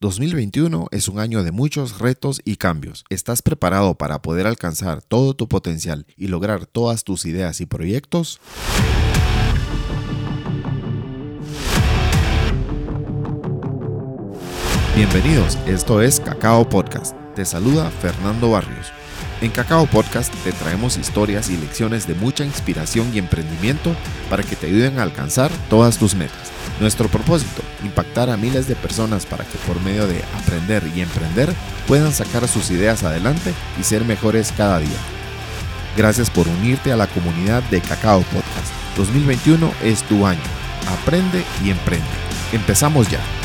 2021 0.00 0.86
es 0.92 1.08
un 1.08 1.18
año 1.18 1.42
de 1.42 1.50
muchos 1.50 1.98
retos 1.98 2.40
y 2.44 2.54
cambios. 2.54 3.04
¿Estás 3.08 3.42
preparado 3.42 3.96
para 3.96 4.22
poder 4.22 4.46
alcanzar 4.46 5.02
todo 5.02 5.34
tu 5.34 5.48
potencial 5.48 6.06
y 6.16 6.28
lograr 6.28 6.66
todas 6.66 7.02
tus 7.02 7.26
ideas 7.26 7.60
y 7.60 7.66
proyectos? 7.66 8.40
Bienvenidos, 14.94 15.58
esto 15.66 16.00
es 16.00 16.20
Cacao 16.20 16.68
Podcast. 16.68 17.16
Te 17.34 17.44
saluda 17.44 17.90
Fernando 17.90 18.52
Barrios. 18.52 18.92
En 19.40 19.50
Cacao 19.50 19.86
Podcast 19.86 20.32
te 20.44 20.52
traemos 20.52 20.96
historias 20.96 21.50
y 21.50 21.56
lecciones 21.56 22.06
de 22.06 22.14
mucha 22.14 22.44
inspiración 22.44 23.10
y 23.12 23.18
emprendimiento 23.18 23.96
para 24.30 24.44
que 24.44 24.54
te 24.54 24.68
ayuden 24.68 25.00
a 25.00 25.02
alcanzar 25.02 25.50
todas 25.68 25.98
tus 25.98 26.14
metas. 26.14 26.57
Nuestro 26.80 27.08
propósito, 27.08 27.62
impactar 27.82 28.30
a 28.30 28.36
miles 28.36 28.68
de 28.68 28.76
personas 28.76 29.26
para 29.26 29.44
que 29.44 29.58
por 29.66 29.80
medio 29.82 30.06
de 30.06 30.22
aprender 30.40 30.82
y 30.94 31.00
emprender 31.00 31.52
puedan 31.88 32.12
sacar 32.12 32.46
sus 32.46 32.70
ideas 32.70 33.02
adelante 33.02 33.52
y 33.80 33.82
ser 33.82 34.04
mejores 34.04 34.52
cada 34.56 34.78
día. 34.78 34.98
Gracias 35.96 36.30
por 36.30 36.46
unirte 36.46 36.92
a 36.92 36.96
la 36.96 37.08
comunidad 37.08 37.62
de 37.64 37.80
Cacao 37.80 38.20
Podcast. 38.22 38.72
2021 38.96 39.72
es 39.82 40.02
tu 40.04 40.24
año. 40.24 40.40
Aprende 40.88 41.42
y 41.64 41.70
emprende. 41.70 42.06
Empezamos 42.52 43.08
ya. 43.08 43.37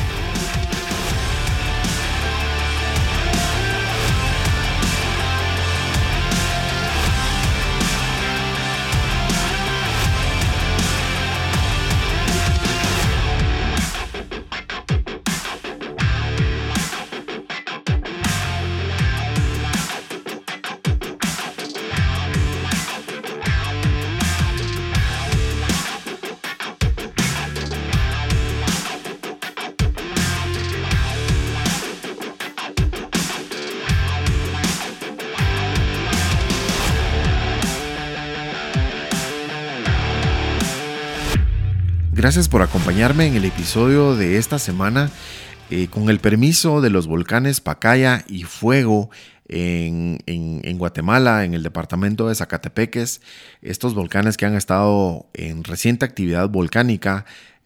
Gracias 42.34 42.50
por 42.50 42.64
acompañarme 42.64 43.28
en 43.28 43.36
el 43.36 43.46
episodio 43.46 44.16
de 44.16 44.40
esta 44.40 44.58
semana. 44.58 45.12
Eh, 45.70 45.88
con 45.88 46.10
el 46.10 46.20
permiso 46.20 46.82
de 46.82 46.90
los 46.90 47.06
volcanes 47.06 47.62
Pacaya 47.62 48.26
y 48.28 48.42
Fuego 48.42 49.12
en, 49.48 50.18
en, 50.26 50.78
Guatemala, 50.80 51.46
en 51.46 51.54
el 51.54 51.62
departamento 51.62 52.28
de 52.28 52.34
Zacatepeques, 52.34 53.22
estos 53.62 53.94
volcanes 53.94 54.36
que 54.36 54.48
han 54.48 54.56
estado 54.56 55.28
en 55.36 55.64
reciente 55.64 56.06
actividad 56.06 56.50
volcánica, 56.50 57.26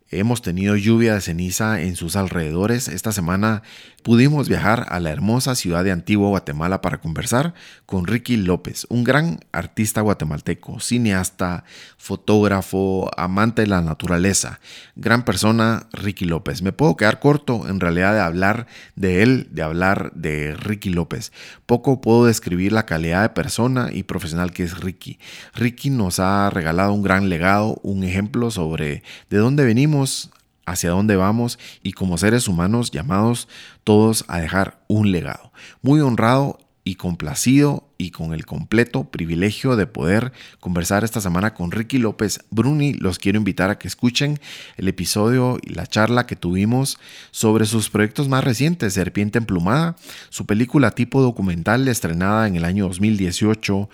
hemos 0.10 0.42
tenido 0.42 0.76
lluvia 0.76 1.14
de 1.14 1.22
ceniza 1.22 1.80
en 1.80 1.96
sus 1.96 2.18
alrededores. 2.18 2.90
Esta 2.90 3.14
semana 3.14 3.64
pudimos 4.04 4.48
viajar 4.48 4.86
a 4.90 5.00
la 5.00 5.12
hermosa 5.12 5.56
ciudad 5.56 5.84
de 5.84 5.92
Antigua, 5.92 6.30
Guatemala, 6.30 6.82
para 6.82 7.00
conversar 7.00 7.54
con 7.86 8.08
Ricky 8.08 8.38
López, 8.38 8.88
un 8.90 9.04
gran 9.04 9.40
artista 9.52 10.02
guatemalteco, 10.02 10.80
cineasta, 10.80 11.64
fotógrafo, 11.98 13.12
amante 13.18 13.64
de 13.64 13.68
la 13.68 13.82
naturaleza. 13.82 14.60
Gran 14.96 15.26
persona, 15.26 15.88
Ricky 15.92 16.26
López. 16.26 16.62
Me 16.62 16.72
puedo 16.72 16.96
quedar 16.96 17.20
corto 17.20 17.68
en 17.68 17.80
realidad 17.80 18.14
de 18.14 18.22
hablar 18.22 18.68
de 18.96 19.24
él, 19.24 19.48
de 19.52 19.64
hablar 19.64 20.12
de 20.14 20.56
Ricky 20.56 20.90
López. 20.90 21.32
Poco 21.66 22.02
puedo 22.02 22.26
describir 22.26 22.72
la 22.72 22.86
calidad 22.86 23.24
de 23.24 23.30
persona 23.30 23.90
y 23.92 24.04
profesional 24.04 24.52
que 24.52 24.64
es 24.64 24.80
Ricky. 24.80 25.20
Ricky 25.54 25.90
nos 25.90 26.20
ha 26.20 26.50
regalado 26.50 26.94
un 26.94 27.04
gran 27.04 27.30
legado, 27.30 27.80
un 27.84 28.04
ejemplo 28.04 28.52
sobre 28.52 29.04
de 29.30 29.38
dónde 29.38 29.66
venimos, 29.66 30.32
hacia 30.68 30.92
dónde 30.92 31.16
vamos 31.16 31.58
y 31.82 31.94
como 31.94 32.20
seres 32.20 32.48
humanos 32.48 32.92
llamados 32.92 33.48
todos 33.84 34.26
a 34.28 34.40
dejar 34.40 34.84
un 34.88 35.12
legado. 35.12 35.52
Muy 35.82 36.02
honrado 36.02 36.60
y 36.84 36.96
complacido 36.96 37.90
y 37.98 38.12
con 38.12 38.34
el 38.34 38.46
completo 38.46 39.06
privilegio 39.06 39.76
de 39.76 39.88
poder 39.88 40.32
conversar 40.60 41.04
esta 41.04 41.20
semana 41.20 41.54
con 41.54 41.72
Ricky 41.72 41.98
López 41.98 42.40
Bruni. 42.50 42.94
Los 42.94 43.18
quiero 43.18 43.38
invitar 43.38 43.70
a 43.70 43.78
que 43.78 43.88
escuchen 43.88 44.40
el 44.78 44.88
episodio 44.88 45.58
y 45.62 45.74
la 45.74 45.88
charla 45.88 46.26
que 46.28 46.36
tuvimos 46.36 46.98
sobre 47.32 47.66
sus 47.66 47.90
proyectos 47.90 48.30
más 48.30 48.44
recientes, 48.44 48.94
Serpiente 48.94 49.38
Emplumada, 49.38 49.96
su 50.30 50.46
película 50.46 50.92
tipo 50.92 51.22
documental 51.22 51.88
estrenada 51.88 52.48
en 52.48 52.56
el 52.56 52.64
año 52.64 52.86
2018 52.88 53.90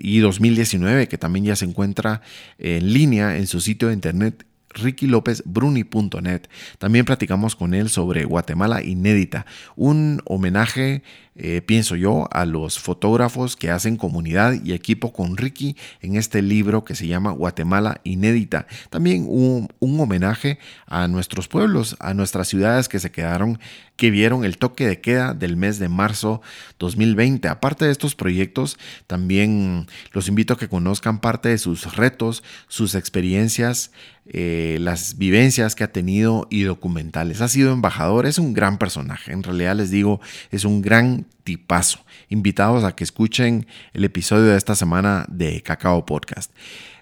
y 0.00 0.18
2019, 0.18 1.08
que 1.08 1.18
también 1.18 1.46
ya 1.46 1.56
se 1.56 1.64
encuentra 1.64 2.20
en 2.58 2.92
línea 2.92 3.38
en 3.38 3.46
su 3.46 3.60
sitio 3.60 3.88
de 3.88 3.94
internet 3.94 4.44
rickylopezbruni.net. 4.74 6.48
También 6.78 7.04
platicamos 7.04 7.56
con 7.56 7.74
él 7.74 7.88
sobre 7.88 8.24
Guatemala 8.24 8.82
Inédita, 8.82 9.46
un 9.76 10.20
homenaje 10.24 11.02
eh, 11.36 11.62
pienso 11.62 11.96
yo, 11.96 12.28
a 12.30 12.46
los 12.46 12.78
fotógrafos 12.78 13.56
que 13.56 13.70
hacen 13.70 13.96
comunidad 13.96 14.54
y 14.62 14.72
equipo 14.72 15.12
con 15.12 15.36
Ricky 15.36 15.76
en 16.00 16.14
este 16.14 16.42
libro 16.42 16.84
que 16.84 16.94
se 16.94 17.08
llama 17.08 17.32
Guatemala 17.32 18.00
Inédita. 18.04 18.68
También 18.88 19.26
un, 19.28 19.68
un 19.80 19.98
homenaje 19.98 20.60
a 20.86 21.08
nuestros 21.08 21.48
pueblos, 21.48 21.96
a 21.98 22.14
nuestras 22.14 22.46
ciudades 22.46 22.88
que 22.88 23.00
se 23.00 23.10
quedaron, 23.10 23.58
que 23.96 24.12
vieron 24.12 24.44
el 24.44 24.58
toque 24.58 24.86
de 24.86 25.00
queda 25.00 25.34
del 25.34 25.56
mes 25.56 25.80
de 25.80 25.88
marzo 25.88 26.40
2020. 26.78 27.48
Aparte 27.48 27.84
de 27.84 27.90
estos 27.90 28.14
proyectos, 28.14 28.78
también 29.08 29.88
los 30.12 30.28
invito 30.28 30.54
a 30.54 30.58
que 30.58 30.68
conozcan 30.68 31.20
parte 31.20 31.48
de 31.48 31.58
sus 31.58 31.96
retos, 31.96 32.44
sus 32.68 32.94
experiencias, 32.94 33.90
eh, 34.26 34.78
las 34.80 35.18
vivencias 35.18 35.74
que 35.74 35.84
ha 35.84 35.92
tenido 35.92 36.46
y 36.50 36.62
documentales. 36.62 37.40
Ha 37.40 37.48
sido 37.48 37.72
embajador, 37.72 38.26
es 38.26 38.38
un 38.38 38.54
gran 38.54 38.78
personaje. 38.78 39.32
En 39.32 39.42
realidad 39.42 39.76
les 39.76 39.90
digo, 39.90 40.20
es 40.50 40.64
un 40.64 40.80
gran 40.80 41.26
tipazo. 41.44 42.00
Invitados 42.28 42.84
a 42.84 42.96
que 42.96 43.04
escuchen 43.04 43.66
el 43.92 44.04
episodio 44.04 44.44
de 44.44 44.56
esta 44.56 44.74
semana 44.74 45.26
de 45.28 45.60
Cacao 45.62 46.06
Podcast. 46.06 46.50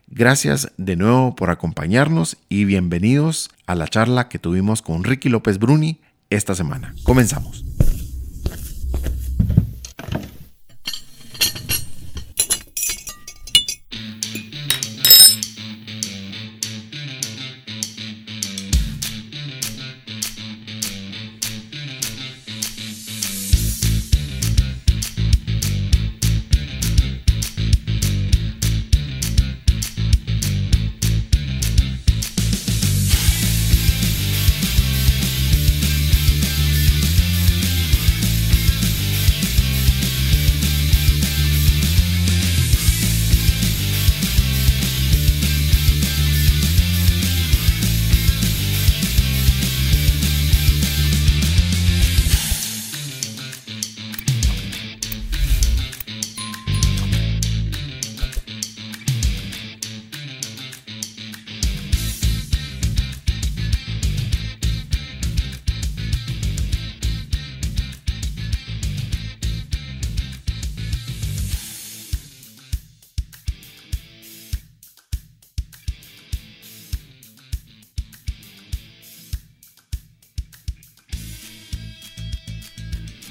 Gracias 0.09 0.73
de 0.77 0.97
nuevo 0.97 1.35
por 1.37 1.51
acompañarnos 1.51 2.37
y 2.49 2.65
bienvenidos 2.65 3.51
a 3.67 3.75
la 3.75 3.89
charla 3.89 4.29
que 4.29 4.39
tuvimos 4.39 4.83
con 4.83 5.05
Ricky 5.05 5.29
López 5.29 5.59
Bruni 5.59 6.01
esta 6.29 6.55
semana. 6.55 6.95
Comenzamos. 7.05 7.65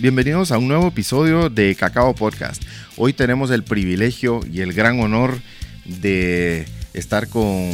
Bienvenidos 0.02 0.52
a 0.52 0.58
un 0.58 0.68
nuevo 0.68 0.88
episodio 0.88 1.52
de 1.52 1.76
Cacao 1.76 2.16
Podcast. 2.16 2.64
Hoy 2.98 3.14
tenemos 3.14 3.52
el 3.52 3.64
privilegio 3.64 4.40
y 4.52 4.62
el 4.62 4.74
gran 4.74 5.00
honor 5.00 5.40
de 5.86 6.66
estar 6.94 7.28
con 7.28 7.70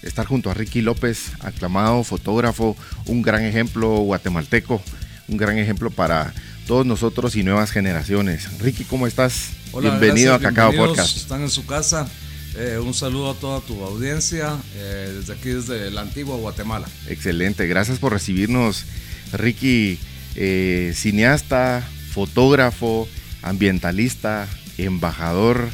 estar 0.00 0.24
junto 0.24 0.50
a 0.50 0.54
Ricky 0.54 0.80
López, 0.80 1.32
aclamado 1.40 2.02
fotógrafo, 2.02 2.78
un 3.04 3.20
gran 3.20 3.44
ejemplo 3.44 3.90
guatemalteco, 3.98 4.80
un 5.28 5.36
gran 5.36 5.58
ejemplo 5.58 5.90
para 5.90 6.32
todos 6.66 6.86
nosotros 6.86 7.36
y 7.36 7.42
nuevas 7.42 7.72
generaciones. 7.72 8.58
Ricky, 8.58 8.84
¿cómo 8.84 9.06
estás? 9.06 9.50
Hola, 9.72 9.90
Bienvenido 9.90 10.32
a 10.32 10.40
Cacao 10.40 10.72
Podcast. 10.72 11.14
Están 11.18 11.42
en 11.42 11.50
su 11.50 11.66
casa. 11.66 12.08
Eh, 12.56 12.78
un 12.82 12.94
saludo 12.94 13.32
a 13.32 13.34
toda 13.34 13.60
tu 13.60 13.84
audiencia 13.84 14.56
eh, 14.76 15.12
desde 15.18 15.34
aquí, 15.34 15.50
desde 15.50 15.90
la 15.90 16.00
antigua 16.00 16.38
Guatemala. 16.38 16.88
Excelente, 17.06 17.66
gracias 17.66 17.98
por 17.98 18.14
recibirnos, 18.14 18.86
Ricky. 19.34 19.98
Eh, 20.38 20.92
cineasta, 20.94 21.82
fotógrafo, 22.10 23.08
ambientalista, 23.42 24.46
embajador. 24.76 25.70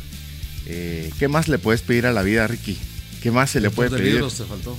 Eh, 0.66 1.10
¿Qué 1.18 1.26
más 1.26 1.48
le 1.48 1.58
puedes 1.58 1.82
pedir 1.82 2.06
a 2.06 2.12
la 2.12 2.22
vida, 2.22 2.46
Ricky? 2.46 2.78
¿Qué 3.22 3.32
más 3.32 3.50
se 3.50 3.60
le 3.60 3.70
puede 3.70 3.90
pedir? 3.90 4.14
libros 4.14 4.36
te 4.36 4.44
faltó? 4.44 4.76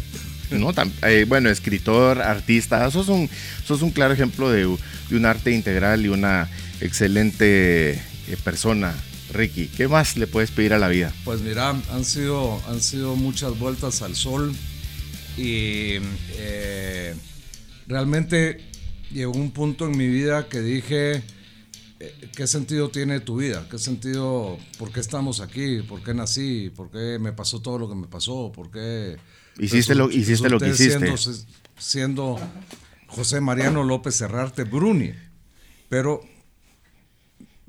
No, 0.51 0.71
eh, 1.01 1.25
bueno, 1.27 1.49
escritor, 1.49 2.21
artista, 2.21 2.89
sos 2.91 3.09
un, 3.09 3.29
sos 3.65 3.81
un 3.81 3.91
claro 3.91 4.13
ejemplo 4.13 4.49
de, 4.49 4.67
un 4.67 5.25
arte 5.25 5.51
integral 5.51 6.05
y 6.05 6.09
una 6.09 6.49
excelente 6.79 8.01
persona, 8.43 8.93
Ricky. 9.33 9.67
¿Qué 9.67 9.89
más 9.89 10.15
le 10.15 10.27
puedes 10.27 10.51
pedir 10.51 10.73
a 10.73 10.79
la 10.79 10.87
vida? 10.87 11.11
Pues 11.25 11.41
mira, 11.41 11.69
han 11.69 12.05
sido, 12.05 12.61
han 12.67 12.81
sido 12.81 13.15
muchas 13.15 13.57
vueltas 13.57 14.01
al 14.01 14.15
sol 14.15 14.53
y 15.37 15.95
realmente 17.87 18.72
llegó 19.13 19.33
un 19.33 19.51
punto 19.51 19.85
en 19.85 19.97
mi 19.97 20.07
vida 20.07 20.49
que 20.49 20.61
dije, 20.61 21.23
eh, 21.99 22.29
¿qué 22.35 22.47
sentido 22.47 22.89
tiene 22.89 23.19
tu 23.19 23.37
vida? 23.37 23.67
¿Qué 23.69 23.77
sentido, 23.77 24.57
por 24.77 24.91
qué 24.91 24.99
estamos 24.99 25.39
aquí? 25.39 25.81
¿Por 25.81 26.03
qué 26.03 26.13
nací? 26.13 26.71
¿Por 26.75 26.89
qué 26.91 27.17
me 27.19 27.31
pasó 27.31 27.61
todo 27.61 27.79
lo 27.79 27.89
que 27.89 27.95
me 27.95 28.07
pasó? 28.07 28.51
¿Por 28.51 28.71
qué... 28.71 29.17
Hiciste, 29.59 29.95
lo, 29.95 30.09
hiciste 30.09 30.49
lo 30.49 30.59
que 30.59 30.69
hiciste. 30.69 31.13
Siendo, 31.77 32.39
José 33.07 33.39
Mariano 33.39 33.83
López 33.83 34.17
Cerrarte 34.17 34.63
Bruni, 34.63 35.11
pero 35.89 36.21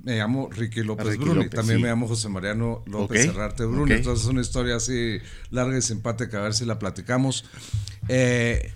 me 0.02 0.16
llamo 0.16 0.48
Ricky 0.50 0.82
López 0.82 1.18
Bruni, 1.18 1.48
también 1.48 1.80
me 1.80 1.88
llamo 1.88 2.08
José 2.08 2.28
Mariano 2.28 2.82
López 2.86 3.26
Cerrarte 3.26 3.64
Bruni, 3.64 3.94
entonces 3.94 4.24
es 4.24 4.30
una 4.30 4.40
historia 4.40 4.76
así 4.76 5.18
larga 5.50 5.76
y 5.76 5.82
simpática, 5.82 6.38
a 6.38 6.42
ver 6.42 6.54
si 6.54 6.64
la 6.64 6.78
platicamos. 6.78 7.44
Eh, 8.08 8.72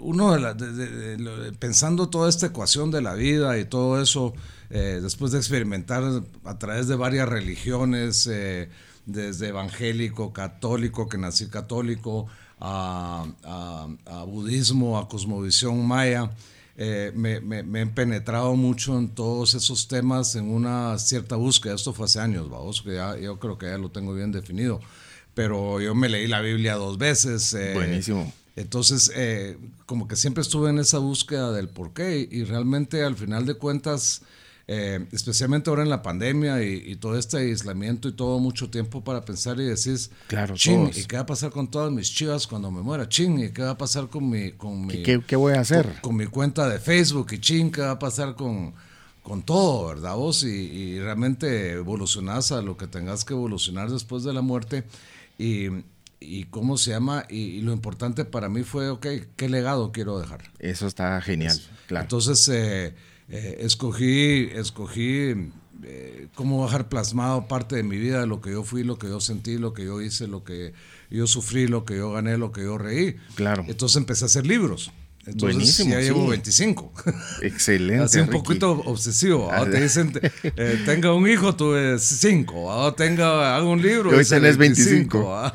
uno 0.00 0.36
de, 0.36 1.52
pensando 1.58 2.08
toda 2.08 2.28
esta 2.28 2.46
ecuación 2.46 2.90
de 2.90 3.02
la 3.02 3.14
vida 3.14 3.58
y 3.58 3.64
todo 3.64 4.00
eso, 4.00 4.34
eh, 4.70 5.00
después 5.02 5.32
de 5.32 5.38
experimentar 5.38 6.02
a 6.44 6.58
través 6.58 6.88
de 6.88 6.96
varias 6.96 7.28
religiones, 7.28 8.26
eh, 8.30 8.68
desde 9.06 9.48
evangélico, 9.48 10.32
católico, 10.32 11.08
que 11.08 11.18
nací 11.18 11.48
católico, 11.48 12.26
a, 12.60 13.26
budismo, 14.26 14.98
a 14.98 15.08
cosmovisión 15.08 15.86
maya, 15.86 16.30
eh, 16.76 17.12
me, 17.14 17.40
me, 17.40 17.82
he 17.82 17.86
penetrado 17.86 18.54
mucho 18.54 18.98
en 18.98 19.08
todos 19.08 19.54
esos 19.54 19.88
temas 19.88 20.34
en 20.34 20.50
una 20.50 20.98
cierta 20.98 21.36
búsqueda. 21.36 21.74
Esto 21.74 21.92
fue 21.92 22.06
hace 22.06 22.20
años, 22.20 22.48
vamos, 22.50 22.82
que 22.82 22.94
ya, 22.94 23.18
yo 23.18 23.38
creo 23.38 23.58
que 23.58 23.66
ya 23.66 23.78
lo 23.78 23.90
tengo 23.90 24.14
bien 24.14 24.32
definido. 24.32 24.80
Pero 25.34 25.80
yo 25.80 25.94
me 25.94 26.08
leí 26.08 26.26
la 26.26 26.40
Biblia 26.40 26.74
dos 26.74 26.98
veces. 26.98 27.56
Buenísimo 27.74 28.32
entonces, 28.60 29.10
eh, 29.14 29.56
como 29.86 30.06
que 30.06 30.16
siempre 30.16 30.42
estuve 30.42 30.70
en 30.70 30.78
esa 30.78 30.98
búsqueda 30.98 31.52
del 31.52 31.68
por 31.68 31.92
qué 31.92 32.28
y, 32.30 32.44
realmente 32.44 33.02
al 33.02 33.16
final 33.16 33.46
de 33.46 33.54
cuentas, 33.54 34.22
eh, 34.68 35.06
especialmente 35.12 35.70
ahora 35.70 35.82
en 35.82 35.90
la 35.90 36.02
pandemia 36.02 36.62
y, 36.62 36.94
todo 36.96 37.18
este 37.18 37.38
aislamiento 37.38 38.08
y 38.08 38.12
todo 38.12 38.38
mucho 38.38 38.70
tiempo 38.70 39.02
para 39.02 39.24
pensar 39.24 39.58
y 39.60 39.64
decir, 39.64 39.98
claro, 40.28 40.54
ching, 40.54 40.90
¿y 40.94 41.04
qué 41.04 41.16
va 41.16 41.22
a 41.22 41.26
pasar 41.26 41.50
con 41.50 41.70
todas 41.70 41.90
mis 41.90 42.12
chivas 42.12 42.46
cuando 42.46 42.70
me 42.70 42.82
muera? 42.82 43.08
Ching, 43.08 43.38
¿y 43.38 43.50
qué 43.50 43.62
va 43.62 43.70
a 43.70 43.78
pasar 43.78 44.08
con 44.08 44.28
mi... 44.28 44.52
Con 44.52 44.86
mi 44.86 45.02
¿Qué, 45.02 45.36
voy 45.36 45.54
a 45.54 45.60
hacer? 45.60 46.00
Con, 46.02 46.16
mi 46.16 46.26
cuenta 46.26 46.68
de 46.68 46.78
Facebook 46.78 47.28
y 47.32 47.40
ching, 47.40 47.72
¿qué 47.72 47.80
va 47.80 47.92
a 47.92 47.98
pasar 47.98 48.36
con, 48.36 48.74
con 49.22 49.42
todo, 49.42 49.88
verdad 49.88 50.14
vos? 50.16 50.44
Y, 50.44 50.48
y 50.48 51.00
realmente 51.00 51.72
evolucionás 51.72 52.52
a 52.52 52.62
lo 52.62 52.76
que 52.76 52.86
tengas 52.86 53.24
que 53.24 53.32
evolucionar 53.32 53.90
después 53.90 54.22
de 54.22 54.32
la 54.32 54.42
muerte. 54.42 54.84
Y, 55.38 55.68
y 56.20 56.44
cómo 56.44 56.76
se 56.76 56.90
llama, 56.90 57.24
y, 57.28 57.62
lo 57.62 57.72
importante 57.72 58.24
para 58.26 58.48
mí 58.48 58.62
fue, 58.62 58.90
ok, 58.90 59.06
¿qué 59.36 59.48
legado 59.48 59.90
quiero 59.90 60.20
dejar? 60.20 60.42
Eso 60.58 60.86
está 60.86 61.20
genial, 61.22 61.58
claro. 61.86 62.04
Entonces, 62.04 62.46
eh, 62.48 62.94
eh, 63.30 63.56
escogí, 63.60 64.50
escogí 64.52 65.50
eh, 65.82 66.28
cómo 66.34 66.64
dejar 66.64 66.90
plasmado 66.90 67.48
parte 67.48 67.76
de 67.76 67.82
mi 67.82 67.96
vida, 67.96 68.26
lo 68.26 68.42
que 68.42 68.50
yo 68.50 68.62
fui, 68.64 68.84
lo 68.84 68.98
que 68.98 69.08
yo 69.08 69.20
sentí, 69.20 69.56
lo 69.56 69.72
que 69.72 69.86
yo 69.86 70.02
hice, 70.02 70.28
lo 70.28 70.44
que 70.44 70.74
yo 71.10 71.26
sufrí, 71.26 71.66
lo 71.66 71.86
que 71.86 71.96
yo 71.96 72.12
gané, 72.12 72.36
lo 72.36 72.52
que 72.52 72.62
yo 72.62 72.76
reí. 72.76 73.16
Claro. 73.34 73.64
Entonces 73.66 73.96
empecé 73.96 74.24
a 74.24 74.26
hacer 74.26 74.46
libros. 74.46 74.92
Entonces, 75.26 75.56
Buenísimo, 75.56 75.90
ya 75.90 76.00
llevo 76.00 76.26
25. 76.28 76.92
Excelente. 77.42 78.04
Así 78.04 78.20
un 78.20 78.28
poquito 78.28 78.72
obsesivo. 78.72 79.50
Te 79.70 79.82
dicen, 79.82 80.12
tenga 80.86 81.12
un 81.12 81.28
hijo, 81.28 81.54
tuve 81.54 81.98
5. 81.98 82.94
Tenga, 82.94 83.56
haga 83.56 83.66
un 83.66 83.82
libro. 83.82 84.10
Hoy 84.10 84.24
tenés 84.24 84.56
25. 84.56 85.52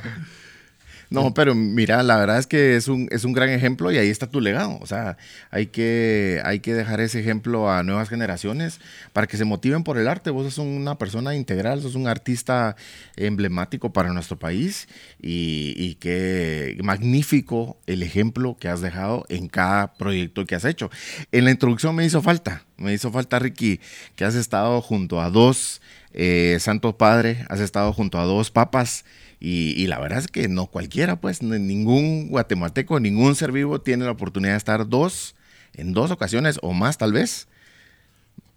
No, 1.09 1.33
pero 1.33 1.55
mira, 1.55 2.03
la 2.03 2.17
verdad 2.17 2.39
es 2.39 2.47
que 2.47 2.75
es 2.75 2.87
un, 2.87 3.07
es 3.11 3.23
un 3.23 3.33
gran 3.33 3.49
ejemplo 3.49 3.91
y 3.91 3.97
ahí 3.97 4.09
está 4.09 4.27
tu 4.27 4.41
legado. 4.41 4.77
O 4.81 4.87
sea, 4.87 5.17
hay 5.51 5.67
que, 5.67 6.41
hay 6.43 6.59
que 6.59 6.73
dejar 6.73 6.99
ese 7.01 7.19
ejemplo 7.19 7.71
a 7.71 7.83
nuevas 7.83 8.09
generaciones 8.09 8.79
para 9.13 9.27
que 9.27 9.37
se 9.37 9.45
motiven 9.45 9.83
por 9.83 9.97
el 9.97 10.07
arte. 10.07 10.29
Vos 10.29 10.53
sos 10.53 10.65
una 10.65 10.97
persona 10.97 11.35
integral, 11.35 11.81
sos 11.81 11.95
un 11.95 12.07
artista 12.07 12.75
emblemático 13.15 13.93
para 13.93 14.13
nuestro 14.13 14.37
país 14.37 14.87
y, 15.21 15.73
y 15.77 15.95
qué 15.95 16.77
magnífico 16.83 17.77
el 17.85 18.03
ejemplo 18.03 18.57
que 18.59 18.67
has 18.67 18.81
dejado 18.81 19.25
en 19.29 19.47
cada 19.47 19.93
proyecto 19.93 20.45
que 20.45 20.55
has 20.55 20.65
hecho. 20.65 20.89
En 21.31 21.45
la 21.45 21.51
introducción 21.51 21.95
me 21.95 22.05
hizo 22.05 22.21
falta, 22.21 22.63
me 22.77 22.93
hizo 22.93 23.11
falta, 23.11 23.39
Ricky, 23.39 23.79
que 24.15 24.25
has 24.25 24.35
estado 24.35 24.81
junto 24.81 25.21
a 25.21 25.29
dos 25.29 25.81
eh, 26.13 26.57
Santos 26.61 26.95
Padre, 26.95 27.45
has 27.49 27.59
estado 27.59 27.91
junto 27.91 28.17
a 28.19 28.23
dos 28.23 28.49
papas 28.49 29.03
y, 29.47 29.85
la 29.85 29.99
verdad 29.99 30.17
es 30.17 30.27
que 30.27 30.47
no 30.47 30.65
cualquiera, 30.65 31.21
pues 31.21 31.43
ningún 31.43 32.29
guatemalteco, 32.29 32.99
ningún 32.99 33.35
ser 33.35 33.51
vivo 33.51 33.79
tiene 33.79 34.03
la 34.03 34.11
oportunidad 34.11 34.53
de 34.53 34.57
estar 34.57 34.89
dos, 34.89 35.35
en 35.75 35.93
dos 35.93 36.09
ocasiones 36.09 36.57
o 36.63 36.73
más 36.73 36.97
tal 36.97 37.13
vez, 37.13 37.47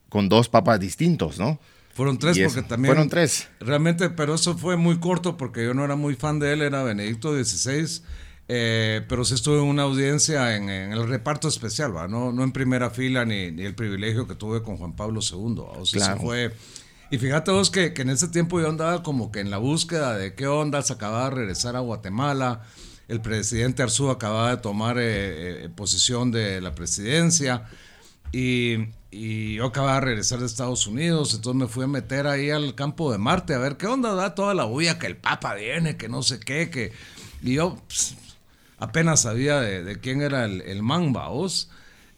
con 0.09 0.30
dos 0.30 0.49
papas 0.49 0.80
distintos, 0.80 1.38
¿no? 1.38 1.61
Fueron 1.92 2.18
tres 2.18 2.38
porque 2.38 2.62
también... 2.62 2.95
Fueron 2.95 3.11
tres. 3.11 3.49
Realmente, 3.61 4.09
pero 4.09 4.37
eso 4.37 4.57
fue 4.57 4.78
muy 4.78 4.99
corto 4.99 5.37
porque 5.37 5.62
yo 5.62 5.75
no 5.75 5.85
era 5.85 5.95
muy 5.95 6.14
fan 6.14 6.38
de 6.38 6.54
él, 6.54 6.62
era 6.62 6.83
Benedicto 6.83 7.33
XVI. 7.33 8.02
Eh, 8.50 9.04
pero 9.11 9.26
sí 9.26 9.35
estuve 9.35 9.59
en 9.59 9.64
una 9.64 9.83
audiencia 9.83 10.57
en, 10.57 10.71
el 10.71 11.07
reparto 11.07 11.49
especial, 11.49 11.95
¿va? 11.95 12.09
No, 12.09 12.33
no 12.33 12.42
en 12.45 12.52
primera 12.52 12.88
fila 12.88 13.26
ni, 13.26 13.35
el 13.45 13.75
privilegio 13.75 14.26
que 14.26 14.35
tuve 14.35 14.62
con 14.62 14.78
Juan 14.78 14.97
Pablo 14.97 15.21
II. 15.21 15.64
O 15.76 15.85
sea, 15.85 16.16
fue 16.16 16.54
y 17.11 17.19
fíjate 17.19 17.50
vos 17.50 17.71
que, 17.71 17.95
en 17.97 18.11
ese 18.11 18.29
tiempo 18.29 18.61
yo 18.61 18.69
andaba 18.69 19.03
como 19.03 19.33
que 19.33 19.41
en 19.41 19.50
la 19.50 19.59
búsqueda 19.59 20.17
de 20.17 20.35
qué 20.35 20.47
onda, 20.47 20.83
se 20.83 20.93
acababa 20.93 21.31
de 21.31 21.37
regresar 21.37 21.77
a 21.77 21.81
Guatemala, 21.81 22.62
el 23.09 23.21
presidente 23.21 23.83
Arzú 23.83 24.11
acababa 24.11 24.50
de 24.50 24.57
tomar 24.59 24.99
eh, 24.99 25.65
eh, 25.65 25.69
posición 25.71 26.31
de 26.31 26.61
la 26.61 26.75
presidencia 26.75 27.67
y, 28.33 28.97
yo 29.11 29.65
acababa 29.65 29.95
de 29.95 30.00
regresar 30.03 30.38
de 30.38 30.45
Estados 30.45 30.87
Unidos, 30.87 31.33
entonces 31.35 31.59
me 31.59 31.67
fui 31.67 31.85
a 31.85 31.87
meter 31.87 32.27
ahí 32.27 32.50
al 32.50 32.75
campo 32.75 33.11
de 33.11 33.17
Marte 33.17 33.55
a 33.55 33.59
ver 33.59 33.79
qué 33.79 33.87
onda, 33.87 34.15
da 34.15 34.35
toda 34.35 34.53
la 34.53 34.65
bulla, 34.65 34.99
que 34.99 35.07
el 35.07 35.17
Papa 35.17 35.55
viene, 35.55 35.97
que 35.97 36.11
no 36.11 36.23
sé 36.23 36.38
qué, 36.38 36.69
que... 36.69 36.93
Y 37.43 37.55
yo 37.55 37.79
pues, 37.87 38.17
apenas 38.79 39.23
sabía 39.23 39.61
de, 39.61 39.99
quién 39.99 40.21
era 40.21 40.45
el, 40.45 40.61
el 40.61 40.83
man, 40.83 41.15
vos. 41.15 41.71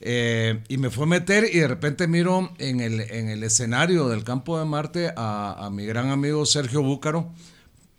Eh, 0.02 0.62
y 0.68 0.78
me 0.78 0.88
fue 0.88 1.04
a 1.04 1.08
meter 1.08 1.44
y 1.52 1.58
de 1.58 1.68
repente 1.68 2.08
miro 2.08 2.52
en 2.58 2.80
el, 2.80 3.00
en 3.00 3.28
el 3.28 3.42
escenario 3.42 4.08
del 4.08 4.24
campo 4.24 4.58
de 4.58 4.64
Marte 4.64 5.12
a, 5.14 5.68
mi 5.70 5.84
gran 5.84 6.08
amigo 6.08 6.46
Sergio 6.46 6.82
Búcaro, 6.82 7.30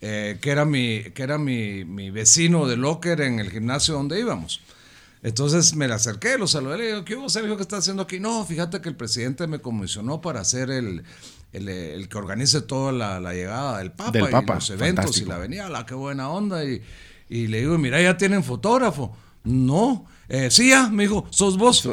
eh, 0.02 0.40
que 0.42 0.50
era, 0.50 0.66
mi, 0.66 1.04
que 1.14 1.22
era 1.22 1.38
mi, 1.38 1.86
mi, 1.86 2.10
vecino 2.10 2.68
de 2.68 2.76
locker 2.76 3.22
en 3.22 3.40
el 3.40 3.52
gimnasio 3.52 3.94
donde 3.94 4.20
íbamos. 4.20 4.62
Entonces 5.22 5.76
me 5.76 5.88
le 5.88 5.94
acerqué, 5.94 6.40
lo 6.40 6.48
saludé, 6.48 6.78
le 6.80 6.88
digo, 6.88 7.06
¿qué 7.06 7.16
hubo 7.16 7.30
Sergio? 7.30 7.56
¿Qué 7.56 7.62
está 7.62 7.78
haciendo 7.78 8.02
aquí? 8.02 8.20
No, 8.20 8.44
fíjate 8.44 8.82
que 8.82 8.90
el 8.90 8.96
presidente 8.96 9.46
me 9.46 9.60
comisionó 9.60 10.20
para 10.22 10.42
hacer 10.42 10.72
el, 10.72 11.04
el, 11.54 11.70
el 11.70 12.10
que 12.10 12.18
organice 12.18 12.62
toda 12.62 12.92
la, 12.92 13.20
la, 13.20 13.34
llegada 13.36 13.78
del 13.78 13.92
Papa, 13.92 14.18
y 14.18 14.54
los 14.54 14.70
eventos 14.72 15.22
y 15.22 15.26
la 15.26 15.38
venida, 15.38 15.70
la 15.70 15.86
qué 15.86 15.94
buena 15.94 16.30
onda. 16.30 16.66
Y, 16.66 16.82
y 17.30 17.46
le 17.46 17.60
digo, 17.60 17.78
mira, 17.78 18.02
ya 18.02 18.18
tienen 18.18 18.44
fotógrafo. 18.44 19.16
No, 19.44 20.08
eh, 20.34 20.50
sí, 20.50 20.70
ya, 20.70 20.88
me 20.88 21.04
dijo, 21.04 21.28
sos 21.30 21.58
vos. 21.58 21.90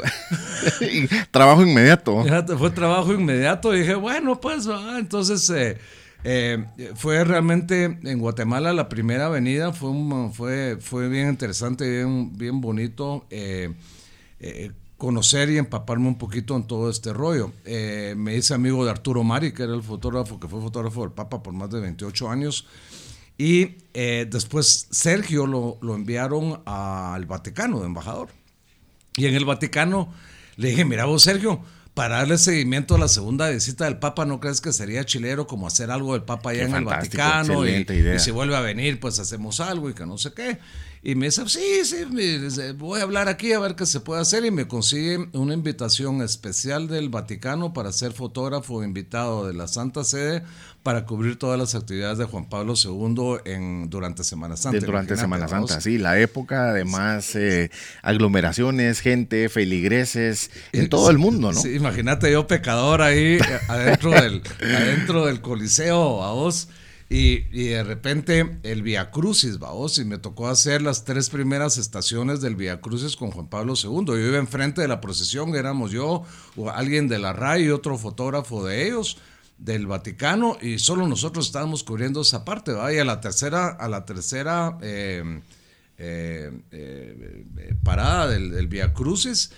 trabajo 1.33 1.63
inmediato. 1.63 2.25
fue 2.57 2.71
trabajo 2.71 3.13
inmediato. 3.13 3.75
Y 3.75 3.81
dije, 3.81 3.97
bueno, 3.97 4.41
pues, 4.41 4.69
entonces 4.97 5.51
eh, 5.51 5.77
eh, 6.23 6.65
fue 6.95 7.25
realmente 7.25 7.99
en 8.01 8.19
Guatemala 8.21 8.73
la 8.73 8.89
primera 8.89 9.27
avenida. 9.27 9.73
Fue, 9.73 9.91
fue, 10.33 10.77
fue 10.81 11.09
bien 11.09 11.31
interesante, 11.31 11.91
bien, 11.91 12.39
bien 12.39 12.61
bonito. 12.61 13.27
conocer 14.97 15.51
y 15.51 15.59
empaparme 15.59 16.07
un 16.07 16.19
poquito 16.19 16.55
en 16.55 16.63
todo 16.63 16.91
este 16.91 17.13
rollo. 17.13 17.51
Eh, 17.65 18.15
me 18.17 18.37
hice 18.37 18.55
amigo 18.55 18.85
de 18.85 18.93
Arturo 18.93 19.25
Mari, 19.25 19.51
que 19.51 19.65
era 19.65 19.75
el 19.75 19.83
fotógrafo, 19.83 20.39
que 20.39 20.47
fue 20.47 20.61
fotógrafo 20.61 21.01
del 21.01 21.11
Papa 21.11 21.43
por 21.43 21.55
más 21.55 21.71
de 21.71 21.81
28 21.81 22.31
años. 22.31 22.69
Y 23.39 23.77
eh, 23.95 24.27
después 24.29 24.89
Sergio 24.91 25.47
lo, 25.47 25.79
lo 25.81 25.95
enviaron 25.95 26.61
al 26.67 27.25
Vaticano 27.27 27.81
de 27.81 27.87
embajador. 27.87 28.29
Y 29.17 29.27
en 29.27 29.35
el 29.35 29.45
Vaticano 29.45 30.13
le 30.57 30.71
dije, 30.71 30.85
mira 30.85 31.05
vos 31.05 31.23
Sergio, 31.23 31.63
para 31.95 32.19
darle 32.19 32.39
seguimiento 32.39 32.95
a 32.95 32.99
la 32.99 33.09
segunda 33.09 33.49
visita 33.49 33.85
del 33.85 33.99
Papa, 33.99 34.25
¿no 34.25 34.39
crees 34.39 34.61
que 34.61 34.73
sería 34.73 35.05
chilero 35.05 35.49
como 35.49 35.67
hacer 35.67 35.91
algo 35.91 36.13
del 36.13 36.23
Papa 36.23 36.51
allá 36.51 36.65
en 36.65 36.75
el 36.75 36.85
Vaticano? 36.85 37.67
Y, 37.67 37.87
y, 38.15 38.19
si 38.21 38.31
vuelve 38.31 38.55
a 38.55 38.61
venir, 38.61 39.01
pues 39.01 39.19
hacemos 39.19 39.59
algo 39.59 39.91
y 39.91 39.95
que 39.95 40.07
no 40.07 40.19
sé 40.19 40.33
qué. 40.33 40.61
Y 41.03 41.15
me 41.15 41.27
dice, 41.27 41.49
sí, 41.49 41.85
sí, 41.85 42.05
voy 42.77 43.01
a 43.01 43.03
hablar 43.03 43.29
aquí 43.29 43.53
a 43.53 43.59
ver 43.59 43.75
qué 43.75 43.87
se 43.87 44.01
puede 44.01 44.21
hacer. 44.21 44.45
Y 44.45 44.53
me 44.53 44.69
consigue 44.69 45.29
una 45.33 45.55
invitación 45.55 46.23
especial 46.23 46.87
del 46.87 47.09
Vaticano 47.09 47.73
para 47.73 47.93
ser 47.93 48.13
fotógrafo 48.13 48.85
invitado 48.85 49.47
de 49.47 49.55
la 49.55 49.69
Santa 49.69 50.05
Sede 50.05 50.45
para 50.89 51.05
cubrir 51.05 51.39
todas 51.39 51.59
las 51.59 51.75
actividades 51.75 52.17
de 52.17 52.25
Juan 52.25 52.49
Pablo 52.49 52.73
II 52.83 53.41
en, 53.45 53.91
durante 53.91 54.25
Semana 54.25 54.57
Santa. 54.57 54.81
durante 54.81 55.19
Semana 55.19 55.47
Santa, 55.47 55.83
sí, 55.83 55.99
la 55.99 56.19
época 56.19 56.73
de 56.73 56.87
más 56.87 57.37
eh, 57.37 57.71
aglomeraciones, 58.01 59.01
gente, 59.01 59.51
feligreses, 59.51 60.51
en 60.73 60.89
todo 60.89 61.11
el 61.11 61.19
mundo, 61.19 61.53
¿no? 61.53 61.61
Sí, 61.61 61.75
imagínate 61.75 62.33
yo 62.33 62.47
pecador 62.47 63.03
ahí 63.03 63.39
adentro 63.69 64.13
del, 64.13 64.43
adentro 64.63 65.27
del 65.27 65.43
Coliseo, 65.43 66.25
a 66.25 66.33
vos 66.33 66.71
y, 67.11 67.41
de 67.51 67.85
repente 67.85 68.59
el 68.63 68.83
Via 68.83 69.11
Crucis, 69.11 69.59
vamos, 69.59 69.99
y 69.99 70.07
me 70.07 70.17
tocó 70.17 70.49
hacer 70.49 70.81
las 70.81 71.05
tres 71.05 71.29
primeras 71.29 71.77
estaciones 71.77 72.41
del 72.41 72.57
Via 72.57 72.81
Crucis 72.81 73.15
con 73.15 73.31
Juan 73.31 73.49
Pablo 73.49 73.75
II. 73.77 74.05
Yo 74.07 74.17
iba 74.17 74.39
enfrente 74.39 74.81
de 74.81 74.89
la 74.89 75.03
procesión, 75.03 75.55
éramos 75.55 75.91
yo, 75.91 76.25
o 76.57 76.71
alguien 76.71 77.09
de 77.09 77.19
la 77.19 77.35
RAI 77.35 77.65
y 77.65 77.71
otro 77.71 77.99
fotógrafo 77.99 78.65
de 78.67 78.87
ellos, 78.87 79.19
del 79.59 79.87
Vaticano, 79.87 80.57
y 80.61 80.79
solo 80.79 81.07
nosotros 81.07 81.47
estábamos 81.47 81.83
cubriendo 81.83 82.23
esa 82.23 82.45
parte, 82.45 82.73
¿va? 82.73 82.93
Y 82.93 82.99
a 82.99 83.05
la 83.05 83.21
tercera, 83.21 83.69
a 83.69 83.89
la 83.89 84.05
tercera 84.05 84.79
eh, 84.81 85.41
eh, 85.99 86.53
eh, 86.71 87.75
parada 87.83 88.29
del, 88.29 88.67
Via 88.69 88.93
Crucis, 88.95 89.53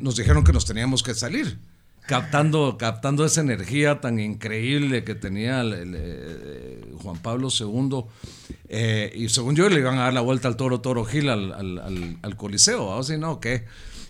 nos 0.00 0.16
dijeron 0.16 0.44
que 0.44 0.52
nos 0.52 0.66
teníamos 0.66 1.02
que 1.02 1.14
salir 1.14 1.58
captando, 2.06 2.76
captando 2.78 3.24
esa 3.24 3.40
energía 3.40 4.00
tan 4.00 4.20
increíble 4.20 5.04
que 5.04 5.14
tenía 5.14 5.64
Juan 7.02 7.18
Pablo 7.22 7.48
II. 7.48 8.04
Y 9.14 9.28
según 9.30 9.56
yo 9.56 9.68
le 9.68 9.80
iban 9.80 9.98
a 9.98 10.02
dar 10.02 10.12
la 10.12 10.20
vuelta 10.20 10.48
al 10.48 10.56
toro 10.56 10.80
Toro 10.80 11.04
Gil 11.04 11.30
al, 11.30 11.52
al, 11.52 12.18
al, 12.20 12.36
Coliseo. 12.36 12.84
O 12.86 13.02
si 13.02 13.16
no, 13.16 13.40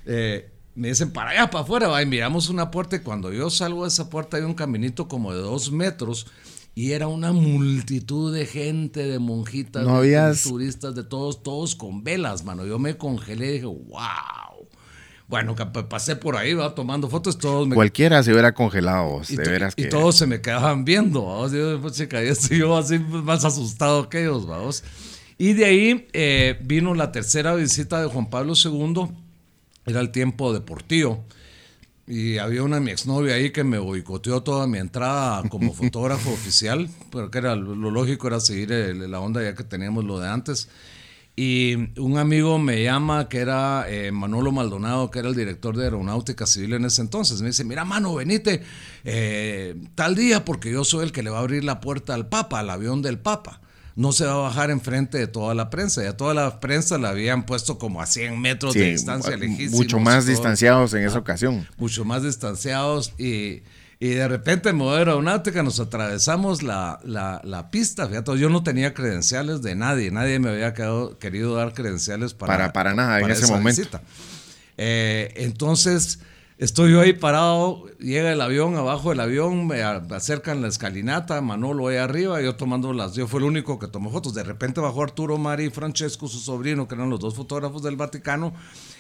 eh, 0.07 0.51
me 0.75 0.89
dicen 0.89 1.13
para 1.13 1.31
allá, 1.31 1.51
para 1.51 1.65
afuera, 1.65 1.89
va, 1.89 2.03
y 2.03 2.07
miramos 2.07 2.49
una 2.49 2.71
puerta 2.71 2.97
y 2.97 3.01
cuando 3.01 3.33
yo 3.33 3.51
salgo 3.51 3.83
de 3.83 3.89
esa 3.89 4.11
puerta 4.11 4.37
hay 4.37 4.43
un 4.43 4.55
caminito 4.55 5.09
como 5.09 5.33
de 5.33 5.41
dos 5.41 5.71
metros. 5.73 6.27
Y 6.77 6.91
era 6.91 7.07
una 7.07 7.31
multitud 7.33 8.35
de 8.35 8.47
gente, 8.47 9.07
de 9.07 9.21
monjitas, 9.21 9.87
de 9.87 10.37
turistas, 10.43 10.95
de 10.97 11.05
todos, 11.05 11.45
todos 11.45 11.77
con 11.77 12.03
velas, 12.03 12.45
mano. 12.45 12.67
Yo 12.67 12.81
me 12.81 12.97
congelé 12.97 13.47
y 13.47 13.53
dije, 13.53 13.67
wow 13.67 14.55
bueno, 15.27 15.57
pasé 15.89 16.17
por 16.17 16.37
ahí, 16.37 16.55
va 16.55 16.75
tomando 16.75 17.09
fotos, 17.09 17.39
todos 17.39 17.67
me... 17.67 17.75
Cualquiera 17.75 18.23
se 18.23 18.31
hubiera 18.31 18.53
congelado, 18.53 19.23
y, 19.29 19.37
de 19.37 19.51
veras 19.51 19.75
y 19.77 19.89
todos 19.89 20.17
se 20.17 20.27
me 20.27 20.41
quedaban 20.41 20.85
viendo, 20.85 21.25
vamos. 21.25 21.53
Yo, 21.53 21.81
pues, 21.81 21.99
estoy 21.99 22.59
yo 22.59 22.77
así 22.77 22.99
más 22.99 23.45
asustado 23.45 24.09
que 24.09 24.21
ellos, 24.23 24.47
vamos. 24.47 24.85
Y 25.39 25.55
de 25.55 25.65
ahí 25.65 26.09
eh, 26.13 26.59
vino 26.63 26.95
la 26.95 27.11
tercera 27.11 27.55
visita 27.55 28.01
de 28.01 28.09
Juan 28.09 28.29
Pablo 28.29 28.53
II, 28.63 29.09
era 29.87 30.01
el 30.01 30.11
tiempo 30.11 30.53
deportivo. 30.53 31.25
Y 32.07 32.37
había 32.37 32.63
una 32.63 32.81
mi 32.81 32.91
exnovia 32.91 33.35
ahí 33.35 33.51
que 33.51 33.65
me 33.65 33.79
boicoteó 33.79 34.43
toda 34.43 34.67
mi 34.67 34.79
entrada 34.79 35.49
como 35.49 35.73
fotógrafo 35.75 36.33
oficial, 36.33 36.89
pero 37.11 37.31
que 37.31 37.39
era 37.39 37.57
lo 37.57 37.91
lógico 37.91 38.27
era 38.27 38.41
seguir 38.41 38.71
la 38.71 39.21
onda 39.21 39.43
ya 39.43 39.55
que 39.55 39.65
teníamos 39.65 40.05
lo 40.05 40.21
de 40.21 40.29
antes. 40.29 40.69
Y 41.37 41.75
un 41.99 42.17
amigo 42.17 42.61
me 42.61 42.85
llama, 42.85 43.29
que 43.29 43.39
era 43.39 43.87
eh, 43.89 44.13
Manolo 44.13 44.53
Maldonado, 44.53 45.11
que 45.11 45.19
era 45.19 45.29
el 45.29 45.35
director 45.35 45.77
de 45.77 45.85
Aeronáutica 45.85 46.47
Civil 46.47 46.75
en 46.75 46.85
ese 46.85 47.03
entonces. 47.03 47.41
Me 47.43 47.49
dice, 47.49 47.65
mira, 47.65 47.85
mano, 47.85 48.15
venite 48.15 48.63
eh, 49.03 49.75
tal 49.97 50.15
día 50.15 50.45
porque 50.45 50.71
yo 50.71 50.85
soy 50.85 51.05
el 51.07 51.13
que 51.13 51.25
le 51.25 51.31
va 51.31 51.39
a 51.39 51.41
abrir 51.41 51.65
la 51.65 51.81
puerta 51.81 52.15
al 52.15 52.29
Papa, 52.29 52.61
al 52.61 52.71
avión 52.71 53.03
del 53.03 53.19
Papa. 53.19 53.61
No 53.97 54.13
se 54.13 54.25
va 54.25 54.33
a 54.33 54.37
bajar 54.37 54.71
enfrente 54.71 55.19
de 55.19 55.27
toda 55.27 55.55
la 55.55 55.71
prensa. 55.71 56.03
Ya 56.03 56.17
toda 56.17 56.35
la 56.35 56.61
prensa 56.61 56.99
la 56.99 57.11
habían 57.11 57.47
puesto 57.47 57.79
como 57.79 58.03
a 58.03 58.07
100 58.07 58.41
metros 58.41 58.75
de 58.75 58.91
distancia, 58.91 59.37
Mucho 59.71 60.01
más 60.01 60.27
distanciados 60.27 60.95
en 60.95 61.05
esa 61.05 61.19
ocasión. 61.19 61.67
Mucho 61.79 62.05
más 62.05 62.23
distanciados 62.23 63.13
y 63.19 63.63
y 64.05 64.09
de 64.09 64.29
repente 64.29 64.69
en 64.69 64.77
modelo 64.77 65.13
aeronáutica 65.13 65.63
nos 65.63 65.81
atravesamos 65.81 66.63
la, 66.63 67.01
la, 67.05 67.71
pista. 67.71 68.07
Fíjate, 68.07 68.37
yo 68.39 68.51
no 68.51 68.63
tenía 68.63 68.93
credenciales 68.93 69.63
de 69.63 69.75
nadie. 69.77 70.11
Nadie 70.11 70.39
me 70.39 70.51
había 70.51 70.75
querido 71.19 71.55
dar 71.55 71.73
credenciales 71.73 72.35
para, 72.35 72.73
para, 72.73 72.95
nada 72.95 73.21
en 73.21 73.31
ese 73.31 73.47
momento. 73.47 74.01
Eh, 74.77 75.33
entonces 75.37 76.19
estoy 76.59 76.93
yo 76.93 77.01
ahí 77.01 77.13
parado, 77.13 77.87
llega 77.99 78.33
el 78.33 78.41
avión, 78.41 78.77
abajo 78.77 79.11
del 79.11 79.21
avión, 79.21 79.67
me 79.67 79.83
acercan 79.83 80.63
la 80.63 80.69
escalinata, 80.69 81.41
Manolo 81.41 81.89
ahí 81.89 81.97
arriba, 81.97 82.41
yo 82.41 82.57
tomando 82.57 82.93
las, 82.93 83.15
yo 83.15 83.27
fui 83.27 83.39
el 83.39 83.45
único 83.45 83.79
que 83.79 83.89
tomó 83.89 84.11
fotos. 84.11 84.35
De 84.35 84.45
repente 84.45 84.81
bajó 84.81 85.03
Arturo 85.03 85.39
Mari 85.39 85.65
y 85.65 85.71
Francesco, 85.71 86.29
su 86.29 86.39
sobrino, 86.39 86.87
que 86.87 86.95
eran 86.95 87.11
los 87.11 87.21
dos 87.21 87.35
fotógrafos 87.35 87.83
del 87.83 87.97
Vaticano, 87.97 88.53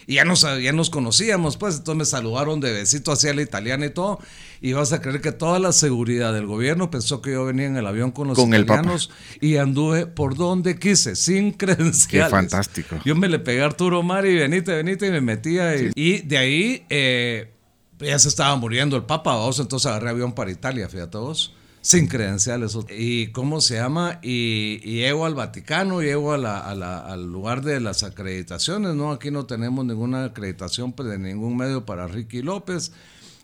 y 0.06 0.14
ya 0.14 0.24
nos, 0.24 0.42
ya 0.42 0.72
nos 0.72 0.90
conocíamos, 0.90 1.56
pues, 1.56 1.76
entonces 1.76 1.98
me 1.98 2.04
saludaron 2.04 2.60
de 2.60 2.72
besito 2.72 3.12
hacia 3.12 3.34
la 3.34 3.42
italiana 3.42 3.86
y 3.86 3.90
todo, 3.90 4.18
y 4.60 4.72
vas 4.72 4.92
a 4.92 5.00
creer 5.00 5.20
que 5.20 5.32
toda 5.32 5.58
la 5.58 5.72
seguridad 5.72 6.32
del 6.32 6.46
gobierno 6.46 6.90
pensó 6.90 7.22
que 7.22 7.32
yo 7.32 7.44
venía 7.44 7.66
en 7.66 7.76
el 7.76 7.86
avión 7.86 8.10
con 8.10 8.28
los 8.28 8.38
italianos 8.38 9.10
y 9.40 9.56
anduve 9.56 10.06
por 10.06 10.36
donde 10.36 10.78
quise, 10.78 11.16
sin 11.16 11.52
credenciales. 11.52 12.28
Qué 12.28 12.30
fantástico. 12.30 12.96
Yo 13.04 13.14
me 13.14 13.28
le 13.28 13.38
pegué 13.38 13.62
a 13.62 13.66
Arturo 13.66 14.02
Mari, 14.02 14.34
venite, 14.36 14.72
venite, 14.72 15.06
y 15.06 15.10
me 15.10 15.20
metía, 15.20 15.74
y, 15.94 16.20
de 16.20 16.38
ahí 16.38 16.86
eh, 16.90 17.52
ya 17.98 18.18
se 18.18 18.28
estaba 18.28 18.56
muriendo 18.56 18.96
el 18.96 19.04
Papa, 19.04 19.36
vos, 19.36 19.58
entonces 19.58 19.86
agarré 19.86 20.10
avión 20.10 20.32
para 20.32 20.50
Italia, 20.50 20.88
fíjate 20.88 21.18
vos 21.18 21.54
sin 21.84 22.06
credenciales. 22.06 22.78
¿Y 22.88 23.26
cómo 23.26 23.60
se 23.60 23.74
llama? 23.74 24.18
Y, 24.22 24.78
llego 24.78 25.26
al 25.26 25.34
Vaticano, 25.34 26.00
llego 26.00 26.32
a 26.32 26.38
la, 26.38 26.58
al 26.58 27.30
lugar 27.30 27.60
de 27.60 27.78
las 27.78 28.02
acreditaciones, 28.04 28.94
¿no? 28.94 29.12
Aquí 29.12 29.30
no 29.30 29.44
tenemos 29.44 29.84
ninguna 29.84 30.24
acreditación 30.24 30.94
pues, 30.94 31.10
de 31.10 31.18
ningún 31.18 31.58
medio 31.58 31.84
para 31.84 32.06
Ricky 32.06 32.40
López. 32.40 32.92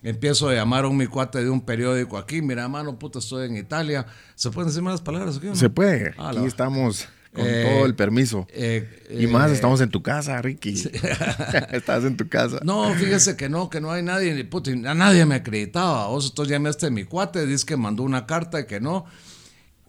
Empiezo 0.03 0.49
a 0.49 0.55
llamar 0.55 0.87
a 0.87 0.89
un 0.89 0.97
mi 0.97 1.07
cuate 1.07 1.45
de 1.45 1.51
un 1.51 1.61
periódico 1.61 2.17
aquí, 2.17 2.41
mira, 2.41 2.67
mano, 2.67 2.99
puta, 2.99 3.19
estoy 3.19 3.47
en 3.47 3.59
Italia. 3.59 4.07
¿Se 4.37 4.51
pueden 4.51 4.69
decir 4.69 4.83
más 4.83 5.03
palabras 5.03 5.37
aquí? 5.37 5.49
Se 5.53 5.69
puede, 5.69 6.15
ah, 6.17 6.31
aquí 6.31 6.47
estamos 6.47 7.07
con 7.33 7.45
eh, 7.47 7.65
todo 7.65 7.87
el 7.87 7.95
permiso. 7.95 8.47
Eh, 8.53 8.89
y 9.11 9.27
más, 9.27 9.51
eh, 9.51 9.55
estamos 9.55 9.81
en 9.81 9.91
tu 9.91 10.03
casa, 10.03 10.41
Ricky. 10.43 10.83
Estás 11.71 12.05
en 12.05 12.17
tu 12.17 12.29
casa. 12.29 12.61
No, 12.65 12.93
fíjese 12.95 13.37
que 13.37 13.49
no, 13.49 13.71
que 13.71 13.81
no 13.81 13.93
hay 13.93 14.03
nadie, 14.03 14.45
puta, 14.45 14.71
a 14.71 14.95
nadie 14.95 15.25
me 15.27 15.37
acreditaba. 15.37 16.09
Vos 16.09 16.29
entonces 16.29 16.53
llamaste 16.53 16.87
a 16.87 16.91
mi 16.91 17.05
cuate, 17.05 17.47
dice 17.47 17.65
que 17.65 17.77
mandó 17.77 18.03
una 18.03 18.27
carta 18.27 18.61
y 18.61 18.67
que 18.67 18.81
no. 18.81 19.05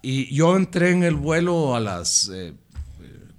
Y 0.02 0.34
yo 0.34 0.56
entré 0.56 0.92
en 0.92 1.04
el 1.04 1.16
vuelo 1.16 1.76
a 1.76 1.80
las 1.80 2.32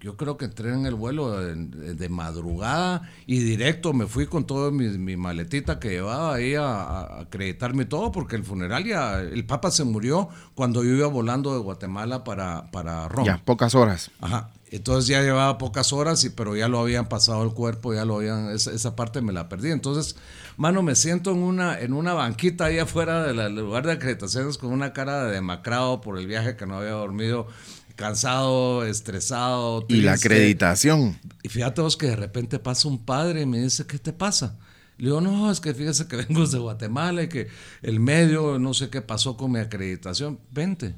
yo 0.02 0.16
creo 0.16 0.36
que 0.36 0.46
entré 0.46 0.72
en 0.72 0.84
el 0.84 0.96
vuelo 0.96 1.30
de, 1.30 2.08
madrugada 2.08 3.08
y 3.24 3.38
directo 3.38 3.92
me 3.92 4.06
fui 4.06 4.26
con 4.26 4.44
toda 4.46 4.72
mi, 4.72 5.16
maletita 5.16 5.78
que 5.78 5.90
llevaba 5.90 6.34
ahí 6.34 6.56
a, 6.56 7.20
acreditarme 7.20 7.84
todo, 7.84 8.10
porque 8.10 8.34
el 8.34 8.42
funeral 8.42 8.84
ya, 8.84 9.20
el 9.20 9.46
Papa 9.46 9.70
se 9.70 9.84
murió 9.84 10.28
cuando 10.54 10.82
yo 10.82 10.90
iba 10.90 11.06
volando 11.06 11.54
de 11.54 11.60
Guatemala 11.60 12.24
para, 12.24 12.70
para 12.72 13.08
Roma. 13.08 13.26
Ya, 13.26 13.44
pocas 13.44 13.76
horas. 13.76 14.10
Ajá. 14.20 14.50
Entonces 14.72 15.06
ya 15.06 15.20
llevaba 15.20 15.58
pocas 15.58 15.92
horas, 15.92 16.24
y, 16.24 16.30
pero 16.30 16.56
ya 16.56 16.66
lo 16.66 16.80
habían 16.80 17.06
pasado 17.06 17.44
el 17.44 17.52
cuerpo, 17.52 17.92
ya 17.92 18.06
lo 18.06 18.16
habían, 18.16 18.50
esa, 18.50 18.72
esa 18.72 18.96
parte 18.96 19.20
me 19.20 19.32
la 19.32 19.48
perdí. 19.48 19.70
Entonces, 19.70 20.16
mano, 20.56 20.82
me 20.82 20.94
siento 20.94 21.30
en 21.30 21.42
una, 21.42 21.78
en 21.78 21.92
una 21.92 22.14
banquita 22.14 22.64
ahí 22.64 22.78
afuera 22.78 23.22
del 23.22 23.54
lugar 23.54 23.86
de 23.86 23.92
acreditaciones 23.92 24.56
con 24.56 24.72
una 24.72 24.94
cara 24.94 25.24
de 25.24 25.32
demacrado 25.32 26.00
por 26.00 26.18
el 26.18 26.26
viaje 26.26 26.56
que 26.56 26.66
no 26.66 26.78
había 26.78 26.92
dormido 26.92 27.46
cansado, 27.94 28.84
estresado. 28.84 29.84
Y 29.88 30.02
la 30.02 30.14
acreditación. 30.14 31.18
Y 31.42 31.48
fíjate 31.48 31.80
vos 31.80 31.96
que 31.96 32.06
de 32.06 32.16
repente 32.16 32.58
pasa 32.58 32.88
un 32.88 33.04
padre 33.04 33.42
y 33.42 33.46
me 33.46 33.60
dice, 33.60 33.86
¿qué 33.86 33.98
te 33.98 34.12
pasa? 34.12 34.58
Le 34.98 35.06
digo, 35.06 35.20
no, 35.20 35.50
es 35.50 35.60
que 35.60 35.74
fíjese 35.74 36.06
que 36.06 36.16
vengo 36.28 36.46
de 36.46 36.58
Guatemala 36.58 37.22
y 37.22 37.28
que 37.28 37.48
el 37.82 38.00
medio, 38.00 38.58
no 38.58 38.74
sé 38.74 38.90
qué 38.90 39.02
pasó 39.02 39.36
con 39.36 39.52
mi 39.52 39.58
acreditación. 39.58 40.38
Vente, 40.50 40.94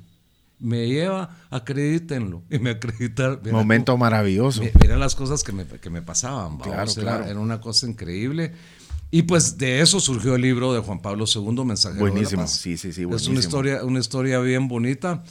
me 0.58 0.86
lleva, 0.86 1.36
acredítenlo. 1.50 2.42
Y 2.50 2.58
me 2.58 2.70
acreditaron. 2.70 3.40
Momento 3.50 3.96
maravilloso. 3.96 4.62
Mira 4.80 4.96
las 4.96 5.14
cosas 5.14 5.42
que 5.42 5.52
me, 5.52 5.66
que 5.66 5.90
me 5.90 6.02
pasaban. 6.02 6.58
Claro, 6.58 6.92
claro. 6.92 7.24
Era, 7.24 7.38
una 7.38 7.60
cosa 7.60 7.86
increíble. 7.86 8.52
Y 9.10 9.22
pues 9.22 9.58
de 9.58 9.80
eso 9.80 10.00
surgió 10.00 10.34
el 10.34 10.42
libro 10.42 10.72
de 10.72 10.80
Juan 10.80 11.00
Pablo 11.00 11.24
II, 11.32 11.64
Mensajero 11.64 12.00
buenísimo. 12.00 12.48
Sí, 12.48 12.76
sí, 12.76 12.92
sí. 12.92 13.04
Buenísimo. 13.04 13.16
Es 13.16 13.28
una 13.28 13.40
historia, 13.40 13.84
una 13.84 14.00
historia 14.00 14.40
bien 14.40 14.66
bonita. 14.66 15.22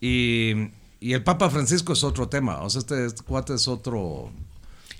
Y 0.00 0.70
y 1.00 1.12
el 1.12 1.22
Papa 1.22 1.50
Francisco 1.50 1.92
es 1.92 2.04
otro 2.04 2.28
tema, 2.28 2.60
o 2.62 2.70
sea, 2.70 2.80
este, 2.80 3.06
este, 3.06 3.22
cuate 3.22 3.54
es 3.54 3.68
otro... 3.68 4.30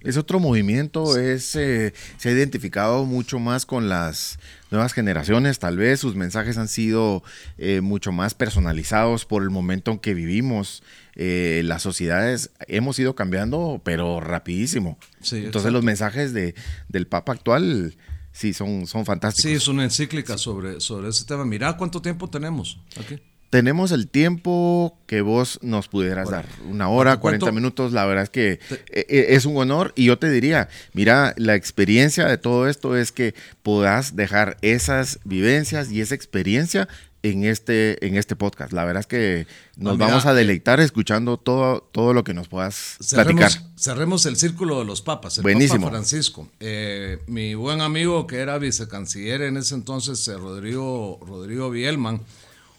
Es 0.03 0.17
otro 0.17 0.39
movimiento, 0.39 1.19
es, 1.19 1.57
eh, 1.57 1.93
se 2.19 2.29
ha 2.29 2.33
identificado 2.33 3.05
mucho 3.05 3.41
más 3.41 3.67
con 3.67 3.89
las 3.89 4.39
nuevas 4.71 4.93
generaciones, 4.93 5.59
tal 5.59 5.77
vez 5.77 5.99
sus 5.99 6.15
mensajes 6.15 6.57
han 6.57 6.69
sido 6.69 7.25
eh, 7.57 7.81
mucho 7.81 8.13
más 8.13 8.33
personalizados 8.33 9.25
por 9.25 9.43
el 9.43 9.51
momento 9.51 9.91
en 9.91 9.99
que 9.99 10.15
vivimos. 10.15 10.85
Eh, 11.17 11.63
las 11.65 11.83
sociedades 11.83 12.51
hemos 12.69 12.97
ido 13.01 13.17
cambiando, 13.17 13.81
pero 13.83 14.21
rapidísimo. 14.21 14.99
Entonces 15.33 15.73
los 15.73 15.83
mensajes 15.83 16.33
de, 16.33 16.55
del 16.89 17.09
Papa 17.09 17.33
actual 17.33 17.97
sí 18.31 18.53
son, 18.53 18.87
son 18.87 19.05
fantásticos. 19.05 19.51
Sí, 19.51 19.57
es 19.57 19.67
una 19.67 19.83
encíclica 19.83 20.39
sobre, 20.39 20.81
sobre 20.81 21.09
ese 21.09 21.25
tema. 21.25 21.45
Mira 21.45 21.77
cuánto 21.77 22.01
tiempo 22.01 22.31
tenemos 22.31 22.79
aquí 23.01 23.21
tenemos 23.51 23.93
el 23.93 24.09
tiempo 24.09 24.99
que 25.07 25.23
vos 25.23 25.59
nos 25.63 25.89
pudieras 25.89 26.31
dar. 26.31 26.47
Una 26.69 26.89
hora, 26.89 27.17
40 27.17 27.51
minutos. 27.53 27.93
La 27.93 28.05
verdad 28.05 28.25
es 28.25 28.31
que 28.31 28.61
e, 28.91 29.07
e, 29.09 29.35
es 29.35 29.47
un 29.47 29.57
honor. 29.57 29.93
Y 29.97 30.05
yo 30.05 30.19
te 30.19 30.31
diría, 30.31 30.69
mira, 30.93 31.35
la 31.37 31.55
experiencia 31.55 32.27
de 32.27 32.37
todo 32.37 32.69
esto 32.69 32.97
es 32.97 33.13
que 33.13 33.35
puedas 33.63 34.17
dejar 34.17 34.59
esas 34.61 35.21
vivencias 35.25 35.91
y 35.91 36.01
esa 36.01 36.15
experiencia 36.15 36.89
en 37.23 37.45
este, 37.45 38.05
en 38.07 38.17
este 38.17 38.37
podcast. 38.37 38.73
La 38.73 38.85
verdad 38.85 39.01
es 39.01 39.07
que 39.07 39.47
nos 39.77 39.99
vamos 39.99 40.27
a 40.27 40.35
deleitar 40.35 40.81
escuchando 40.81 41.37
todo, 41.37 41.89
todo 41.93 42.13
lo 42.13 42.25
que 42.25 42.35
nos 42.35 42.49
puedas 42.49 42.99
platicar. 43.11 43.51
Cerremos 43.77 44.27
el 44.27 44.37
círculo 44.37 44.79
de 44.79 44.85
los 44.85 45.03
papas. 45.03 45.39
El 45.39 45.43
Buenísimo. 45.43 45.87
Papa 45.87 45.97
Francisco. 45.97 46.49
Eh, 46.61 47.19
mi 47.27 47.55
buen 47.55 47.81
amigo 47.81 48.27
que 48.27 48.39
era 48.39 48.59
vicecanciller 48.59 49.43
en 49.43 49.57
ese 49.57 49.75
entonces, 49.75 50.27
eh, 50.29 50.37
Rodrigo, 50.37 51.19
Rodrigo 51.27 51.71
Bielman, 51.71 52.21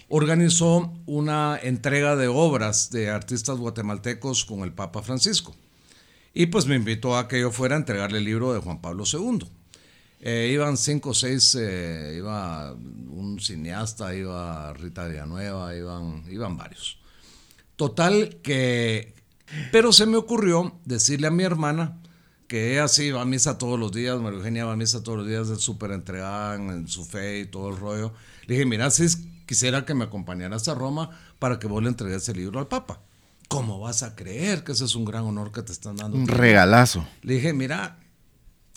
organizó 0.10 0.94
una 1.06 1.58
entrega 1.62 2.16
de 2.16 2.28
obras 2.28 2.90
de 2.92 3.10
artistas 3.10 3.58
guatemaltecos 3.58 4.46
con 4.46 4.62
el 4.62 4.74
Papa 4.74 5.02
Francisco. 5.02 5.56
Y 6.34 6.48
pues 6.48 6.66
me 6.66 6.76
invitó 6.76 7.18
a 7.18 7.28
que 7.28 7.40
yo 7.40 7.52
fuera 7.52 7.76
a 7.76 7.80
entregarle 7.80 8.20
el 8.20 8.26
libro 8.26 8.54
de 8.54 8.60
Juan 8.60 8.82
Pablo 8.82 9.04
II. 9.12 9.48
Eh, 10.22 10.50
iban 10.52 10.78
cinco 10.78 11.12
o 11.12 11.14
seis, 11.14 11.56
eh, 11.60 12.16
iba 12.18 12.74
un 12.74 13.40
cineasta, 13.40 14.14
iba 14.14 14.74
Rita 14.74 15.08
Villanueva, 15.08 15.76
iban, 15.76 16.24
iban 16.30 16.58
varios. 16.58 17.00
Total 17.76 18.40
que... 18.42 19.16
Pero 19.72 19.94
se 19.94 20.06
me 20.06 20.18
ocurrió 20.18 20.80
decirle 20.86 21.28
a 21.28 21.32
mi 21.32 21.44
hermana, 21.44 22.00
que 22.50 22.74
ella 22.74 22.88
sí 22.88 23.12
va 23.12 23.22
a 23.22 23.26
misa 23.26 23.58
todos 23.58 23.80
los 23.80 23.92
días, 23.92 24.20
María 24.20 24.40
Eugenia 24.40 24.66
va 24.66 24.74
a 24.74 24.76
misa 24.76 25.04
todos 25.04 25.20
los 25.20 25.28
días, 25.28 25.50
es 25.50 25.62
súper 25.62 25.92
entregada 25.92 26.56
en 26.56 26.88
su 26.88 27.06
fe 27.06 27.42
y 27.42 27.46
todo 27.46 27.70
el 27.70 27.78
rollo. 27.78 28.12
Le 28.48 28.56
dije, 28.56 28.66
mira, 28.66 28.90
si 28.90 29.04
es 29.04 29.20
quisiera 29.50 29.84
que 29.84 29.96
me 29.96 30.04
acompañaras 30.04 30.68
a 30.68 30.76
Roma 30.76 31.10
para 31.40 31.58
que 31.58 31.66
vos 31.66 31.82
le 31.82 31.90
entregues 31.90 32.30
el 32.30 32.38
libro 32.38 32.60
al 32.60 32.68
Papa. 32.68 33.02
¿Cómo 33.48 33.80
vas 33.80 34.04
a 34.04 34.16
creer 34.16 34.64
que 34.64 34.74
ese 34.74 34.86
es 34.86 34.94
un 34.94 35.06
gran 35.06 35.24
honor 35.24 35.52
que 35.52 35.64
te 35.64 35.72
están 35.72 35.96
dando? 35.96 36.16
Un 36.16 36.28
regalazo. 36.28 37.04
Le 37.24 37.34
dije, 37.34 37.52
mira, 37.52 37.98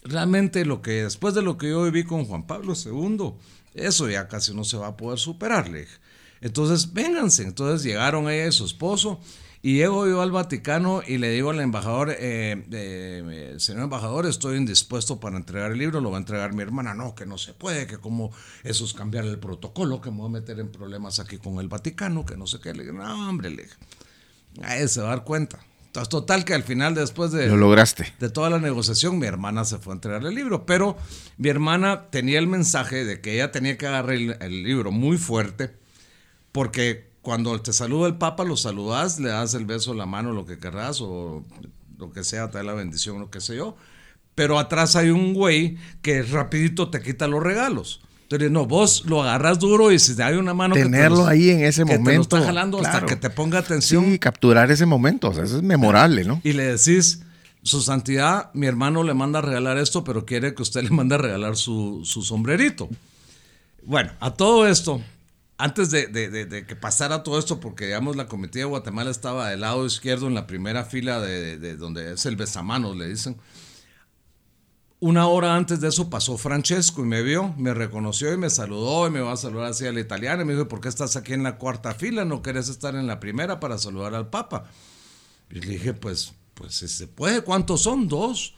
realmente 0.02 0.64
lo 0.64 0.80
que 0.80 1.02
después 1.02 1.34
de 1.34 1.42
lo 1.42 1.58
que 1.58 1.68
yo 1.68 1.84
viví 1.84 2.04
con 2.04 2.24
Juan 2.24 2.46
Pablo 2.46 2.72
II, 2.72 3.34
eso 3.74 4.08
ya 4.08 4.28
casi 4.28 4.54
no 4.54 4.64
se 4.64 4.78
va 4.78 4.86
a 4.86 4.96
poder 4.96 5.18
superar, 5.18 5.68
le 5.68 5.80
dije. 5.80 5.98
Entonces, 6.40 6.94
vénganse. 6.94 7.42
Entonces 7.42 7.82
llegaron 7.82 8.30
ella 8.30 8.46
y 8.46 8.52
su 8.52 8.64
esposo 8.64 9.20
y 9.64 9.76
llego 9.76 10.08
yo 10.08 10.22
al 10.22 10.32
Vaticano 10.32 11.02
y 11.06 11.18
le 11.18 11.30
digo 11.30 11.50
al 11.50 11.60
embajador, 11.60 12.10
eh, 12.10 12.64
eh, 12.72 13.54
señor 13.58 13.84
embajador, 13.84 14.26
estoy 14.26 14.56
indispuesto 14.56 15.20
para 15.20 15.36
entregar 15.36 15.70
el 15.70 15.78
libro, 15.78 16.00
lo 16.00 16.10
va 16.10 16.16
a 16.16 16.20
entregar 16.20 16.52
mi 16.52 16.62
hermana. 16.62 16.94
No, 16.94 17.14
que 17.14 17.26
no 17.26 17.38
se 17.38 17.54
puede, 17.54 17.86
que 17.86 17.98
como 17.98 18.32
eso 18.64 18.84
es 18.84 18.92
cambiar 18.92 19.24
el 19.24 19.38
protocolo, 19.38 20.00
que 20.00 20.10
me 20.10 20.16
voy 20.16 20.26
a 20.26 20.30
meter 20.30 20.58
en 20.58 20.72
problemas 20.72 21.20
aquí 21.20 21.38
con 21.38 21.60
el 21.60 21.68
Vaticano, 21.68 22.26
que 22.26 22.36
no 22.36 22.48
sé 22.48 22.58
qué. 22.58 22.74
Le 22.74 22.82
digo, 22.82 22.96
no, 22.96 23.28
hombre, 23.28 23.50
le 23.50 23.62
dije, 23.62 23.76
ahí 24.62 24.88
se 24.88 25.00
va 25.00 25.06
a 25.06 25.10
dar 25.10 25.24
cuenta. 25.24 25.60
Entonces, 25.86 26.08
total 26.08 26.44
que 26.44 26.54
al 26.54 26.64
final, 26.64 26.96
después 26.96 27.30
de, 27.30 27.46
lo 27.46 27.56
lograste. 27.56 28.12
de 28.18 28.30
toda 28.30 28.50
la 28.50 28.58
negociación, 28.58 29.20
mi 29.20 29.28
hermana 29.28 29.64
se 29.64 29.78
fue 29.78 29.92
a 29.92 29.94
entregar 29.94 30.24
el 30.26 30.34
libro, 30.34 30.66
pero 30.66 30.96
mi 31.36 31.50
hermana 31.50 32.10
tenía 32.10 32.40
el 32.40 32.48
mensaje 32.48 33.04
de 33.04 33.20
que 33.20 33.34
ella 33.34 33.52
tenía 33.52 33.78
que 33.78 33.86
agarrar 33.86 34.16
el 34.16 34.62
libro 34.64 34.90
muy 34.90 35.18
fuerte, 35.18 35.72
porque 36.50 37.11
cuando 37.22 37.60
te 37.60 37.72
saluda 37.72 38.08
el 38.08 38.16
Papa, 38.16 38.44
lo 38.44 38.56
saludas, 38.56 39.18
le 39.18 39.30
das 39.30 39.54
el 39.54 39.64
beso, 39.64 39.94
la 39.94 40.06
mano, 40.06 40.32
lo 40.32 40.44
que 40.44 40.58
querrás, 40.58 41.00
o 41.00 41.44
lo 41.96 42.10
que 42.10 42.24
sea, 42.24 42.50
te 42.50 42.58
da 42.58 42.64
la 42.64 42.74
bendición, 42.74 43.20
lo 43.20 43.30
que 43.30 43.40
sé 43.40 43.56
yo. 43.56 43.76
Pero 44.34 44.58
atrás 44.58 44.96
hay 44.96 45.10
un 45.10 45.32
güey 45.32 45.76
que 46.02 46.22
rapidito 46.22 46.90
te 46.90 47.00
quita 47.00 47.28
los 47.28 47.42
regalos. 47.42 48.00
Entonces, 48.22 48.50
no, 48.50 48.66
vos 48.66 49.04
lo 49.06 49.22
agarras 49.22 49.58
duro 49.58 49.92
y 49.92 49.98
si 49.98 50.16
te 50.16 50.22
hay 50.22 50.36
una 50.36 50.54
mano 50.54 50.74
Tenerlo 50.74 51.26
ahí 51.26 51.50
en 51.50 51.64
ese 51.64 51.84
momento. 51.84 52.04
Te 52.06 52.16
lo 52.16 52.22
está 52.22 52.42
jalando 52.42 52.80
hasta 52.80 53.04
que 53.04 53.14
te 53.14 53.30
ponga 53.30 53.58
atención. 53.58 54.04
Sí, 54.06 54.18
capturar 54.18 54.70
ese 54.70 54.86
momento, 54.86 55.28
o 55.28 55.34
sea, 55.34 55.44
eso 55.44 55.58
es 55.58 55.62
memorable, 55.62 56.24
¿no? 56.24 56.40
Y 56.42 56.54
le 56.54 56.64
decís, 56.64 57.20
su 57.62 57.82
santidad, 57.82 58.50
mi 58.54 58.66
hermano 58.66 59.04
le 59.04 59.12
manda 59.14 59.40
a 59.40 59.42
regalar 59.42 59.76
esto, 59.76 60.02
pero 60.02 60.24
quiere 60.24 60.54
que 60.54 60.62
usted 60.62 60.82
le 60.82 60.90
mande 60.90 61.14
a 61.14 61.18
regalar 61.18 61.56
su, 61.56 62.00
su 62.04 62.22
sombrerito. 62.22 62.88
Bueno, 63.84 64.12
a 64.18 64.32
todo 64.32 64.66
esto, 64.66 65.02
antes 65.62 65.92
de, 65.92 66.64
que 66.66 66.74
pasara 66.74 67.22
todo 67.22 67.38
esto, 67.38 67.60
porque 67.60 67.86
digamos 67.86 68.16
la 68.16 68.26
comitiva 68.26 68.64
de 68.64 68.70
Guatemala 68.70 69.12
estaba 69.12 69.48
del 69.48 69.60
lado 69.60 69.86
izquierdo 69.86 70.26
en 70.26 70.34
la 70.34 70.48
primera 70.48 70.84
fila 70.84 71.20
de, 71.20 71.76
donde 71.76 72.14
es 72.14 72.26
el 72.26 72.34
besamanos, 72.34 72.96
le 72.96 73.08
dicen. 73.08 73.36
Una 74.98 75.28
hora 75.28 75.54
antes 75.54 75.80
de 75.80 75.86
eso 75.86 76.10
pasó 76.10 76.36
Francesco 76.36 77.02
y 77.02 77.04
me 77.04 77.22
vio, 77.22 77.54
me 77.58 77.74
reconoció 77.74 78.32
y 78.32 78.36
me 78.36 78.50
saludó 78.50 79.06
y 79.06 79.10
me 79.12 79.20
va 79.20 79.34
a 79.34 79.36
saludar 79.36 79.68
así 79.68 79.86
al 79.86 79.98
italiano 80.00 80.42
y 80.42 80.46
me 80.46 80.54
dijo, 80.54 80.66
¿por 80.66 80.80
qué 80.80 80.88
estás 80.88 81.14
aquí 81.14 81.32
en 81.32 81.44
la 81.44 81.58
cuarta 81.58 81.94
fila? 81.94 82.24
¿No 82.24 82.42
querés 82.42 82.68
estar 82.68 82.96
en 82.96 83.06
la 83.06 83.20
primera 83.20 83.60
para 83.60 83.78
saludar 83.78 84.16
al 84.16 84.30
Papa? 84.30 84.64
Y 85.48 85.60
le 85.60 85.74
dije, 85.74 85.94
pues, 85.94 86.32
pues 86.54 86.74
si 86.74 86.88
se 86.88 87.06
puede, 87.06 87.42
¿cuántos 87.42 87.82
son? 87.82 88.08
Dos. 88.08 88.56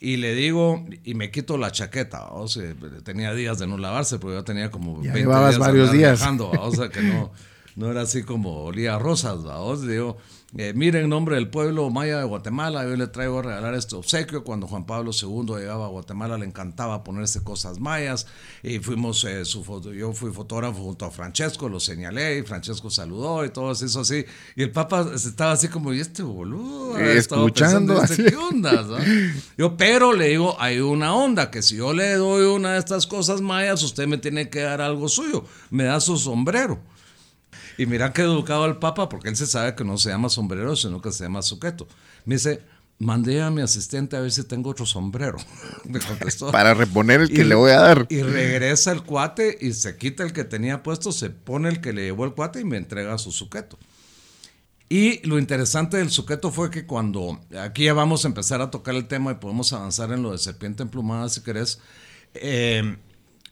y 0.00 0.16
le 0.16 0.34
digo, 0.34 0.84
y 1.04 1.14
me 1.14 1.30
quito 1.30 1.56
la 1.56 1.70
chaqueta, 1.70 2.26
o 2.30 2.48
sea, 2.48 2.74
tenía 3.04 3.32
días 3.32 3.58
de 3.58 3.66
no 3.66 3.78
lavarse, 3.78 4.18
porque 4.18 4.36
yo 4.36 4.44
tenía 4.44 4.70
como 4.70 5.02
ya 5.02 5.12
20 5.12 5.30
días 5.30 5.58
varios 5.58 5.92
días. 5.92 6.22
o 6.22 6.70
sea, 6.72 6.88
que 6.88 7.02
no, 7.02 7.32
no 7.76 7.90
era 7.90 8.02
así 8.02 8.24
como 8.24 8.64
olía 8.64 8.96
a 8.96 8.98
rosas, 8.98 9.44
vamos, 9.44 9.86
digo, 9.86 10.18
eh, 10.56 10.72
miren, 10.74 11.04
en 11.04 11.10
nombre 11.10 11.34
del 11.34 11.50
pueblo 11.50 11.90
maya 11.90 12.18
de 12.18 12.24
Guatemala, 12.24 12.82
yo 12.84 12.96
le 12.96 13.06
traigo 13.08 13.40
a 13.40 13.42
regalar 13.42 13.74
este 13.74 13.96
obsequio. 13.96 14.44
Cuando 14.44 14.66
Juan 14.66 14.86
Pablo 14.86 15.10
II 15.12 15.54
llegaba 15.58 15.84
a 15.84 15.88
Guatemala, 15.88 16.38
le 16.38 16.46
encantaba 16.46 17.04
ponerse 17.04 17.44
cosas 17.44 17.78
mayas. 17.80 18.26
Y 18.62 18.78
fuimos, 18.78 19.22
eh, 19.24 19.44
su 19.44 19.62
foto, 19.62 19.92
yo 19.92 20.14
fui 20.14 20.32
fotógrafo 20.32 20.82
junto 20.82 21.04
a 21.04 21.10
Francesco, 21.10 21.68
lo 21.68 21.78
señalé 21.78 22.38
y 22.38 22.42
Francesco 22.44 22.88
saludó 22.88 23.44
y 23.44 23.50
todo 23.50 23.72
eso 23.72 24.00
así. 24.00 24.24
Y 24.56 24.62
el 24.62 24.70
Papa 24.70 25.10
estaba 25.14 25.52
así 25.52 25.68
como, 25.68 25.92
¿y 25.92 26.00
este 26.00 26.22
boludo? 26.22 26.98
Escuchando. 26.98 28.00
Pensando, 28.00 28.30
¿Qué 28.30 28.36
onda? 28.36 28.86
Yo, 29.58 29.76
pero 29.76 30.14
le 30.14 30.28
digo, 30.28 30.56
hay 30.58 30.80
una 30.80 31.14
onda 31.14 31.50
que 31.50 31.60
si 31.60 31.76
yo 31.76 31.92
le 31.92 32.14
doy 32.14 32.46
una 32.46 32.72
de 32.72 32.78
estas 32.78 33.06
cosas 33.06 33.42
mayas, 33.42 33.82
usted 33.82 34.06
me 34.06 34.16
tiene 34.16 34.48
que 34.48 34.60
dar 34.60 34.80
algo 34.80 35.10
suyo. 35.10 35.44
Me 35.70 35.84
da 35.84 36.00
su 36.00 36.16
sombrero. 36.16 36.80
Y 37.78 37.86
mira 37.86 38.12
qué 38.12 38.22
educado 38.22 38.66
el 38.66 38.76
Papa, 38.76 39.08
porque 39.08 39.28
él 39.28 39.36
se 39.36 39.46
sabe 39.46 39.74
que 39.76 39.84
no 39.84 39.96
se 39.96 40.10
llama 40.10 40.28
sombrero, 40.28 40.74
sino 40.74 41.00
que 41.00 41.12
se 41.12 41.24
llama 41.24 41.42
suqueto. 41.42 41.86
Me 42.24 42.34
dice, 42.34 42.60
mandé 42.98 43.40
a 43.40 43.50
mi 43.50 43.62
asistente 43.62 44.16
a 44.16 44.20
ver 44.20 44.32
si 44.32 44.42
tengo 44.42 44.70
otro 44.70 44.84
sombrero. 44.84 45.38
Me 45.84 46.00
contestó. 46.00 46.50
Para 46.50 46.74
reponer 46.74 47.20
el 47.20 47.28
que 47.30 47.44
le 47.44 47.54
voy 47.54 47.70
a 47.70 47.80
dar. 47.80 48.06
Y 48.10 48.22
regresa 48.22 48.90
el 48.90 49.02
cuate 49.02 49.56
y 49.60 49.72
se 49.72 49.96
quita 49.96 50.24
el 50.24 50.32
que 50.32 50.44
tenía 50.44 50.82
puesto, 50.82 51.12
se 51.12 51.30
pone 51.30 51.68
el 51.68 51.80
que 51.80 51.92
le 51.92 52.02
llevó 52.02 52.24
el 52.24 52.34
cuate 52.34 52.60
y 52.60 52.64
me 52.64 52.76
entrega 52.76 53.16
su 53.16 53.30
suqueto. 53.30 53.78
Y 54.88 55.24
lo 55.26 55.38
interesante 55.38 55.98
del 55.98 56.10
suqueto 56.10 56.50
fue 56.50 56.70
que 56.70 56.86
cuando, 56.86 57.40
aquí 57.60 57.84
ya 57.84 57.92
vamos 57.92 58.24
a 58.24 58.28
empezar 58.28 58.60
a 58.60 58.70
tocar 58.70 58.94
el 58.94 59.06
tema 59.06 59.32
y 59.32 59.34
podemos 59.34 59.72
avanzar 59.72 60.12
en 60.12 60.22
lo 60.22 60.32
de 60.32 60.38
serpiente 60.38 60.82
emplumada 60.82 61.28
si 61.28 61.42
querés, 61.42 61.78
eh, 62.34 62.96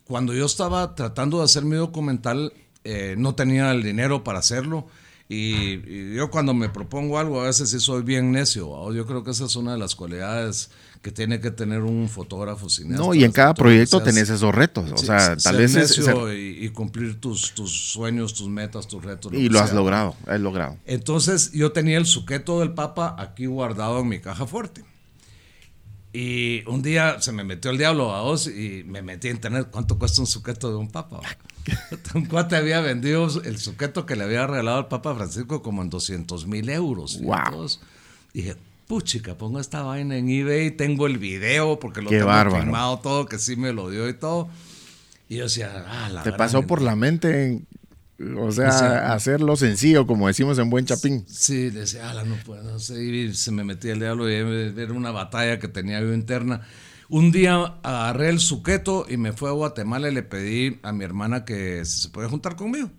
cuando 0.04 0.32
yo 0.32 0.46
estaba 0.46 0.94
tratando 0.94 1.38
de 1.38 1.44
hacer 1.44 1.64
mi 1.64 1.76
documental, 1.76 2.52
eh, 2.86 3.14
no 3.18 3.34
tenía 3.34 3.72
el 3.72 3.82
dinero 3.82 4.22
para 4.24 4.38
hacerlo. 4.38 4.86
Y, 5.28 6.14
yo 6.14 6.30
cuando 6.30 6.54
me 6.54 6.68
propongo 6.68 7.18
algo, 7.18 7.40
a 7.40 7.46
veces 7.46 7.70
sí 7.70 7.80
soy 7.80 8.02
bien 8.02 8.30
necio. 8.30 8.92
Yo 8.92 9.06
creo 9.06 9.24
que 9.24 9.32
esa 9.32 9.44
es 9.46 9.56
una 9.56 9.72
de 9.72 9.78
las 9.78 9.96
cualidades 9.96 10.70
que 11.02 11.10
tiene 11.10 11.40
que 11.40 11.50
tener 11.50 11.82
un 11.82 12.08
fotógrafo 12.08 12.68
cineasta. 12.68 13.04
No, 13.04 13.12
y 13.12 13.24
en 13.24 13.32
cada 13.32 13.54
proyecto 13.54 14.00
tenés 14.02 14.30
esos 14.30 14.54
retos. 14.54 14.90
O 14.92 14.98
sea, 14.98 15.36
tal 15.36 15.56
vez 15.56 15.74
necio 15.74 16.32
y, 16.32 16.68
cumplir 16.70 17.20
tus, 17.20 17.52
tus, 17.54 17.92
sueños, 17.92 18.34
tus 18.34 18.48
metas, 18.48 18.86
tus 18.86 19.04
retos. 19.04 19.32
y 19.32 19.48
lo 19.48 19.58
has 19.60 19.72
logrado, 19.72 20.14
has 20.26 20.40
logrado. 20.40 20.76
Entonces 20.86 21.52
yo 21.52 21.72
tenía 21.72 21.98
el 21.98 22.06
suqueto 22.06 22.60
del 22.60 22.72
Papa 22.72 23.16
aquí 23.18 23.46
guardado 23.46 24.00
en 24.00 24.08
mi 24.08 24.20
caja 24.20 24.46
fuerte. 24.46 24.84
Y 26.18 26.62
un 26.66 26.80
día 26.80 27.20
se 27.20 27.30
me 27.30 27.44
metió 27.44 27.70
el 27.70 27.76
diablo 27.76 28.14
a 28.14 28.22
vos 28.22 28.46
y 28.46 28.84
me 28.86 29.02
metí 29.02 29.28
a 29.28 29.32
internet 29.32 29.68
cuánto 29.70 29.98
cuesta 29.98 30.22
un 30.22 30.26
suqueto 30.26 30.70
de 30.70 30.76
un 30.76 30.88
papa. 30.88 31.20
un 32.14 32.24
cuate 32.24 32.56
había 32.56 32.80
vendido 32.80 33.28
el 33.44 33.58
suqueto 33.58 34.06
que 34.06 34.16
le 34.16 34.24
había 34.24 34.46
regalado 34.46 34.78
al 34.78 34.88
Papa 34.88 35.14
Francisco 35.14 35.60
como 35.60 35.82
en 35.82 35.90
200 35.90 36.46
mil 36.46 36.70
euros. 36.70 37.20
Wow. 37.20 37.66
Y 38.32 38.40
dije, 38.40 38.56
puchica, 38.86 39.36
pongo 39.36 39.60
esta 39.60 39.82
vaina 39.82 40.16
en 40.16 40.30
eBay, 40.30 40.70
tengo 40.70 41.06
el 41.06 41.18
video 41.18 41.78
porque 41.78 42.00
lo 42.00 42.08
tengo 42.08 42.50
firmado 42.50 42.98
todo, 43.00 43.26
que 43.26 43.38
sí 43.38 43.56
me 43.56 43.74
lo 43.74 43.90
dio 43.90 44.08
y 44.08 44.14
todo. 44.14 44.48
Y 45.28 45.36
yo 45.36 45.44
decía, 45.44 45.84
ah, 45.86 46.08
la 46.08 46.22
Te 46.22 46.32
pasó 46.32 46.62
por 46.62 46.80
la 46.80 46.96
mente 46.96 47.60
o 48.38 48.50
sea, 48.50 49.12
hacerlo 49.12 49.56
sencillo, 49.56 50.06
como 50.06 50.26
decimos 50.26 50.58
en 50.58 50.70
Buen 50.70 50.86
Chapín. 50.86 51.24
Sí, 51.28 51.70
decía, 51.70 52.10
ala, 52.10 52.24
no 52.24 52.36
puedo, 52.44 52.62
no 52.62 52.78
sé, 52.78 53.02
y 53.02 53.34
se 53.34 53.50
me 53.50 53.64
metía 53.64 53.92
el 53.92 54.00
diablo 54.00 54.30
y 54.30 54.34
era 54.34 54.92
una 54.92 55.10
batalla 55.10 55.58
que 55.58 55.68
tenía 55.68 56.00
yo 56.00 56.14
interna. 56.14 56.62
Un 57.08 57.30
día 57.30 57.56
agarré 57.82 58.30
el 58.30 58.40
suqueto 58.40 59.06
y 59.08 59.16
me 59.16 59.32
fui 59.32 59.48
a 59.48 59.52
Guatemala 59.52 60.08
y 60.08 60.14
le 60.14 60.22
pedí 60.22 60.80
a 60.82 60.92
mi 60.92 61.04
hermana 61.04 61.44
que 61.44 61.84
se 61.84 62.08
puede 62.08 62.28
juntar 62.28 62.56
conmigo. 62.56 62.90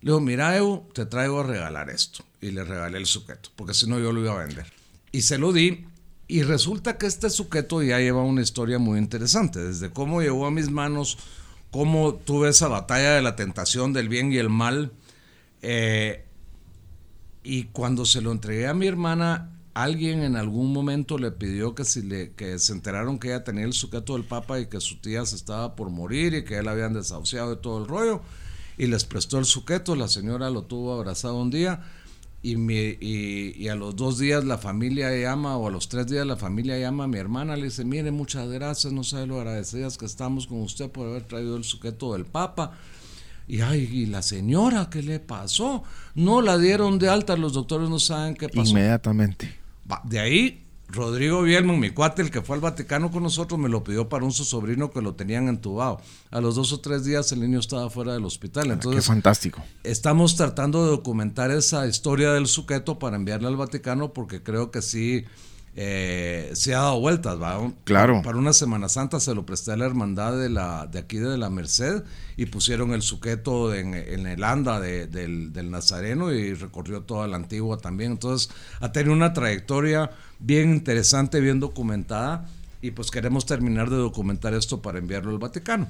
Le 0.00 0.10
digo, 0.10 0.20
mira, 0.20 0.56
Evo, 0.56 0.88
te 0.94 1.06
traigo 1.06 1.40
a 1.40 1.42
regalar 1.44 1.90
esto. 1.90 2.24
Y 2.40 2.50
le 2.50 2.64
regalé 2.64 2.98
el 2.98 3.06
suqueto, 3.06 3.50
porque 3.56 3.74
si 3.74 3.88
no 3.88 3.98
yo 3.98 4.12
lo 4.12 4.20
iba 4.20 4.32
a 4.32 4.44
vender. 4.44 4.66
Y 5.12 5.22
se 5.22 5.38
lo 5.38 5.52
di. 5.52 5.86
Y 6.28 6.42
resulta 6.42 6.98
que 6.98 7.06
este 7.06 7.30
suqueto 7.30 7.82
ya 7.82 7.98
lleva 7.98 8.22
una 8.22 8.42
historia 8.42 8.78
muy 8.78 8.98
interesante, 8.98 9.60
desde 9.60 9.90
cómo 9.90 10.22
llegó 10.22 10.46
a 10.46 10.50
mis 10.50 10.70
manos 10.70 11.18
cómo 11.70 12.14
tuve 12.14 12.50
esa 12.50 12.68
batalla 12.68 13.14
de 13.14 13.22
la 13.22 13.36
tentación 13.36 13.92
del 13.92 14.08
bien 14.08 14.32
y 14.32 14.38
el 14.38 14.48
mal. 14.48 14.92
Eh, 15.62 16.24
y 17.42 17.64
cuando 17.64 18.04
se 18.04 18.20
lo 18.20 18.32
entregué 18.32 18.66
a 18.66 18.74
mi 18.74 18.86
hermana, 18.86 19.50
alguien 19.74 20.22
en 20.22 20.36
algún 20.36 20.72
momento 20.72 21.18
le 21.18 21.30
pidió 21.30 21.74
que 21.74 21.84
si 21.84 22.02
le, 22.02 22.32
que 22.32 22.58
se 22.58 22.72
enteraron 22.72 23.18
que 23.18 23.28
ella 23.28 23.44
tenía 23.44 23.64
el 23.64 23.72
sujeto 23.72 24.14
del 24.14 24.24
Papa 24.24 24.58
y 24.58 24.66
que 24.66 24.80
su 24.80 25.00
tía 25.00 25.24
se 25.26 25.36
estaba 25.36 25.76
por 25.76 25.90
morir 25.90 26.34
y 26.34 26.44
que 26.44 26.56
él 26.56 26.68
habían 26.68 26.94
desahuciado 26.94 27.50
de 27.50 27.56
todo 27.56 27.78
el 27.78 27.88
rollo. 27.88 28.22
Y 28.78 28.86
les 28.86 29.04
prestó 29.04 29.38
el 29.38 29.44
sujeto, 29.44 29.94
la 29.96 30.08
señora 30.08 30.50
lo 30.50 30.62
tuvo 30.62 30.94
abrazado 30.94 31.40
un 31.40 31.50
día 31.50 31.82
y, 32.42 32.54
y, 33.00 33.68
a 33.68 33.74
los 33.74 33.96
dos 33.96 34.18
días 34.18 34.44
la 34.44 34.58
familia 34.58 35.10
llama, 35.16 35.56
o 35.56 35.66
a 35.66 35.70
los 35.70 35.88
tres 35.88 36.06
días 36.06 36.26
la 36.26 36.36
familia 36.36 36.78
llama 36.78 37.04
a 37.04 37.06
mi 37.08 37.18
hermana, 37.18 37.56
le 37.56 37.64
dice, 37.64 37.84
mire, 37.84 38.10
muchas 38.12 38.48
gracias, 38.48 38.92
no 38.92 39.02
sabe 39.02 39.26
lo 39.26 39.38
agradecidas 39.38 39.98
que 39.98 40.06
estamos 40.06 40.46
con 40.46 40.60
usted 40.60 40.90
por 40.90 41.08
haber 41.08 41.24
traído 41.24 41.56
el 41.56 41.64
sujeto 41.64 42.12
del 42.12 42.24
Papa. 42.24 42.72
Y 43.48 43.60
ay, 43.60 43.88
¿y 43.90 44.06
la 44.06 44.22
señora 44.22 44.90
qué 44.90 45.02
le 45.02 45.20
pasó? 45.20 45.82
No 46.14 46.40
la 46.40 46.58
dieron 46.58 46.98
de 46.98 47.08
alta, 47.08 47.36
los 47.36 47.52
doctores 47.52 47.88
no 47.88 47.98
saben 47.98 48.34
qué 48.34 48.48
pasó. 48.48 48.70
Inmediatamente. 48.70 49.56
De 50.04 50.18
ahí 50.18 50.65
Rodrigo 50.88 51.42
Bielman, 51.42 51.80
mi 51.80 51.90
cuate, 51.90 52.22
el 52.22 52.30
que 52.30 52.42
fue 52.42 52.56
al 52.56 52.62
Vaticano 52.62 53.10
con 53.10 53.22
nosotros, 53.22 53.58
me 53.58 53.68
lo 53.68 53.82
pidió 53.82 54.08
para 54.08 54.24
un 54.24 54.32
su 54.32 54.44
sobrino 54.44 54.90
que 54.90 55.02
lo 55.02 55.14
tenían 55.14 55.48
entubado. 55.48 56.00
A 56.30 56.40
los 56.40 56.54
dos 56.54 56.72
o 56.72 56.80
tres 56.80 57.04
días 57.04 57.32
el 57.32 57.40
niño 57.40 57.58
estaba 57.58 57.90
fuera 57.90 58.14
del 58.14 58.24
hospital. 58.24 58.70
Entonces, 58.70 59.02
Qué 59.02 59.06
fantástico. 59.06 59.62
Estamos 59.82 60.36
tratando 60.36 60.84
de 60.84 60.90
documentar 60.90 61.50
esa 61.50 61.86
historia 61.86 62.32
del 62.32 62.46
suqueto 62.46 62.98
para 62.98 63.16
enviarle 63.16 63.48
al 63.48 63.56
Vaticano 63.56 64.12
porque 64.12 64.42
creo 64.42 64.70
que 64.70 64.80
sí 64.80 65.24
eh, 65.78 66.52
se 66.54 66.74
ha 66.74 66.78
dado 66.78 67.00
vueltas, 67.00 67.40
¿va? 67.40 67.70
Claro. 67.84 68.22
Para 68.22 68.38
una 68.38 68.54
Semana 68.54 68.88
Santa 68.88 69.20
se 69.20 69.34
lo 69.34 69.44
presté 69.44 69.72
a 69.72 69.76
la 69.76 69.84
hermandad 69.84 70.34
de, 70.38 70.48
la, 70.48 70.86
de 70.86 70.98
aquí 70.98 71.18
de 71.18 71.36
la 71.36 71.50
Merced 71.50 72.02
y 72.38 72.46
pusieron 72.46 72.94
el 72.94 73.02
suqueto 73.02 73.74
en, 73.74 73.94
el 73.94 74.42
anda 74.42 74.80
del, 74.80 75.52
del, 75.52 75.70
Nazareno 75.70 76.32
y 76.32 76.54
recorrió 76.54 77.02
toda 77.02 77.28
la 77.28 77.36
antigua 77.36 77.76
también. 77.76 78.12
Entonces 78.12 78.48
ha 78.80 78.90
tenido 78.90 79.12
una 79.12 79.34
trayectoria 79.34 80.10
bien 80.38 80.70
interesante, 80.70 81.40
bien 81.40 81.60
documentada 81.60 82.48
y 82.80 82.92
pues 82.92 83.10
queremos 83.10 83.44
terminar 83.44 83.90
de 83.90 83.96
documentar 83.96 84.54
esto 84.54 84.80
para 84.80 84.98
enviarlo 84.98 85.30
al 85.32 85.38
Vaticano. 85.38 85.88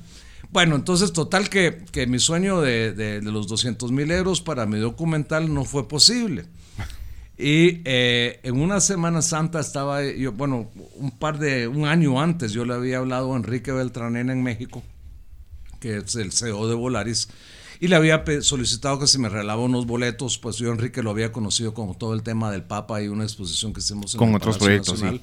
Bueno, 0.51 0.75
entonces 0.75 1.13
total 1.13 1.49
que, 1.49 1.85
que 1.93 2.09
mi 2.09 2.19
sueño 2.19 2.61
de, 2.61 2.93
de, 2.93 3.21
de 3.21 3.31
los 3.31 3.47
200 3.47 3.93
mil 3.93 4.11
euros 4.11 4.41
para 4.41 4.67
mi 4.67 4.81
documental 4.81 5.55
no 5.55 5.65
fue 5.65 5.87
posible. 5.87 6.47
Y 7.39 7.83
eh, 7.85 8.41
en 8.45 8.59
una 8.59 8.81
Semana 8.81 9.21
Santa 9.21 9.61
estaba 9.61 10.03
yo, 10.03 10.33
bueno, 10.33 10.71
un 10.95 11.11
par 11.11 11.39
de, 11.39 11.69
un 11.69 11.87
año 11.87 12.21
antes 12.21 12.53
yo 12.53 12.65
le 12.65 12.73
había 12.73 12.99
hablado 12.99 13.35
a 13.35 13.37
Enrique 13.37 13.73
Beltranena 13.73 14.33
en 14.33 14.43
México, 14.43 14.83
que 15.79 15.99
es 15.99 16.15
el 16.15 16.33
CEO 16.33 16.67
de 16.67 16.75
Volaris, 16.75 17.29
y 17.79 17.89
le 17.89 17.97
había 17.97 18.25
solicitado 18.41 18.99
que 18.99 19.07
si 19.07 19.19
me 19.19 19.29
regalaba 19.29 19.63
unos 19.63 19.87
boletos, 19.87 20.39
pues 20.39 20.57
yo 20.57 20.73
Enrique 20.73 21.03
lo 21.03 21.11
había 21.11 21.31
conocido 21.31 21.75
como 21.75 21.95
todo 21.95 22.15
el 22.15 22.23
tema 22.23 22.51
del 22.51 22.63
Papa 22.63 23.03
y 23.03 23.09
una 23.09 23.25
exposición 23.25 23.75
que 23.75 23.81
hicimos 23.81 24.15
en 24.15 24.19
con 24.19 24.35
otros 24.35 24.57
proyectos, 24.57 25.01
Sí. 25.01 25.21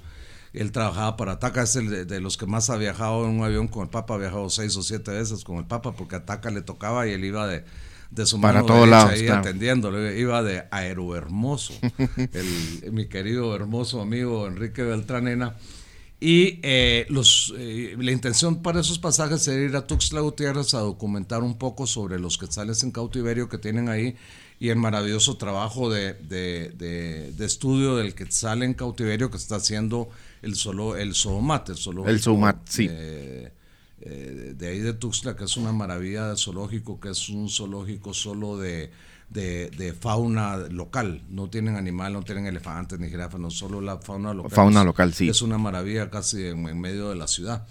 Él 0.54 0.72
trabajaba 0.72 1.18
para 1.18 1.32
Ataca, 1.32 1.64
es 1.64 1.76
el 1.76 1.90
de, 1.90 2.06
de, 2.06 2.22
los 2.22 2.38
que 2.38 2.46
más 2.46 2.70
ha 2.70 2.78
viajado 2.78 3.26
en 3.26 3.32
un 3.32 3.44
avión 3.44 3.68
con 3.68 3.82
el 3.82 3.90
Papa, 3.90 4.14
ha 4.14 4.18
viajado 4.20 4.52
seis 4.52 4.78
o 4.78 4.84
siete 4.84 5.10
veces 5.10 5.44
con 5.44 5.58
el 5.58 5.66
Papa, 5.66 5.94
porque 5.94 6.16
Ataca 6.16 6.52
le 6.52 6.62
tocaba 6.62 7.08
y 7.08 7.12
él 7.12 7.26
iba 7.26 7.48
de, 7.48 7.66
de 8.14 8.26
su 8.26 8.40
Para 8.40 8.64
todos 8.64 8.88
lados, 8.88 9.12
ahí 9.12 9.28
atendiéndolo. 9.28 10.12
Iba 10.12 10.44
de 10.44 10.64
Aero 10.72 11.16
Hermoso, 11.16 11.74
el, 12.18 12.92
mi 12.92 13.08
querido 13.08 13.56
hermoso 13.56 14.02
amigo 14.02 14.48
Enrique 14.48 14.84
Beltranena. 14.84 15.56
Y 16.20 16.60
eh, 16.64 17.06
los, 17.10 17.54
eh, 17.58 17.98
la 18.00 18.12
intención 18.12 18.62
para 18.62 18.80
esos 18.80 18.98
pasajes 18.98 19.46
era 19.50 19.62
ir 19.62 19.76
a 19.76 19.86
Tuxtla 19.86 20.22
Gutiérrez 20.22 20.74
a 20.74 20.80
documentar 20.80 21.44
un 21.44 21.58
poco 21.58 21.86
sobre 21.86 22.18
los 22.18 22.38
quetzales 22.38 22.82
en 22.84 22.92
cautiverio 22.92 23.50
que 23.50 23.58
tienen 23.58 23.90
ahí 23.90 24.16
y 24.58 24.70
el 24.70 24.78
maravilloso 24.78 25.36
trabajo 25.36 25.90
de, 25.90 26.14
de, 26.14 26.72
de, 26.78 27.34
de 27.34 27.46
estudio 27.46 27.98
del 27.98 28.16
quetzal 28.16 28.64
en 28.64 28.74
cautiverio 28.74 29.30
que 29.32 29.36
está 29.36 29.58
haciendo 29.58 30.08
el 30.42 30.56
solo 30.56 30.96
el 30.96 31.14
Zoomat, 31.14 31.70
el 31.70 31.76
solo 31.76 32.08
el 32.08 32.22
sí. 32.70 32.90
Eh, 34.06 34.54
de 34.58 34.68
ahí 34.68 34.80
de 34.80 34.94
Tuxtla, 34.94 35.36
que 35.36 35.46
es 35.46 35.56
una 35.56 35.72
maravilla 35.72 36.28
de 36.28 36.36
zoológico, 36.36 37.00
que 37.00 37.10
es 37.12 37.30
un 37.30 37.50
zoológico 37.50 38.14
solo 38.14 38.58
de, 38.58 38.92
de, 39.30 39.96
fauna 39.98 40.58
local. 40.58 41.22
No 41.30 41.50
tienen 41.50 41.78
animal, 41.78 42.12
no 42.12 42.22
tienen 42.22 42.46
elefantes 42.46 43.00
ni 43.00 43.08
jirafas, 43.08 43.40
no 43.40 43.50
solo 43.50 43.80
la 43.80 44.00
fauna 44.00 44.34
local. 44.34 44.52
Fauna 44.52 44.84
local, 44.84 45.14
sí. 45.14 45.30
Es 45.30 45.42
una 45.42 45.58
maravilla 45.58 46.10
casi 46.10 46.48
en, 46.48 46.82
medio 46.82 47.10
de 47.10 47.16
la 47.16 47.28
ciudad. 47.28 47.66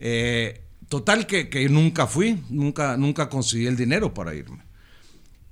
Eh, 0.00 0.62
total 0.88 1.26
que, 1.28 1.48
que, 1.48 1.68
nunca 1.68 2.08
fui, 2.08 2.42
nunca, 2.50 2.96
nunca 2.96 3.28
conseguí 3.28 3.66
el 3.66 3.76
dinero 3.76 4.12
para 4.12 4.34
irme. 4.34 4.67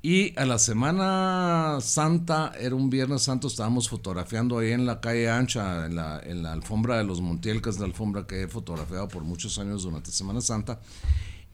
Y 0.07 0.39
a 0.39 0.45
la 0.45 0.61
Semana 0.61 1.79
Santa, 1.81 2.53
era 2.61 2.77
un 2.77 2.91
Viernes 2.91 3.23
Santo, 3.23 3.49
estábamos 3.49 3.89
fotografiando 3.89 4.57
ahí 4.61 4.71
en 4.71 4.87
la 4.87 5.01
calle 5.01 5.29
ancha, 5.29 5.85
en 5.85 5.97
la, 5.97 6.21
en 6.25 6.45
la 6.45 6.53
alfombra 6.53 6.99
de 6.99 7.03
los 7.03 7.21
Montiel, 7.21 7.61
que 7.61 7.71
es 7.71 7.81
la 7.81 7.87
alfombra 7.87 8.25
que 8.25 8.43
he 8.43 8.47
fotografiado 8.47 9.09
por 9.09 9.25
muchos 9.25 9.59
años 9.59 9.83
durante 9.83 10.13
Semana 10.13 10.41
Santa. 10.41 10.79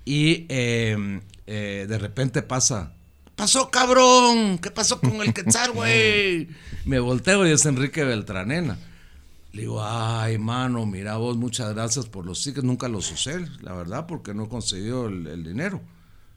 Y 0.05 0.45
eh, 0.51 1.23
eh, 1.47 1.87
de 1.89 1.97
repente 1.99 2.43
pasa 2.43 2.93
pasó, 3.37 3.71
cabrón? 3.71 4.59
¿Qué 4.59 4.71
pasó 4.71 5.01
con 5.01 5.23
el 5.23 5.33
Quetzal, 5.33 5.71
güey? 5.75 6.47
Me 6.85 7.01
volteo 7.01 7.47
y 7.47 7.53
es 7.53 7.65
Enrique 7.65 8.05
Beltranena. 8.05 8.77
Le 9.53 9.63
digo, 9.63 9.83
ay, 9.83 10.37
mano, 10.37 10.85
mira 10.85 11.17
vos, 11.17 11.39
muchas 11.39 11.73
gracias 11.73 12.05
por 12.05 12.27
los 12.27 12.43
tickets. 12.43 12.65
Nunca 12.65 12.87
los 12.89 13.11
usé, 13.11 13.47
la 13.63 13.73
verdad, 13.73 14.07
porque 14.07 14.35
no 14.35 14.45
he 14.45 14.49
conseguido 14.51 15.07
el, 15.07 15.43
dinero. 15.43 15.81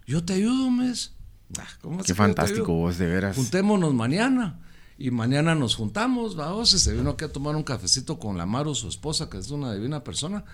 Yo 0.08 0.24
te 0.24 0.36
ayudo, 0.36 0.72
mes. 0.72 1.12
Ah, 1.58 1.68
Qué 2.06 2.14
fantástico 2.16 2.74
vos, 2.74 2.98
de 2.98 3.08
veras. 3.08 3.36
Juntémonos 3.36 3.94
mañana. 3.94 4.60
Y 4.98 5.12
mañana 5.12 5.56
nos 5.56 5.76
juntamos, 5.76 6.38
vamos, 6.38 6.74
y 6.74 6.80
se 6.80 6.94
vino 6.94 7.10
aquí 7.12 7.26
a 7.26 7.32
tomar 7.32 7.56
un 7.56 7.64
cafecito 7.64 8.18
con 8.18 8.38
la 8.38 8.46
Maru, 8.46 8.74
su 8.76 8.88
esposa, 8.88 9.30
que 9.30 9.38
es 9.38 9.52
una 9.52 9.74
divina 9.74 10.04
persona. 10.06 10.46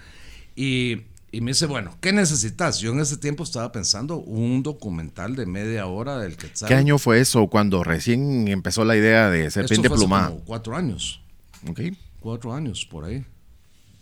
Y, 0.55 1.03
y 1.31 1.41
me 1.41 1.51
dice, 1.51 1.67
bueno, 1.67 1.95
¿qué 2.01 2.11
necesitas? 2.11 2.79
Yo 2.79 2.91
en 2.91 2.99
ese 3.01 3.17
tiempo 3.17 3.43
estaba 3.43 3.71
pensando 3.71 4.17
un 4.17 4.63
documental 4.63 5.35
de 5.35 5.45
media 5.45 5.85
hora 5.85 6.17
del 6.17 6.37
Quetzal. 6.37 6.67
¿Qué 6.67 6.73
año 6.73 6.97
fue 6.97 7.19
eso? 7.19 7.47
Cuando 7.47 7.83
recién 7.83 8.47
empezó 8.47 8.83
la 8.83 8.97
idea 8.97 9.29
de 9.29 9.51
Serpiente 9.51 9.91
Plumada. 9.91 10.29
Como 10.29 10.41
cuatro 10.41 10.75
años. 10.75 11.21
Ok. 11.69 11.79
Cuatro 12.19 12.53
años, 12.53 12.85
por 12.85 13.05
ahí. 13.05 13.23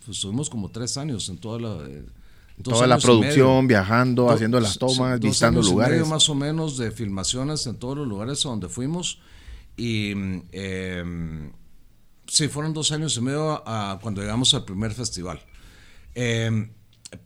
Pues 0.06 0.16
estuvimos 0.16 0.48
como 0.48 0.70
tres 0.70 0.96
años 0.96 1.28
en 1.28 1.36
toda 1.36 1.60
la... 1.60 1.86
Eh, 1.86 2.06
toda 2.62 2.86
la 2.86 2.98
producción, 2.98 3.66
viajando, 3.66 4.30
haciendo 4.30 4.60
las 4.60 4.78
tomas, 4.78 5.18
visitando 5.20 5.62
lugares. 5.62 6.06
más 6.06 6.28
o 6.28 6.34
menos 6.34 6.76
de 6.76 6.90
filmaciones 6.90 7.66
en 7.66 7.76
todos 7.76 7.96
los 7.98 8.06
lugares 8.06 8.44
a 8.46 8.48
donde 8.50 8.68
fuimos. 8.68 9.20
Y 9.76 10.12
eh, 10.52 11.50
sí, 12.26 12.48
fueron 12.48 12.72
dos 12.72 12.92
años 12.92 13.16
y 13.16 13.20
medio 13.20 13.62
a, 13.66 13.98
cuando 14.02 14.20
llegamos 14.20 14.52
al 14.54 14.64
primer 14.64 14.92
festival. 14.92 15.40
Eh, 16.14 16.70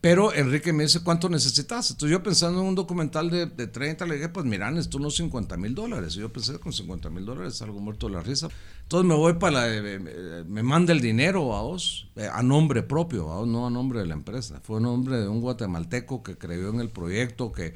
pero 0.00 0.32
Enrique 0.32 0.72
me 0.72 0.84
dice, 0.84 1.02
¿cuánto 1.02 1.28
necesitas? 1.28 1.90
Entonces 1.90 2.10
yo 2.10 2.22
pensando 2.22 2.60
en 2.60 2.66
un 2.68 2.74
documental 2.74 3.28
de, 3.28 3.46
de 3.46 3.66
30, 3.66 4.06
le 4.06 4.14
dije, 4.14 4.28
pues 4.30 4.46
mira, 4.46 4.70
necesito 4.70 4.96
unos 4.96 5.16
50 5.16 5.56
mil 5.58 5.74
dólares. 5.74 6.16
Y 6.16 6.20
yo 6.20 6.32
pensé, 6.32 6.58
con 6.58 6.72
50 6.72 7.10
mil 7.10 7.26
dólares 7.26 7.60
algo 7.60 7.80
muerto 7.80 8.06
de 8.06 8.14
la 8.14 8.22
risa. 8.22 8.48
Entonces 8.84 9.08
me 9.08 9.14
voy 9.14 9.32
para 9.34 9.66
la, 9.66 9.74
eh, 9.74 10.44
me 10.46 10.62
manda 10.62 10.92
el 10.92 11.00
dinero 11.00 11.56
a 11.56 11.62
vos, 11.62 12.06
eh, 12.16 12.28
a 12.30 12.42
nombre 12.42 12.82
propio, 12.82 13.32
a 13.32 13.38
vos, 13.38 13.48
no 13.48 13.66
a 13.66 13.70
nombre 13.70 14.00
de 14.00 14.06
la 14.06 14.14
empresa. 14.14 14.60
Fue 14.62 14.78
a 14.78 14.80
nombre 14.80 15.18
de 15.18 15.26
un 15.26 15.40
guatemalteco 15.40 16.22
que 16.22 16.36
creyó 16.36 16.68
en 16.68 16.80
el 16.80 16.90
proyecto, 16.90 17.50
que, 17.50 17.74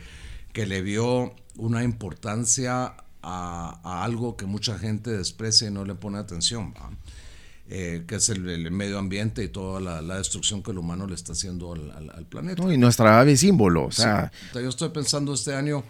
que 0.52 0.66
le 0.66 0.82
vio 0.82 1.34
una 1.56 1.82
importancia 1.82 2.94
a, 3.22 4.04
algo 4.04 4.36
que 4.36 4.46
mucha 4.46 4.78
gente 4.78 5.10
desprecia 5.10 5.68
y 5.68 5.70
no 5.70 5.84
le 5.84 5.94
pone 5.94 6.18
atención, 6.18 6.74
eh, 7.68 8.04
que 8.06 8.16
es 8.16 8.28
el, 8.28 8.70
medio 8.70 8.98
ambiente 8.98 9.42
y 9.42 9.48
toda 9.48 9.80
la, 9.80 10.16
destrucción 10.18 10.62
que 10.62 10.70
el 10.70 10.78
humano 10.78 11.06
le 11.06 11.14
está 11.14 11.32
haciendo 11.32 11.72
al, 11.72 12.26
planeta. 12.26 12.62
y 12.72 12.78
nuestra 12.78 13.20
ave 13.20 13.36
símbolo. 13.36 13.86
O 13.86 13.92
sea. 13.92 14.30
yo 14.54 14.68
estoy 14.68 14.90
pensando 14.90 15.34
este 15.34 15.54
año, 15.54 15.84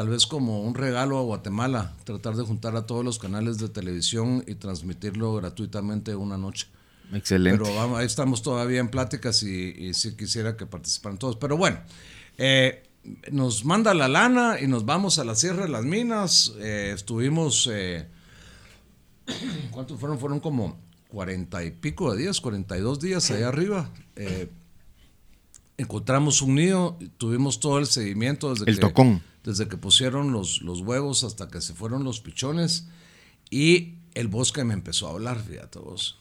tal 0.00 0.08
vez 0.08 0.24
como 0.24 0.62
un 0.62 0.74
regalo 0.74 1.18
a 1.18 1.20
Guatemala, 1.20 1.94
tratar 2.04 2.34
de 2.34 2.42
juntar 2.42 2.74
a 2.74 2.86
todos 2.86 3.04
los 3.04 3.18
canales 3.18 3.58
de 3.58 3.68
televisión 3.68 4.42
y 4.46 4.54
transmitirlo 4.54 5.34
gratuitamente 5.34 6.16
una 6.16 6.38
noche. 6.38 6.68
Excelente. 7.12 7.62
Pero 7.62 7.98
ahí 7.98 8.06
estamos 8.06 8.40
todavía 8.40 8.80
en 8.80 8.88
pláticas 8.88 9.42
y, 9.42 9.72
y 9.76 9.92
sí 9.92 10.16
quisiera 10.16 10.56
que 10.56 10.64
participaran 10.64 11.18
todos. 11.18 11.36
Pero 11.36 11.58
bueno, 11.58 11.80
eh, 12.38 12.82
nos 13.30 13.66
manda 13.66 13.92
la 13.92 14.08
lana 14.08 14.56
y 14.58 14.68
nos 14.68 14.86
vamos 14.86 15.18
a 15.18 15.24
la 15.24 15.34
Sierra 15.34 15.64
de 15.64 15.68
las 15.68 15.84
Minas. 15.84 16.54
Eh, 16.60 16.92
estuvimos, 16.94 17.68
eh, 17.70 18.08
¿cuántos 19.70 20.00
fueron? 20.00 20.18
Fueron 20.18 20.40
como 20.40 20.80
cuarenta 21.08 21.62
y 21.62 21.72
pico 21.72 22.10
de 22.14 22.22
días, 22.22 22.40
cuarenta 22.40 22.78
y 22.78 22.80
dos 22.80 23.00
días 23.00 23.30
allá 23.30 23.48
arriba. 23.48 23.90
Eh, 25.80 25.82
encontramos 25.82 26.42
un 26.42 26.56
nido, 26.56 26.98
tuvimos 27.18 27.60
todo 27.60 27.78
el 27.78 27.86
seguimiento 27.86 28.50
desde, 28.50 28.70
el 28.70 28.76
que, 28.76 28.80
tocón. 28.80 29.22
desde 29.44 29.68
que 29.68 29.76
pusieron 29.76 30.32
los, 30.32 30.62
los 30.62 30.80
huevos 30.80 31.24
hasta 31.24 31.48
que 31.48 31.60
se 31.60 31.74
fueron 31.74 32.04
los 32.04 32.20
pichones 32.20 32.88
y 33.50 33.94
el 34.14 34.28
bosque 34.28 34.64
me 34.64 34.74
empezó 34.74 35.08
a 35.08 35.12
hablar, 35.12 35.40
fíjate 35.40 35.78
vos 35.78 36.20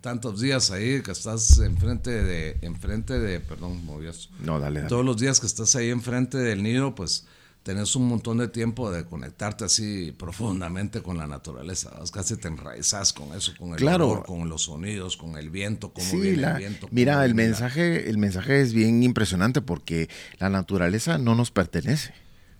tantos 0.00 0.40
días 0.40 0.70
ahí 0.70 1.02
que 1.02 1.10
estás 1.10 1.58
enfrente 1.58 2.10
de, 2.22 2.58
enfrente 2.62 3.18
de, 3.18 3.40
perdón, 3.40 3.84
movías. 3.84 4.28
No, 4.40 4.60
dale, 4.60 4.82
Todos 4.82 5.04
los 5.04 5.16
días 5.16 5.40
que 5.40 5.46
estás 5.46 5.74
ahí 5.74 5.90
enfrente 5.90 6.38
del 6.38 6.62
nido, 6.62 6.94
pues 6.94 7.26
tenés 7.66 7.96
un 7.96 8.06
montón 8.06 8.38
de 8.38 8.46
tiempo 8.46 8.92
de 8.92 9.04
conectarte 9.04 9.64
así 9.64 10.14
profundamente 10.16 11.02
con 11.02 11.18
la 11.18 11.26
naturaleza. 11.26 11.90
Casi 12.12 12.36
te 12.36 12.46
enraizas 12.46 13.12
con 13.12 13.34
eso, 13.34 13.54
con 13.58 13.70
el 13.70 13.76
claro. 13.76 14.22
con 14.24 14.48
los 14.48 14.62
sonidos, 14.62 15.16
con 15.16 15.36
el 15.36 15.50
viento, 15.50 15.92
cómo 15.92 16.20
viene 16.20 16.46
el 16.46 16.56
viento. 16.58 16.86
Mira, 16.92 17.24
el 17.24 17.34
mensaje, 17.34 18.08
el 18.08 18.18
mensaje 18.18 18.60
es 18.60 18.72
bien 18.72 19.02
impresionante 19.02 19.62
porque 19.62 20.08
la 20.38 20.48
naturaleza 20.48 21.18
no 21.18 21.34
nos 21.34 21.50
pertenece 21.50 22.14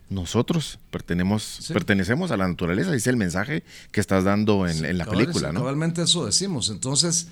nosotros 0.09 0.79
pertenecemos, 0.93 1.69
pertenecemos 1.73 2.31
a 2.31 2.37
la 2.37 2.47
naturaleza, 2.47 2.93
dice 2.93 3.11
el 3.11 3.17
mensaje 3.17 3.65
que 3.91 4.01
estás 4.01 4.23
dando 4.23 4.69
en, 4.69 4.99
la 4.99 5.05
película, 5.05 5.51
¿no? 5.51 5.69
Eso 6.01 6.27
decimos. 6.27 6.71
Entonces, 6.71 7.27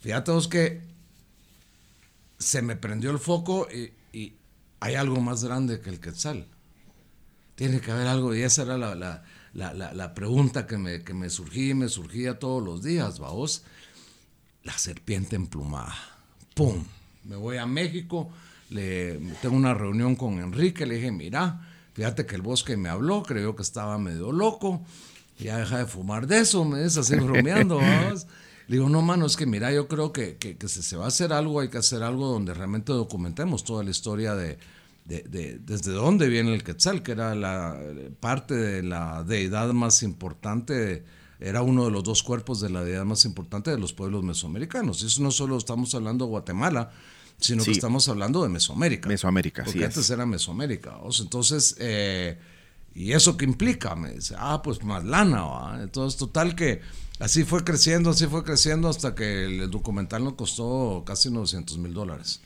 fíjate 0.00 0.30
vos 0.30 0.46
que 0.46 0.82
se 2.38 2.60
me 2.60 2.76
prendió 2.76 3.10
el 3.10 3.18
foco 3.18 3.68
y, 3.72 3.92
hay 4.82 4.94
algo 4.94 5.20
más 5.20 5.44
grande 5.44 5.80
que 5.80 5.90
el 5.90 6.00
quetzal. 6.00 6.46
Tiene 7.60 7.82
que 7.82 7.90
haber 7.90 8.06
algo, 8.06 8.34
y 8.34 8.40
esa 8.40 8.62
era 8.62 8.78
la, 8.78 10.14
pregunta 10.14 10.66
que 10.66 10.78
me, 10.78 11.02
que 11.02 11.12
me 11.12 11.28
surgía 11.28 11.74
me 11.74 11.90
surgía 11.90 12.38
todos 12.38 12.64
los 12.64 12.82
días, 12.82 13.18
vos. 13.18 13.64
La 14.64 14.78
serpiente 14.78 15.36
emplumada. 15.36 15.94
¡Pum! 16.54 16.82
Me 17.24 17.36
voy 17.36 17.58
a 17.58 17.66
México, 17.66 18.30
le, 18.70 19.18
tengo 19.42 19.56
una 19.56 19.74
reunión 19.74 20.16
con 20.16 20.40
Enrique, 20.40 20.86
le 20.86 20.94
dije, 20.94 21.12
mira, 21.12 21.60
Fíjate 21.92 22.24
que 22.24 22.34
el 22.34 22.40
bosque 22.40 22.78
me 22.78 22.88
habló, 22.88 23.22
creyó 23.22 23.54
que 23.54 23.60
estaba 23.60 23.98
medio 23.98 24.32
loco. 24.32 24.80
Ya 25.38 25.58
deja 25.58 25.76
de 25.76 25.84
fumar 25.84 26.26
de 26.26 26.38
eso, 26.38 26.64
me 26.64 26.82
dice 26.82 27.00
así 27.00 27.14
bromeando. 27.16 27.78
Le 28.68 28.76
digo, 28.76 28.88
no, 28.88 29.02
mano, 29.02 29.26
es 29.26 29.36
que 29.36 29.44
mira, 29.44 29.70
yo 29.70 29.86
creo 29.86 30.10
que, 30.10 30.38
que, 30.38 30.56
si 30.66 30.82
se 30.82 30.96
va 30.96 31.04
a 31.04 31.08
hacer 31.08 31.34
algo, 31.34 31.60
hay 31.60 31.68
que 31.68 31.76
hacer 31.76 32.02
algo 32.02 32.26
donde 32.26 32.54
realmente 32.54 32.92
documentemos 32.92 33.64
toda 33.64 33.84
la 33.84 33.90
historia 33.90 34.34
de, 34.34 34.58
de, 35.18 35.58
desde 35.58 35.92
dónde 35.92 36.28
viene 36.28 36.54
el 36.54 36.62
Quetzal, 36.62 37.02
que 37.02 37.12
era 37.12 37.34
la 37.34 37.78
parte 38.20 38.54
de 38.54 38.82
la 38.82 39.24
deidad 39.24 39.72
más 39.72 40.02
importante, 40.02 41.04
era 41.40 41.62
uno 41.62 41.86
de 41.86 41.90
los 41.90 42.04
dos 42.04 42.22
cuerpos 42.22 42.60
de 42.60 42.70
la 42.70 42.84
deidad 42.84 43.04
más 43.04 43.24
importante 43.24 43.70
de 43.70 43.78
los 43.78 43.92
pueblos 43.92 44.22
mesoamericanos. 44.22 45.02
Y 45.02 45.06
eso 45.06 45.22
no 45.22 45.30
solo 45.30 45.56
estamos 45.56 45.94
hablando 45.94 46.26
de 46.26 46.30
Guatemala, 46.30 46.90
sino 47.38 47.64
que 47.64 47.72
estamos 47.72 48.08
hablando 48.08 48.42
de 48.42 48.50
Mesoamérica. 48.50 49.08
Mesoamérica, 49.08 49.64
porque 49.64 49.84
antes 49.84 50.08
era 50.10 50.26
Mesoamérica. 50.26 50.98
Entonces, 51.18 51.74
eh, 51.80 52.38
¿y 52.94 53.12
eso 53.12 53.36
qué 53.36 53.46
implica? 53.46 53.96
Me 53.96 54.12
dice, 54.12 54.34
ah, 54.38 54.60
pues 54.62 54.84
más 54.84 55.04
lana. 55.04 55.42
¿va? 55.42 55.82
Entonces, 55.82 56.18
total 56.18 56.54
que 56.54 56.82
así 57.18 57.42
fue 57.44 57.64
creciendo, 57.64 58.10
así 58.10 58.26
fue 58.26 58.44
creciendo 58.44 58.88
hasta 58.88 59.14
que 59.14 59.46
el 59.46 59.70
documental 59.70 60.22
nos 60.22 60.34
costó 60.34 61.02
casi 61.04 61.30
900 61.30 61.78
mil 61.78 61.94
dólares. 61.94 62.42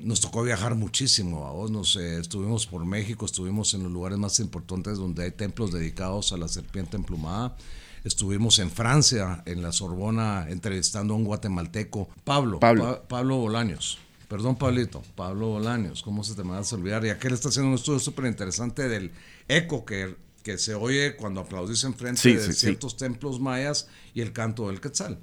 nos 0.00 0.20
tocó 0.20 0.42
viajar 0.42 0.74
muchísimo, 0.74 1.52
vos 1.52 1.70
nos 1.70 1.96
estuvimos 1.96 2.66
por 2.66 2.84
México, 2.84 3.26
estuvimos 3.26 3.74
en 3.74 3.84
los 3.84 3.92
lugares 3.92 4.18
más 4.18 4.38
importantes 4.40 4.98
donde 4.98 5.24
hay 5.24 5.32
templos 5.32 5.72
dedicados 5.72 6.32
a 6.32 6.36
la 6.36 6.48
serpiente 6.48 6.96
emplumada. 6.96 7.56
Estuvimos 8.04 8.58
en 8.58 8.70
Francia, 8.70 9.42
en 9.46 9.62
la 9.62 9.72
Sorbona, 9.72 10.46
entrevistando 10.48 11.14
a 11.14 11.16
un 11.16 11.24
guatemalteco, 11.24 12.08
Pablo, 12.24 12.58
Pablo, 12.58 13.04
Pablo 13.08 13.36
Bolaños. 13.36 13.98
Perdón, 14.28 14.56
Pablito, 14.56 15.02
Pablo 15.14 15.48
Bolaños, 15.48 16.02
¿cómo 16.02 16.24
se 16.24 16.34
te 16.34 16.42
me 16.42 16.52
va 16.52 16.58
a 16.58 16.74
olvidar? 16.74 17.04
Y 17.04 17.10
aquel 17.10 17.34
está 17.34 17.50
haciendo 17.50 17.68
un 17.68 17.74
estudio 17.74 17.98
súper 17.98 18.24
interesante 18.24 18.88
del 18.88 19.12
eco 19.46 19.84
que, 19.84 20.16
que 20.42 20.56
se 20.56 20.74
oye 20.74 21.16
cuando 21.16 21.42
aplaudís 21.42 21.84
en 21.84 21.94
frente 21.94 22.34
de 22.34 22.52
ciertos 22.54 22.96
templos 22.96 23.40
mayas 23.40 23.88
y 24.14 24.22
el 24.22 24.32
canto 24.32 24.68
del 24.68 24.80
quetzal. 24.80 25.18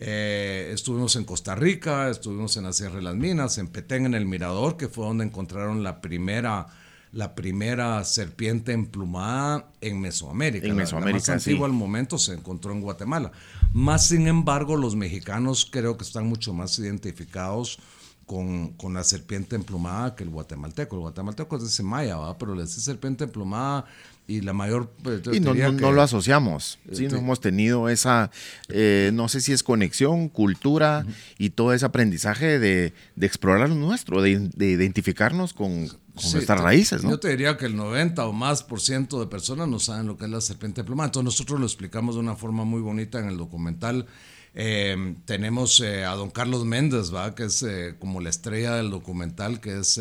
Eh, 0.00 0.70
estuvimos 0.72 1.14
en 1.16 1.24
Costa 1.24 1.54
Rica, 1.54 2.08
estuvimos 2.08 2.56
en 2.56 2.64
la 2.64 2.72
Sierra 2.72 2.96
de 2.96 3.02
las 3.02 3.14
Minas, 3.14 3.58
en 3.58 3.68
Petén, 3.68 4.06
en 4.06 4.14
el 4.14 4.26
Mirador, 4.26 4.76
que 4.76 4.88
fue 4.88 5.06
donde 5.06 5.24
encontraron 5.24 5.82
la 5.82 6.00
primera 6.00 6.66
la 7.14 7.34
primera 7.34 8.02
serpiente 8.04 8.72
emplumada 8.72 9.70
en 9.80 10.00
Mesoamérica. 10.00 10.66
En 10.66 10.74
Mesoamérica, 10.74 11.12
la, 11.12 11.34
más 11.34 11.46
antigua 11.46 11.66
al 11.66 11.72
momento 11.72 12.18
se 12.18 12.34
encontró 12.34 12.72
en 12.72 12.80
Guatemala. 12.80 13.30
Más 13.72 14.08
sin 14.08 14.26
embargo, 14.26 14.76
los 14.76 14.96
mexicanos 14.96 15.68
creo 15.70 15.96
que 15.96 16.02
están 16.02 16.26
mucho 16.26 16.52
más 16.52 16.76
identificados 16.78 17.78
con, 18.26 18.72
con, 18.72 18.94
la 18.94 19.04
serpiente 19.04 19.54
emplumada 19.54 20.16
que 20.16 20.24
el 20.24 20.30
guatemalteco. 20.30 20.96
El 20.96 21.02
guatemalteco 21.02 21.56
es 21.56 21.76
de 21.76 21.84
maya, 21.84 22.16
¿va? 22.16 22.36
pero 22.36 22.54
la 22.54 22.66
serpiente 22.66 23.24
emplumada 23.24 23.84
y 24.26 24.40
la 24.40 24.52
mayor... 24.52 24.90
Pues, 25.02 25.22
y 25.32 25.40
no, 25.40 25.52
lo 25.54 26.02
asociamos, 26.02 26.78
¿sí? 26.92 27.08
no 27.08 27.18
hemos 27.18 27.40
tenido 27.40 27.88
esa, 27.88 28.30
eh, 28.68 29.10
no 29.12 29.28
sé 29.28 29.40
si 29.40 29.52
es 29.52 29.62
conexión, 29.62 30.28
cultura 30.28 31.06
y 31.38 31.50
todo 31.50 31.72
ese 31.72 31.84
aprendizaje 31.84 32.58
de, 32.58 32.92
de 33.16 33.26
explorar 33.26 33.68
lo 33.68 33.74
nuestro, 33.74 34.22
de, 34.22 34.50
de 34.54 34.70
identificarnos 34.70 35.52
con, 35.52 35.88
con 35.88 36.32
nuestras 36.32 36.60
raíces. 36.60 37.04
¿no? 37.04 37.10
Yo 37.10 37.20
te 37.20 37.28
diría 37.28 37.56
que 37.56 37.66
el 37.66 37.76
90 37.76 38.26
o 38.26 38.32
más 38.32 38.62
por 38.62 38.80
ciento 38.80 39.20
de 39.20 39.26
personas 39.26 39.68
no 39.68 39.78
saben 39.78 40.06
lo 40.06 40.16
que 40.16 40.24
es 40.24 40.30
la 40.30 40.40
serpiente 40.40 40.80
emplumada. 40.80 41.08
Entonces 41.08 41.24
nosotros 41.24 41.60
lo 41.60 41.66
explicamos 41.66 42.14
de 42.14 42.22
una 42.22 42.36
forma 42.36 42.64
muy 42.64 42.80
bonita 42.80 43.18
en 43.18 43.28
el 43.28 43.36
documental. 43.36 44.06
Eh, 44.54 45.16
tenemos 45.26 45.80
eh, 45.80 46.04
a 46.04 46.14
don 46.14 46.30
Carlos 46.30 46.64
Méndez, 46.64 47.12
¿va? 47.14 47.34
que 47.34 47.44
es 47.44 47.66
como 47.98 48.20
la 48.20 48.30
estrella 48.30 48.76
del 48.76 48.90
documental, 48.90 49.60
que 49.60 49.80
es 49.80 50.00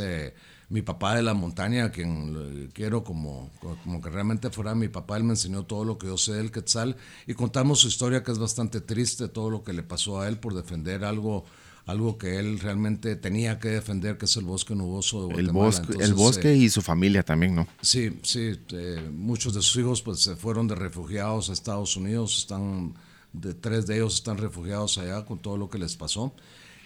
mi 0.74 0.82
papá 0.82 1.16
de 1.16 1.22
la 1.22 1.36
montaña, 1.36 1.92
quien 1.92 2.72
quiero 2.74 3.04
como, 3.04 3.52
como 3.84 4.02
que 4.02 4.10
realmente 4.10 4.50
fuera 4.50 4.74
mi 4.74 4.88
papá, 4.88 5.18
él 5.18 5.24
me 5.24 5.34
enseñó 5.34 5.66
todo 5.66 5.86
lo 5.86 6.00
que 6.00 6.08
yo 6.08 6.18
sé 6.18 6.34
del 6.34 6.50
Quetzal 6.50 6.98
y 7.28 7.36
contamos 7.36 7.82
su 7.82 7.90
historia 7.90 8.24
que 8.24 8.32
es 8.32 8.40
bastante 8.40 8.82
triste, 8.82 9.28
todo 9.28 9.52
lo 9.52 9.64
que 9.64 9.72
le 9.72 9.84
pasó 9.84 10.20
a 10.20 10.28
él 10.28 10.40
por 10.40 10.56
defender 10.56 11.06
algo 11.06 11.46
algo 11.86 12.18
que 12.18 12.40
él 12.40 12.60
realmente 12.60 13.16
tenía 13.16 13.60
que 13.60 13.68
defender, 13.68 14.18
que 14.18 14.26
es 14.26 14.36
el 14.38 14.46
bosque 14.46 14.74
nuboso 14.74 15.28
de 15.28 15.34
Guatemala. 15.36 15.50
El 15.50 15.54
bosque, 15.54 16.04
el 16.04 16.14
bosque 16.16 16.56
y 16.56 16.70
su 16.70 16.82
familia 16.82 17.22
también, 17.22 17.54
¿no? 17.54 17.68
Sí, 17.82 18.18
sí. 18.24 18.54
Eh, 18.72 19.12
muchos 19.14 19.54
de 19.54 19.62
sus 19.62 19.76
hijos 19.80 20.02
pues 20.02 20.22
se 20.22 20.36
fueron 20.36 20.68
de 20.68 20.74
refugiados 20.74 21.52
a 21.52 21.54
Estados 21.54 21.96
Unidos, 21.98 22.38
están 22.38 22.96
de 23.32 23.54
tres 23.54 23.86
de 23.86 23.98
ellos 23.98 24.16
están 24.16 24.38
refugiados 24.38 24.98
allá 24.98 25.24
con 25.26 25.38
todo 25.40 25.58
lo 25.58 25.70
que 25.70 25.78
les 25.78 25.96
pasó. 25.96 26.34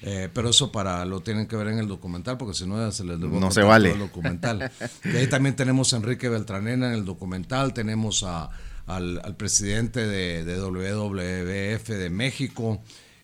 Eh, 0.04 0.30
pero 0.32 0.50
eso 0.50 0.72
para 0.72 1.06
lo 1.06 1.22
tienen 1.22 1.48
que 1.48 1.56
ver 1.56 1.68
en 1.70 1.80
el 1.80 1.88
documental, 1.88 2.38
porque 2.38 2.54
si 2.54 2.68
no 2.68 2.92
se 2.92 3.04
les 3.04 3.18
no 3.20 3.52
se 3.52 3.64
vale. 3.64 3.92
el 3.92 4.00
documental. 4.00 4.72
y 5.04 5.16
ahí 5.16 5.28
también 5.28 5.56
tenemos 5.56 5.94
a 5.94 5.98
Enrique 5.98 6.30
Beltranena 6.30 6.88
en 6.88 6.94
el 6.94 7.06
documental, 7.06 7.74
tenemos 7.74 8.24
a, 8.24 8.50
al, 8.86 9.36
presidente 9.38 10.06
de, 10.06 10.44
de, 10.44 10.60
WWF 10.60 11.88
de 11.90 12.10
México, 12.12 12.80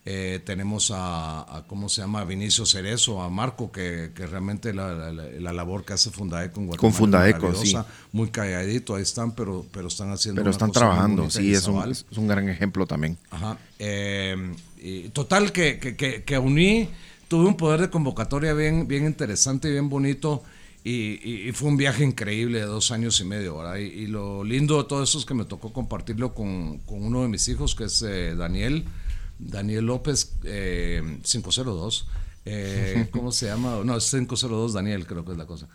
eh, 0.06 0.42
tenemos 0.44 0.92
a, 0.94 1.64
¿cómo 1.68 1.88
se 1.88 2.02
llama? 2.02 2.26
Vinicio 2.26 2.66
Cerezo, 2.66 3.22
a 3.22 3.30
Marco, 3.30 3.72
que, 3.72 4.12
que 4.14 4.26
realmente 4.26 4.74
la, 4.74 5.14
la, 5.14 5.54
labor 5.54 5.86
que 5.86 5.94
hace 5.94 6.10
Fundaeco 6.10 6.60
en 6.60 6.68
Guatemala. 6.68 6.82
Con 6.82 6.94
Fundaeco, 6.94 7.56
sí. 7.56 7.78
Muy 8.12 8.30
calladito, 8.30 8.96
ahí 8.96 9.04
están, 9.04 9.32
pero, 9.34 9.66
pero 9.72 9.88
están 9.88 10.12
haciendo. 10.12 10.42
Pero 10.42 10.52
están 10.52 10.72
trabajando, 10.72 11.30
sí, 11.30 11.54
es 11.54 11.68
un, 11.68 11.90
es 11.90 12.06
un, 12.18 12.28
gran 12.28 12.50
ejemplo 12.50 12.86
también. 12.86 13.18
Ajá. 13.30 13.58
Eh, 13.80 14.54
total, 15.14 15.52
que, 15.52 15.80
que, 15.80 16.24
que, 16.24 16.38
uní, 16.38 16.90
tuve 17.28 17.48
un 17.48 17.58
poder 17.58 17.82
de 17.82 17.90
convocatoria 17.90 18.54
bien, 18.54 18.88
bien 18.88 19.06
interesante 19.06 19.70
y 19.70 19.72
bien 19.72 19.90
bonito. 19.90 20.44
Y, 20.86 21.50
fue 21.54 21.70
un 21.70 21.78
viaje 21.78 22.04
increíble 22.04 22.60
de 22.60 22.66
dos 22.66 22.92
años 22.92 23.20
y 23.22 23.24
medio, 23.24 23.58
¿verdad? 23.58 23.78
Y, 23.78 24.08
lo 24.08 24.44
lindo 24.44 24.82
de 24.82 24.88
todo 24.88 25.02
eso 25.02 25.18
es 25.18 25.26
que 25.26 25.34
me 25.34 25.46
tocó 25.46 25.72
compartirlo 25.72 26.34
con, 26.34 26.80
con 26.80 27.04
uno 27.04 27.22
de 27.22 27.30
mis 27.30 27.48
hijos, 27.48 27.74
que 27.76 27.86
es 27.86 28.02
eh, 28.02 28.36
Daniel, 28.36 28.84
Daniel 29.40 29.86
López, 29.86 30.34
502. 30.42 32.08
Eh, 32.46 32.94
eh, 32.98 33.08
¿Cómo 33.12 33.32
se 33.32 33.46
llama? 33.46 33.82
No, 33.86 33.96
es 33.96 34.12
502 34.12 34.74
Daniel, 34.74 35.08
creo 35.08 35.24
que 35.24 35.32
es 35.32 35.38
la 35.38 35.46
cosa. 35.46 35.70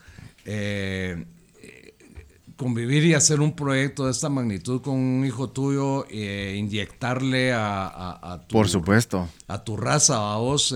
Eh, 2.59 2.65
convivir 2.65 3.05
y 3.05 3.15
hacer 3.15 3.41
un 3.41 3.55
proyecto 3.55 4.07
de 4.07 4.11
esta 4.11 4.29
magnitud 4.29 4.83
con 4.83 4.95
un 4.95 5.25
hijo 5.25 5.51
tuyo 5.51 6.07
e 6.11 6.57
inyectarle 6.57 7.53
a, 7.55 8.41
tu, 8.49 8.55
por 8.55 8.69
supuesto 8.69 9.29
a 9.47 9.63
tu 9.63 9.77
raza 9.77 10.35
a 10.35 10.37
vos 10.39 10.75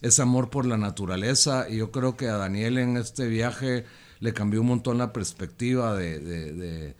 ese 0.00 0.22
amor 0.22 0.50
por 0.50 0.66
la 0.66 0.76
naturaleza 0.76 1.66
y 1.70 1.76
yo 1.76 1.90
creo 1.90 2.16
que 2.16 2.28
a 2.28 2.36
Daniel 2.36 2.78
en 2.78 2.96
este 2.96 3.28
viaje 3.28 3.84
le 4.20 4.32
cambió 4.32 4.60
un 4.60 4.68
montón 4.68 4.98
la 4.98 5.12
perspectiva 5.12 5.96
de, 5.96 6.94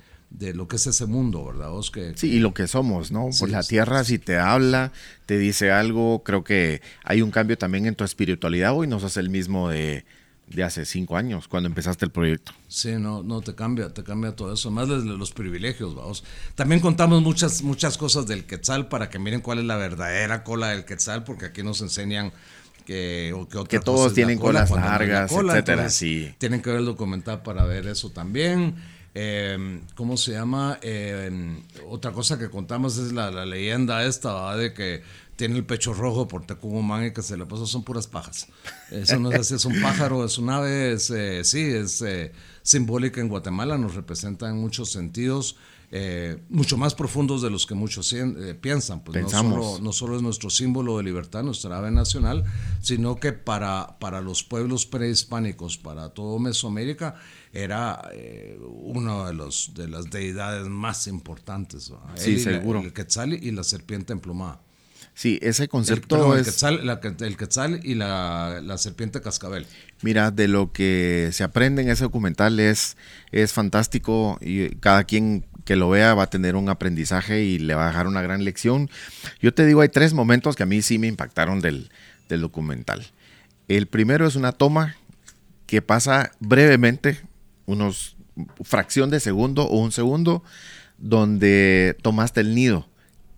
lo 0.54 0.66
que 0.66 0.76
es 0.76 0.86
ese 0.86 1.06
mundo, 1.06 1.44
¿verdad? 1.44 1.70
Vos 1.70 1.90
que, 1.90 2.12
sí, 2.16 2.30
y 2.32 2.38
lo 2.38 2.54
que 2.54 2.66
somos, 2.66 3.12
¿no? 3.12 3.28
pues 3.38 3.50
la 3.50 3.62
tierra 3.62 4.02
si 4.04 4.18
te 4.18 4.38
habla, 4.38 4.92
te 5.26 5.38
dice 5.38 5.70
algo, 5.70 6.22
creo 6.22 6.42
que 6.42 6.80
hay 7.04 7.22
un 7.22 7.30
cambio 7.30 7.58
también 7.58 7.86
en 7.86 7.94
tu 7.94 8.04
espiritualidad 8.04 8.74
hoy 8.74 8.86
no 8.86 8.98
sos 8.98 9.16
el 9.16 9.30
mismo 9.30 9.68
de 9.68 10.04
de 10.54 10.62
hace 10.62 10.84
cinco 10.84 11.16
años, 11.16 11.48
cuando 11.48 11.68
empezaste 11.68 12.04
el 12.04 12.10
proyecto. 12.10 12.52
Sí, 12.68 12.92
no, 12.92 13.22
no, 13.22 13.40
te 13.40 13.54
cambia, 13.54 13.92
te 13.92 14.02
cambia 14.04 14.36
todo 14.36 14.52
eso, 14.54 14.70
más 14.70 14.88
de 14.88 15.04
los 15.04 15.32
privilegios, 15.32 15.94
vamos. 15.94 16.24
También 16.54 16.80
contamos 16.80 17.22
muchas, 17.22 17.62
muchas 17.62 17.96
cosas 17.96 18.26
del 18.26 18.44
Quetzal 18.44 18.88
para 18.88 19.08
que 19.08 19.18
miren 19.18 19.40
cuál 19.40 19.58
es 19.58 19.64
la 19.64 19.76
verdadera 19.76 20.44
cola 20.44 20.68
del 20.68 20.84
Quetzal, 20.84 21.24
porque 21.24 21.46
aquí 21.46 21.62
nos 21.62 21.80
enseñan 21.80 22.32
que, 22.84 23.34
que, 23.68 23.80
todos 23.80 24.12
tienen 24.14 24.38
colas 24.38 24.70
largas, 24.70 25.32
etcétera, 25.32 25.88
sí. 25.88 26.34
Tienen 26.38 26.60
que 26.62 26.70
ver 26.70 26.80
el 26.80 26.86
documental 26.86 27.42
para 27.42 27.64
ver 27.64 27.86
eso 27.86 28.10
también. 28.10 28.74
Eh, 29.14 29.80
¿Cómo 29.94 30.16
se 30.16 30.32
llama? 30.32 30.78
Eh, 30.82 31.60
otra 31.88 32.12
cosa 32.12 32.38
que 32.38 32.48
contamos 32.48 32.96
es 32.96 33.12
la, 33.12 33.30
la 33.30 33.44
leyenda 33.44 34.04
esta, 34.04 34.56
de 34.56 34.72
que 34.72 35.02
tiene 35.36 35.56
el 35.56 35.64
pecho 35.64 35.92
rojo 35.92 36.28
por 36.28 36.46
Tecumumán 36.46 37.06
y 37.06 37.10
que 37.12 37.22
se 37.22 37.36
le 37.36 37.46
pasó 37.46 37.66
son 37.66 37.82
puras 37.82 38.06
pajas. 38.06 38.46
Eso 38.90 39.18
no 39.18 39.32
es 39.32 39.40
así, 39.40 39.54
es 39.54 39.64
un 39.64 39.80
pájaro, 39.80 40.24
es 40.24 40.38
un 40.38 40.50
ave, 40.50 40.92
es, 40.92 41.10
eh, 41.10 41.42
sí, 41.44 41.60
es 41.60 42.00
eh, 42.02 42.32
simbólica 42.62 43.20
en 43.20 43.28
Guatemala, 43.28 43.78
nos 43.78 43.94
representa 43.94 44.48
en 44.48 44.58
muchos 44.58 44.92
sentidos, 44.92 45.56
eh, 45.90 46.38
mucho 46.48 46.76
más 46.76 46.94
profundos 46.94 47.42
de 47.42 47.50
los 47.50 47.66
que 47.66 47.74
muchos 47.74 48.14
piensan. 48.60 49.02
Pues 49.02 49.22
no 49.22 49.28
solo, 49.28 49.78
no 49.80 49.92
solo, 49.92 50.16
es 50.16 50.22
nuestro 50.22 50.48
símbolo 50.48 50.98
de 50.98 51.02
libertad, 51.02 51.42
nuestra 51.42 51.76
ave 51.76 51.90
nacional, 51.90 52.44
sino 52.80 53.16
que 53.16 53.32
para, 53.32 53.98
para 53.98 54.20
los 54.20 54.44
pueblos 54.44 54.86
prehispánicos, 54.86 55.76
para 55.76 56.10
todo 56.10 56.38
Mesoamérica, 56.38 57.16
era 57.52 58.02
una 58.60 59.26
de, 59.26 59.34
los, 59.34 59.72
de 59.74 59.88
las 59.88 60.10
deidades 60.10 60.68
más 60.68 61.06
importantes. 61.06 61.92
Sí, 62.14 62.38
seguro. 62.38 62.80
el 62.80 62.92
Quetzal 62.92 63.34
y 63.34 63.50
la 63.50 63.64
serpiente 63.64 64.12
emplumada. 64.12 64.60
Sí, 65.14 65.38
ese 65.42 65.68
concepto 65.68 66.34
el, 66.34 66.40
es... 66.40 66.62
el 66.62 67.36
quetzal 67.36 67.80
y 67.82 67.94
la, 67.94 68.62
serpiente 68.78 69.20
cascabel. 69.20 69.66
Mira, 70.00 70.30
de 70.30 70.48
lo 70.48 70.72
que 70.72 71.28
se 71.32 71.44
aprende 71.44 71.82
en 71.82 71.90
ese 71.90 72.04
documental 72.04 72.58
es, 72.58 72.96
es 73.30 73.52
fantástico 73.52 74.38
y 74.40 74.70
cada 74.76 75.04
quien 75.04 75.44
que 75.64 75.76
lo 75.76 75.90
vea 75.90 76.14
va 76.14 76.24
a 76.24 76.30
tener 76.30 76.56
un 76.56 76.68
aprendizaje 76.68 77.42
y 77.44 77.58
le 77.58 77.74
va 77.74 77.84
a 77.84 77.88
dejar 77.88 78.06
una 78.06 78.22
gran 78.22 78.44
lección. 78.44 78.90
Yo 79.40 79.52
te 79.54 79.66
digo, 79.66 79.82
hay 79.82 79.90
tres 79.90 80.14
momentos 80.14 80.56
que 80.56 80.62
a 80.62 80.66
mí 80.66 80.82
sí 80.82 80.98
me 80.98 81.06
impactaron 81.06 81.60
del, 81.60 81.90
del 82.28 82.40
documental. 82.40 83.06
El 83.68 83.86
primero 83.86 84.26
es 84.26 84.34
una 84.34 84.52
toma 84.52 84.96
que 85.66 85.82
pasa 85.82 86.32
brevemente, 86.40 87.20
unos 87.72 88.16
fracción 88.62 89.10
de 89.10 89.20
segundo 89.20 89.64
o 89.64 89.78
un 89.78 89.92
segundo, 89.92 90.42
donde 90.98 91.96
tomaste 92.02 92.40
el 92.40 92.54
nido 92.54 92.88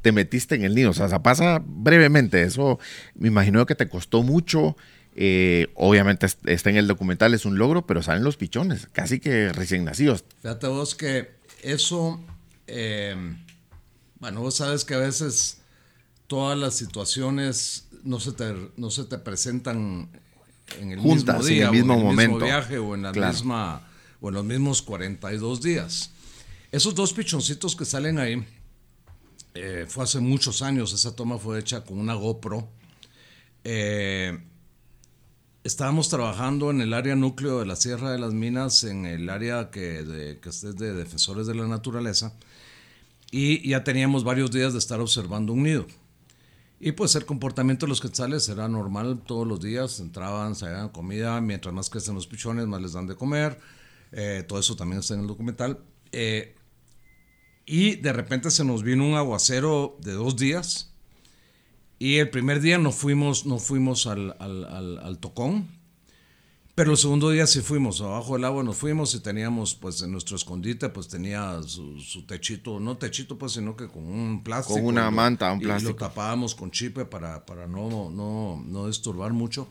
te 0.02 0.12
metiste 0.12 0.54
en 0.54 0.64
el 0.64 0.74
nido. 0.74 0.90
O 0.90 0.92
sea, 0.92 1.22
pasa 1.22 1.62
brevemente. 1.64 2.42
Eso 2.42 2.78
me 3.14 3.28
imagino 3.28 3.64
que 3.64 3.74
te 3.74 3.88
costó 3.88 4.22
mucho. 4.22 4.76
Eh, 5.16 5.68
obviamente 5.76 6.26
está 6.44 6.68
en 6.68 6.76
el 6.76 6.86
documental, 6.86 7.32
es 7.32 7.46
un 7.46 7.56
logro, 7.56 7.86
pero 7.86 8.02
salen 8.02 8.22
los 8.22 8.36
pichones, 8.36 8.86
casi 8.92 9.18
que 9.18 9.50
recién 9.50 9.82
nacidos. 9.86 10.22
Fíjate 10.42 10.66
vos 10.66 10.94
que 10.94 11.30
eso, 11.62 12.20
eh, 12.66 13.16
Bueno, 14.20 14.42
vos 14.42 14.56
sabes 14.56 14.84
que 14.84 14.92
a 14.92 14.98
veces 14.98 15.62
todas 16.26 16.58
las 16.58 16.74
situaciones 16.74 17.88
no 18.02 18.20
se 18.20 18.32
te, 18.32 18.54
no 18.76 18.90
se 18.90 19.04
te 19.04 19.16
presentan 19.16 20.10
en 20.80 20.92
el 20.92 20.98
Juntas, 21.00 21.36
mismo 21.36 21.48
en 21.48 21.54
día, 21.54 21.64
el 21.66 21.72
mismo 21.72 21.94
o 21.94 21.96
en 21.96 22.00
el 22.00 22.06
momento. 22.06 22.32
mismo 22.34 22.46
viaje 22.46 22.78
o 22.78 22.94
en 22.94 23.02
la 23.04 23.12
Claro. 23.12 23.32
misma 23.32 23.88
o 24.24 24.28
en 24.30 24.34
los 24.36 24.44
mismos 24.44 24.80
42 24.80 25.60
días. 25.60 26.10
Esos 26.72 26.94
dos 26.94 27.12
pichoncitos 27.12 27.76
que 27.76 27.84
salen 27.84 28.18
ahí 28.18 28.42
eh, 29.52 29.84
fue 29.86 30.04
hace 30.04 30.18
muchos 30.18 30.62
años. 30.62 30.94
Esa 30.94 31.14
toma 31.14 31.36
fue 31.36 31.58
hecha 31.58 31.84
con 31.84 31.98
una 31.98 32.14
GoPro. 32.14 32.66
Eh, 33.64 34.38
estábamos 35.62 36.08
trabajando 36.08 36.70
en 36.70 36.80
el 36.80 36.94
área 36.94 37.14
núcleo 37.14 37.60
de 37.60 37.66
la 37.66 37.76
Sierra 37.76 38.12
de 38.12 38.18
las 38.18 38.32
Minas, 38.32 38.82
en 38.84 39.04
el 39.04 39.28
área 39.28 39.70
que, 39.70 40.02
de, 40.02 40.40
que 40.40 40.48
es 40.48 40.62
de 40.62 40.94
defensores 40.94 41.46
de 41.46 41.54
la 41.54 41.66
naturaleza, 41.66 42.32
y 43.30 43.68
ya 43.68 43.84
teníamos 43.84 44.24
varios 44.24 44.50
días 44.50 44.72
de 44.72 44.78
estar 44.78 45.00
observando 45.00 45.52
un 45.52 45.64
nido. 45.64 45.86
Y 46.80 46.92
pues 46.92 47.14
el 47.14 47.26
comportamiento 47.26 47.84
de 47.84 47.90
los 47.90 48.00
quetzales 48.00 48.48
era 48.48 48.68
normal 48.68 49.20
todos 49.26 49.46
los 49.46 49.60
días, 49.60 50.00
entraban, 50.00 50.54
se 50.54 50.66
daban 50.66 50.88
comida, 50.88 51.38
mientras 51.42 51.74
más 51.74 51.90
crecen 51.90 52.14
los 52.14 52.26
pichones, 52.26 52.66
más 52.66 52.80
les 52.80 52.94
dan 52.94 53.06
de 53.06 53.16
comer, 53.16 53.60
eh, 54.14 54.44
todo 54.46 54.58
eso 54.58 54.76
también 54.76 55.00
está 55.00 55.14
en 55.14 55.20
el 55.20 55.26
documental. 55.26 55.78
Eh, 56.12 56.54
y 57.66 57.96
de 57.96 58.12
repente 58.12 58.50
se 58.50 58.64
nos 58.64 58.82
vino 58.82 59.06
un 59.06 59.14
aguacero 59.14 59.96
de 60.00 60.12
dos 60.12 60.36
días, 60.36 60.92
y 61.98 62.16
el 62.16 62.28
primer 62.30 62.60
día 62.60 62.78
no 62.78 62.92
fuimos, 62.92 63.46
no 63.46 63.58
fuimos 63.58 64.06
al, 64.06 64.36
al, 64.38 64.64
al, 64.64 64.98
al 64.98 65.18
tocón, 65.18 65.68
pero 66.74 66.90
el 66.90 66.96
segundo 66.98 67.30
día 67.30 67.46
sí 67.46 67.60
fuimos, 67.60 68.00
abajo 68.00 68.34
del 68.34 68.44
agua 68.44 68.64
nos 68.64 68.76
fuimos 68.76 69.14
y 69.14 69.20
teníamos, 69.20 69.76
pues 69.76 70.02
en 70.02 70.10
nuestro 70.10 70.34
escondite, 70.36 70.88
pues 70.88 71.06
tenía 71.06 71.62
su, 71.62 72.00
su 72.00 72.26
techito, 72.26 72.80
no 72.80 72.96
techito 72.96 73.38
pues, 73.38 73.52
sino 73.52 73.76
que 73.76 73.86
con 73.86 74.04
un 74.04 74.42
plástico. 74.42 74.80
Con 74.80 74.86
una 74.86 75.08
y 75.08 75.14
manta, 75.14 75.52
un 75.52 75.60
y 75.60 75.64
plástico. 75.64 75.92
lo 75.92 75.96
tapábamos 75.96 76.54
con 76.56 76.72
chipe 76.72 77.04
para, 77.04 77.46
para 77.46 77.68
no, 77.68 78.10
no, 78.10 78.62
no 78.66 78.86
disturbar 78.88 79.32
mucho. 79.32 79.68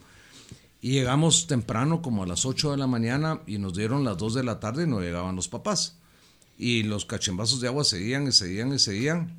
Y 0.84 0.90
llegamos 0.90 1.46
temprano, 1.46 2.02
como 2.02 2.24
a 2.24 2.26
las 2.26 2.44
8 2.44 2.72
de 2.72 2.76
la 2.76 2.86
mañana, 2.86 3.40
y 3.46 3.56
nos 3.56 3.72
dieron 3.72 4.04
las 4.04 4.18
2 4.18 4.34
de 4.34 4.44
la 4.44 4.60
tarde 4.60 4.82
y 4.82 4.86
no 4.86 5.00
llegaban 5.00 5.34
los 5.34 5.48
papás. 5.48 5.96
Y 6.58 6.82
los 6.82 7.06
cachimbazos 7.06 7.62
de 7.62 7.68
agua 7.68 7.84
seguían 7.84 8.28
y 8.28 8.32
seguían 8.32 8.70
y 8.74 8.78
seguían. 8.78 9.34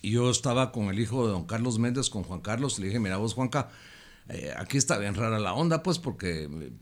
Y 0.00 0.12
yo 0.12 0.30
estaba 0.30 0.70
con 0.70 0.84
el 0.84 1.00
hijo 1.00 1.26
de 1.26 1.32
don 1.32 1.44
Carlos 1.44 1.80
Méndez, 1.80 2.08
con 2.08 2.22
Juan 2.22 2.40
Carlos, 2.40 2.78
le 2.78 2.86
dije, 2.86 3.00
mira 3.00 3.16
vos, 3.16 3.34
Juanca, 3.34 3.68
eh, 4.28 4.54
aquí 4.56 4.78
está 4.78 4.96
bien 4.96 5.16
rara 5.16 5.40
la 5.40 5.54
onda, 5.54 5.82
pues, 5.82 5.98
porque 5.98 6.44
eh, 6.44 6.72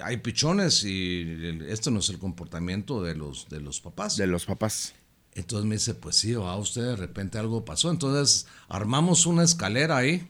hay 0.00 0.16
pichones 0.16 0.82
y 0.82 1.60
este 1.68 1.92
no 1.92 2.00
es 2.00 2.08
el 2.08 2.18
comportamiento 2.18 3.04
de 3.04 3.14
los, 3.14 3.48
de 3.50 3.60
los 3.60 3.80
papás. 3.80 4.16
De 4.16 4.26
los 4.26 4.46
papás. 4.46 4.94
Entonces 5.34 5.64
me 5.64 5.76
dice, 5.76 5.94
pues 5.94 6.16
sí, 6.16 6.34
a 6.34 6.56
usted 6.56 6.82
de 6.82 6.96
repente 6.96 7.38
algo 7.38 7.64
pasó. 7.64 7.88
Entonces 7.88 8.48
armamos 8.68 9.26
una 9.26 9.44
escalera 9.44 9.96
ahí, 9.96 10.28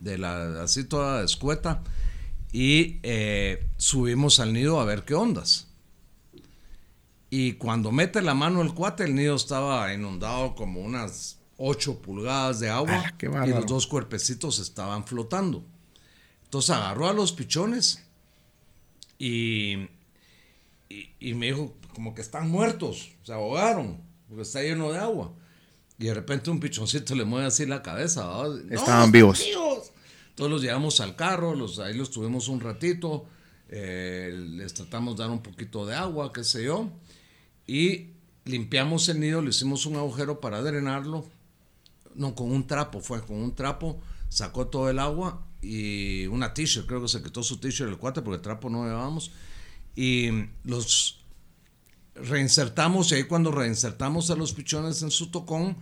de 0.00 0.18
la, 0.18 0.62
así 0.62 0.84
toda 0.84 1.24
escueta, 1.24 1.82
y 2.52 3.00
eh, 3.02 3.66
subimos 3.76 4.40
al 4.40 4.52
nido 4.52 4.80
a 4.80 4.84
ver 4.84 5.04
qué 5.04 5.14
ondas. 5.14 5.68
Y 7.28 7.54
cuando 7.54 7.92
mete 7.92 8.22
la 8.22 8.34
mano 8.34 8.62
el 8.62 8.72
cuate, 8.72 9.04
el 9.04 9.14
nido 9.14 9.34
estaba 9.34 9.92
inundado 9.92 10.54
como 10.54 10.80
unas 10.80 11.38
8 11.58 12.00
pulgadas 12.00 12.60
de 12.60 12.70
agua 12.70 13.14
Ah, 13.34 13.46
y 13.46 13.50
los 13.50 13.66
dos 13.66 13.86
cuerpecitos 13.86 14.58
estaban 14.58 15.04
flotando. 15.06 15.64
Entonces 16.44 16.70
agarró 16.70 17.08
a 17.08 17.12
los 17.12 17.32
pichones 17.32 18.04
y, 19.18 19.88
y, 20.88 21.10
y 21.18 21.34
me 21.34 21.46
dijo, 21.46 21.74
como 21.94 22.14
que 22.14 22.20
están 22.20 22.48
muertos, 22.50 23.10
se 23.22 23.32
ahogaron, 23.32 24.00
porque 24.28 24.42
está 24.42 24.62
lleno 24.62 24.92
de 24.92 24.98
agua. 24.98 25.32
Y 25.98 26.06
de 26.06 26.14
repente 26.14 26.50
un 26.50 26.60
pichoncito 26.60 27.14
le 27.14 27.24
mueve 27.24 27.46
así 27.46 27.64
la 27.66 27.82
cabeza. 27.82 28.24
¡No, 28.24 28.54
Estaban 28.70 29.10
vivos. 29.10 29.42
Entonces 30.36 30.52
los 30.52 30.62
llevamos 30.62 31.00
al 31.00 31.16
carro, 31.16 31.54
los, 31.54 31.78
ahí 31.78 31.94
los 31.94 32.10
tuvimos 32.10 32.48
un 32.48 32.60
ratito, 32.60 33.24
eh, 33.70 34.36
les 34.50 34.74
tratamos 34.74 35.16
de 35.16 35.22
dar 35.22 35.30
un 35.30 35.42
poquito 35.42 35.86
de 35.86 35.94
agua, 35.94 36.30
qué 36.30 36.44
sé 36.44 36.64
yo, 36.64 36.90
y 37.66 38.08
limpiamos 38.44 39.08
el 39.08 39.18
nido, 39.18 39.40
le 39.40 39.48
hicimos 39.48 39.86
un 39.86 39.96
agujero 39.96 40.38
para 40.38 40.60
drenarlo, 40.60 41.26
no, 42.14 42.34
con 42.34 42.52
un 42.52 42.66
trapo, 42.66 43.00
fue 43.00 43.24
con 43.24 43.38
un 43.38 43.54
trapo, 43.54 43.98
sacó 44.28 44.66
todo 44.66 44.90
el 44.90 44.98
agua 44.98 45.46
y 45.62 46.26
una 46.26 46.52
t-shirt, 46.52 46.86
creo 46.86 47.00
que 47.00 47.08
se 47.08 47.22
quitó 47.22 47.42
su 47.42 47.56
t-shirt 47.56 47.88
el 47.88 47.96
cuate 47.96 48.20
porque 48.20 48.36
el 48.36 48.42
trapo 48.42 48.68
no 48.68 48.84
llevábamos, 48.84 49.30
y 49.94 50.28
los 50.64 51.24
reinsertamos 52.22 53.10
y 53.12 53.16
ahí 53.16 53.24
cuando 53.24 53.50
reinsertamos 53.52 54.30
a 54.30 54.36
los 54.36 54.52
pichones 54.52 55.02
en 55.02 55.10
su 55.10 55.30
tocón, 55.30 55.76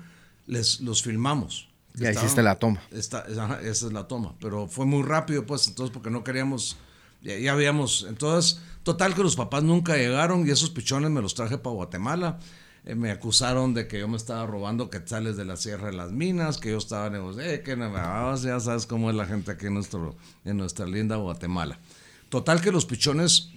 les, 0.47 0.81
los 0.81 1.03
filmamos. 1.03 1.69
Ya 1.95 2.11
hiciste 2.11 2.43
la 2.43 2.59
toma. 2.59 2.83
Esta- 2.91 3.25
esa 3.29 3.61
es 3.87 3.93
la 3.93 4.09
toma, 4.09 4.35
pero 4.41 4.67
fue 4.67 4.85
muy 4.85 5.03
rápido 5.03 5.47
pues 5.47 5.69
entonces 5.69 5.93
porque 5.93 6.11
no 6.11 6.25
queríamos, 6.25 6.77
ya, 7.23 7.39
ya 7.39 7.53
habíamos, 7.53 8.05
entonces 8.09 8.61
total 8.83 9.15
que 9.15 9.23
los 9.23 9.37
papás 9.37 9.63
nunca 9.63 9.97
llegaron 9.97 10.47
y 10.47 10.51
esos 10.51 10.71
pichones 10.71 11.11
me 11.11 11.23
los 11.23 11.35
traje 11.35 11.57
para 11.59 11.75
Guatemala. 11.75 12.39
Eh, 12.87 12.95
me 12.97 13.11
acusaron 13.11 13.73
de 13.73 13.87
que 13.89 14.01
yo 14.01 14.09
me 14.09 14.17
estaba 14.19 14.45
robando 14.45 14.91
quetzales 14.91 15.37
de 15.39 15.47
la 15.47 15.57
Sierra 15.57 15.87
de 15.87 15.95
las 15.95 16.13
Minas, 16.13 16.59
que 16.59 16.71
yo 16.73 16.77
estaba 16.77 17.09
negociando, 17.09 17.51
eh, 17.51 17.63
que 17.63 17.77
no, 17.77 18.37
ya 18.37 18.61
sabes 18.61 18.85
cómo 18.85 19.09
es 19.09 19.17
la 19.17 19.25
gente 19.25 19.53
aquí 19.53 19.67
en, 19.67 19.75
nuestro, 19.75 20.15
en 20.45 20.59
nuestra 20.59 20.85
linda 20.85 21.17
Guatemala. 21.17 21.79
Total 22.29 22.61
que 22.61 22.71
los 22.73 22.85
pichones 22.85 23.51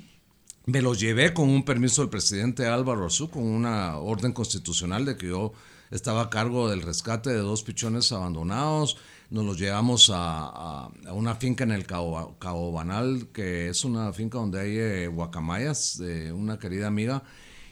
me 0.68 0.82
los 0.82 0.99
llevé 0.99 1.34
con 1.34 1.49
un 1.49 1.63
permiso 1.63 2.01
del 2.01 2.09
presidente 2.09 2.68
Álvaro 2.68 3.05
Arzú, 3.05 3.30
con 3.30 3.43
una 3.43 3.97
orden 3.97 4.34
constitucional 4.34 5.05
de 5.05 5.15
que 5.15 5.28
yo 5.28 5.53
estaba 5.91 6.24
a 6.24 6.30
cargo 6.30 6.70
del 6.70 6.82
rescate 6.82 7.30
de 7.30 7.38
dos 7.38 7.63
pichones 7.63 8.11
abandonados. 8.11 8.97
Nos 9.30 9.45
los 9.45 9.57
llevamos 9.57 10.11
a, 10.13 10.89
una 11.09 11.36
finca 11.36 11.63
en 11.63 11.72
el 11.72 11.86
Cabo, 11.86 12.72
Banal, 12.74 13.30
que 13.32 13.70
es 13.70 13.86
una 13.86 14.11
finca 14.11 14.39
donde 14.39 14.59
hay 14.59 14.78
eh, 14.78 15.07
guacamayas 15.07 15.99
de 15.99 16.34
una 16.34 16.59
querida 16.59 16.88
amiga. 16.88 17.24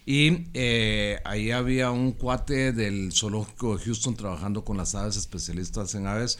Y 0.05 0.47
eh, 0.53 1.19
ahí 1.25 1.51
había 1.51 1.91
un 1.91 2.13
cuate 2.13 2.71
del 2.71 3.11
zoológico 3.11 3.77
de 3.77 3.83
Houston 3.83 4.15
trabajando 4.15 4.63
con 4.63 4.77
las 4.77 4.95
aves, 4.95 5.17
especialistas 5.17 5.95
en 5.95 6.07
aves. 6.07 6.39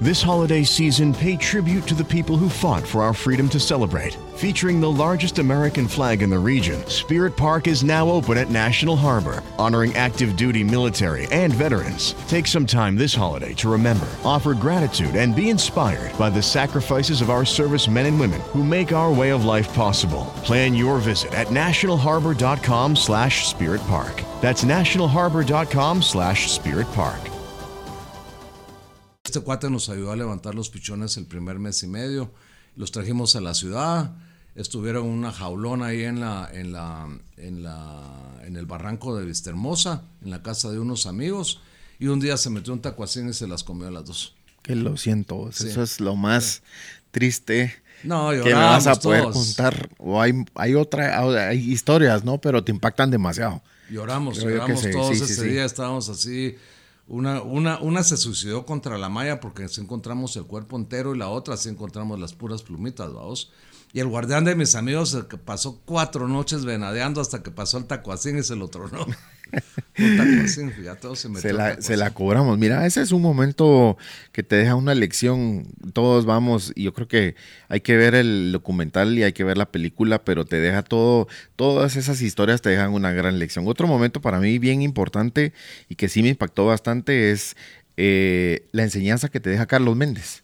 This 0.00 0.20
holiday 0.20 0.64
season, 0.64 1.14
pay 1.14 1.36
tribute 1.36 1.86
to 1.86 1.94
the 1.94 2.04
people 2.04 2.36
who 2.36 2.48
fought 2.48 2.84
for 2.84 3.00
our 3.00 3.14
freedom 3.14 3.48
to 3.50 3.60
celebrate. 3.60 4.18
Featuring 4.34 4.80
the 4.80 4.90
largest 4.90 5.38
American 5.38 5.86
flag 5.86 6.20
in 6.20 6.30
the 6.30 6.38
region, 6.38 6.84
Spirit 6.88 7.36
Park 7.36 7.68
is 7.68 7.84
now 7.84 8.10
open 8.10 8.36
at 8.36 8.50
National 8.50 8.96
Harbor, 8.96 9.40
honoring 9.56 9.94
active 9.94 10.36
duty 10.36 10.64
military 10.64 11.26
and 11.30 11.54
veterans. 11.54 12.14
Take 12.26 12.48
some 12.48 12.66
time 12.66 12.96
this 12.96 13.14
holiday 13.14 13.54
to 13.54 13.68
remember, 13.68 14.08
offer 14.24 14.52
gratitude, 14.52 15.14
and 15.14 15.34
be 15.34 15.48
inspired 15.48 16.18
by 16.18 16.28
the 16.28 16.42
sacrifices 16.42 17.20
of 17.20 17.30
our 17.30 17.44
service 17.44 17.86
men 17.86 18.06
and 18.06 18.18
women 18.18 18.40
who 18.52 18.64
make 18.64 18.92
our 18.92 19.12
way 19.12 19.30
of 19.30 19.44
life 19.44 19.72
possible. 19.74 20.24
Plan 20.38 20.74
your 20.74 20.98
visit 20.98 21.32
at 21.34 21.46
nationalharbor.com 21.48 22.96
slash 22.96 23.46
spirit 23.46 23.80
park. 23.82 24.24
That's 24.40 24.64
nationalharbor.com 24.64 26.02
slash 26.02 26.50
spirit 26.50 26.88
park. 26.88 27.20
Este 29.34 29.44
cuate 29.44 29.68
nos 29.68 29.88
ayudó 29.88 30.12
a 30.12 30.16
levantar 30.16 30.54
los 30.54 30.70
pichones 30.70 31.16
el 31.16 31.26
primer 31.26 31.58
mes 31.58 31.82
y 31.82 31.88
medio. 31.88 32.30
Los 32.76 32.92
trajimos 32.92 33.34
a 33.34 33.40
la 33.40 33.52
ciudad. 33.52 34.12
Estuvieron 34.54 35.06
en 35.06 35.10
una 35.10 35.32
jaulona 35.32 35.86
ahí 35.86 36.04
en 36.04 36.20
la, 36.20 36.48
en 36.52 36.70
la, 36.72 37.08
en 37.36 37.64
la, 37.64 38.38
en 38.44 38.54
el 38.54 38.64
barranco 38.66 39.16
de 39.18 39.26
Vistahermosa, 39.26 40.02
en 40.22 40.30
la 40.30 40.40
casa 40.44 40.70
de 40.70 40.78
unos 40.78 41.06
amigos. 41.06 41.60
Y 41.98 42.06
un 42.06 42.20
día 42.20 42.36
se 42.36 42.48
metió 42.48 42.72
un 42.72 42.80
tacuacín 42.80 43.28
y 43.28 43.32
se 43.32 43.48
las 43.48 43.64
comió 43.64 43.88
a 43.88 43.90
las 43.90 44.04
dos. 44.04 44.36
Que 44.62 44.76
lo 44.76 44.96
siento, 44.96 45.50
Sí. 45.50 45.66
eso 45.66 45.82
es 45.82 45.98
lo 45.98 46.14
más 46.14 46.62
triste 47.10 47.74
No, 48.04 48.30
que 48.30 48.44
me 48.44 48.52
vas 48.52 48.86
a 48.86 48.94
poder 48.94 49.22
todos. 49.22 49.34
contar. 49.48 49.90
O 49.98 50.22
hay, 50.22 50.44
hay 50.54 50.76
otra, 50.76 51.18
hay 51.48 51.58
historias, 51.72 52.22
¿no? 52.22 52.40
Pero 52.40 52.62
te 52.62 52.70
impactan 52.70 53.10
demasiado. 53.10 53.60
Lloramos, 53.90 54.38
Creo 54.38 54.58
lloramos 54.58 54.90
todos 54.92 55.18
sí, 55.18 55.24
ese 55.24 55.44
día, 55.48 55.64
estábamos 55.64 56.08
así. 56.08 56.54
Una, 57.06 57.42
una, 57.42 57.78
una 57.80 58.02
se 58.02 58.16
suicidó 58.16 58.64
contra 58.64 58.96
la 58.96 59.10
malla 59.10 59.38
porque 59.38 59.68
sí 59.68 59.80
encontramos 59.80 60.36
el 60.36 60.44
cuerpo 60.44 60.76
entero 60.76 61.14
y 61.14 61.18
la 61.18 61.28
otra 61.28 61.56
sí 61.56 61.68
encontramos 61.68 62.18
las 62.18 62.32
puras 62.32 62.62
plumitas, 62.62 63.12
vamos. 63.12 63.52
Y 63.94 64.00
el 64.00 64.08
guardián 64.08 64.44
de 64.44 64.56
mis 64.56 64.74
amigos 64.74 65.16
pasó 65.44 65.80
cuatro 65.84 66.26
noches 66.26 66.64
venadeando 66.64 67.20
hasta 67.20 67.44
que 67.44 67.52
pasó 67.52 67.78
el 67.78 67.84
tacuacín 67.84 68.36
y 68.36 68.42
se 68.42 68.56
lo 68.56 68.66
tronó. 68.66 69.06
se, 69.94 71.52
la, 71.52 71.80
se 71.80 71.96
la 71.96 72.10
cobramos. 72.10 72.58
Mira, 72.58 72.86
ese 72.86 73.02
es 73.02 73.12
un 73.12 73.22
momento 73.22 73.96
que 74.32 74.42
te 74.42 74.56
deja 74.56 74.74
una 74.74 74.96
lección. 74.96 75.68
Todos 75.92 76.26
vamos, 76.26 76.72
y 76.74 76.82
yo 76.82 76.92
creo 76.92 77.06
que 77.06 77.36
hay 77.68 77.82
que 77.82 77.96
ver 77.96 78.16
el 78.16 78.50
documental 78.50 79.16
y 79.16 79.22
hay 79.22 79.32
que 79.32 79.44
ver 79.44 79.56
la 79.56 79.70
película, 79.70 80.24
pero 80.24 80.44
te 80.44 80.58
deja 80.58 80.82
todo, 80.82 81.28
todas 81.54 81.94
esas 81.94 82.20
historias 82.20 82.62
te 82.62 82.70
dejan 82.70 82.92
una 82.92 83.12
gran 83.12 83.38
lección. 83.38 83.64
Otro 83.68 83.86
momento 83.86 84.20
para 84.20 84.40
mí 84.40 84.58
bien 84.58 84.82
importante 84.82 85.52
y 85.88 85.94
que 85.94 86.08
sí 86.08 86.20
me 86.20 86.30
impactó 86.30 86.66
bastante 86.66 87.30
es 87.30 87.54
eh, 87.96 88.66
la 88.72 88.82
enseñanza 88.82 89.28
que 89.28 89.38
te 89.38 89.50
deja 89.50 89.66
Carlos 89.66 89.94
Méndez 89.94 90.43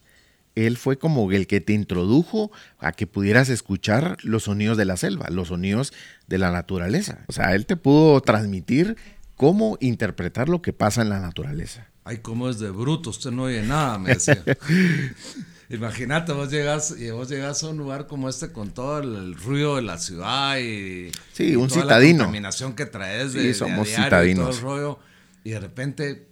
él 0.55 0.77
fue 0.77 0.97
como 0.97 1.31
el 1.31 1.47
que 1.47 1.61
te 1.61 1.73
introdujo 1.73 2.51
a 2.79 2.91
que 2.91 3.07
pudieras 3.07 3.49
escuchar 3.49 4.17
los 4.23 4.43
sonidos 4.43 4.77
de 4.77 4.85
la 4.85 4.97
selva, 4.97 5.27
los 5.29 5.49
sonidos 5.49 5.93
de 6.27 6.37
la 6.37 6.51
naturaleza. 6.51 7.19
O 7.27 7.31
sea, 7.31 7.55
él 7.55 7.65
te 7.65 7.77
pudo 7.77 8.19
transmitir 8.21 8.97
cómo 9.35 9.77
interpretar 9.79 10.49
lo 10.49 10.61
que 10.61 10.73
pasa 10.73 11.01
en 11.01 11.09
la 11.09 11.19
naturaleza. 11.19 11.87
Ay, 12.03 12.17
cómo 12.17 12.49
es 12.49 12.59
de 12.59 12.69
bruto, 12.71 13.11
usted 13.11 13.31
no 13.31 13.43
oye 13.43 13.63
nada, 13.63 13.97
me 13.97 14.13
decía. 14.13 14.43
Imagínate, 15.69 16.33
vos 16.33 16.51
llegas, 16.51 16.93
y 16.97 17.11
vos 17.11 17.29
llegas 17.29 17.63
a 17.63 17.69
un 17.69 17.77
lugar 17.77 18.05
como 18.05 18.27
este 18.27 18.51
con 18.51 18.71
todo 18.71 18.99
el, 18.99 19.35
ruido 19.35 19.77
de 19.77 19.83
la 19.83 19.97
ciudad 19.97 20.57
y, 20.57 21.11
sí, 21.31 21.55
un 21.55 21.69
toda 21.69 21.83
citadino. 21.83 22.17
la 22.17 22.23
contaminación 22.25 22.75
que 22.75 22.85
traes 22.85 23.31
de, 23.31 23.41
sí, 23.41 23.53
somos 23.53 23.87
citadinos. 23.87 24.33
y 24.33 24.35
todo 24.35 24.49
el 24.49 24.61
rollo. 24.61 24.99
Y 25.45 25.51
de 25.51 25.59
repente, 25.61 26.27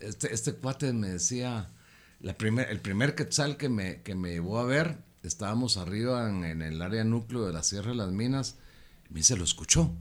este, 0.00 0.34
este 0.34 0.54
cuate 0.54 0.92
me 0.92 1.10
decía, 1.10 1.70
primer, 2.34 2.70
el 2.70 2.80
primer 2.80 3.14
quetzal 3.14 3.56
que 3.56 3.68
me, 3.68 4.02
que 4.02 4.14
me 4.14 4.30
llevó 4.30 4.58
a 4.58 4.64
ver, 4.64 4.98
estábamos 5.22 5.76
arriba 5.76 6.28
en, 6.28 6.62
el 6.62 6.82
área 6.82 7.04
núcleo 7.04 7.46
de 7.46 7.52
la 7.52 7.62
Sierra 7.62 7.90
de 7.90 7.96
las 7.96 8.10
Minas, 8.10 8.56
y 9.08 9.12
me 9.12 9.20
dice, 9.20 9.36
lo 9.36 9.44
escuchó. 9.44 9.94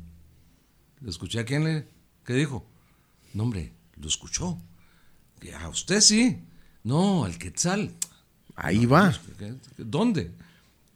¿Lo 1.01 1.09
escuché 1.09 1.39
a 1.39 1.45
quién 1.45 1.63
le? 1.63 1.87
¿Qué 2.25 2.33
dijo? 2.33 2.65
No, 3.33 3.43
hombre, 3.43 3.73
lo 3.97 4.07
escuchó. 4.07 4.57
A 5.59 5.69
usted 5.69 6.01
sí. 6.01 6.41
No, 6.83 7.25
al 7.25 7.37
quetzal. 7.37 7.93
Ahí 8.55 8.85
va. 8.85 9.13
¿Dónde? 9.77 10.31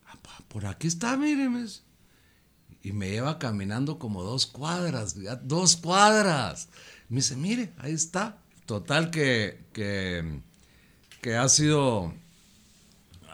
Ah, 0.07 0.17
por 0.47 0.65
aquí 0.65 0.87
está, 0.87 1.17
míreme. 1.17 1.67
Y 2.81 2.93
me 2.93 3.09
lleva 3.09 3.37
caminando 3.37 3.99
como 3.99 4.23
dos 4.23 4.47
cuadras, 4.47 5.15
dos 5.43 5.75
cuadras. 5.75 6.69
Me 7.09 7.17
dice, 7.17 7.35
mire, 7.35 7.73
ahí 7.77 7.93
está. 7.93 8.41
Total 8.65 9.11
que, 9.11 9.65
que 9.73 10.41
que 11.21 11.35
ha 11.35 11.47
sido, 11.49 12.13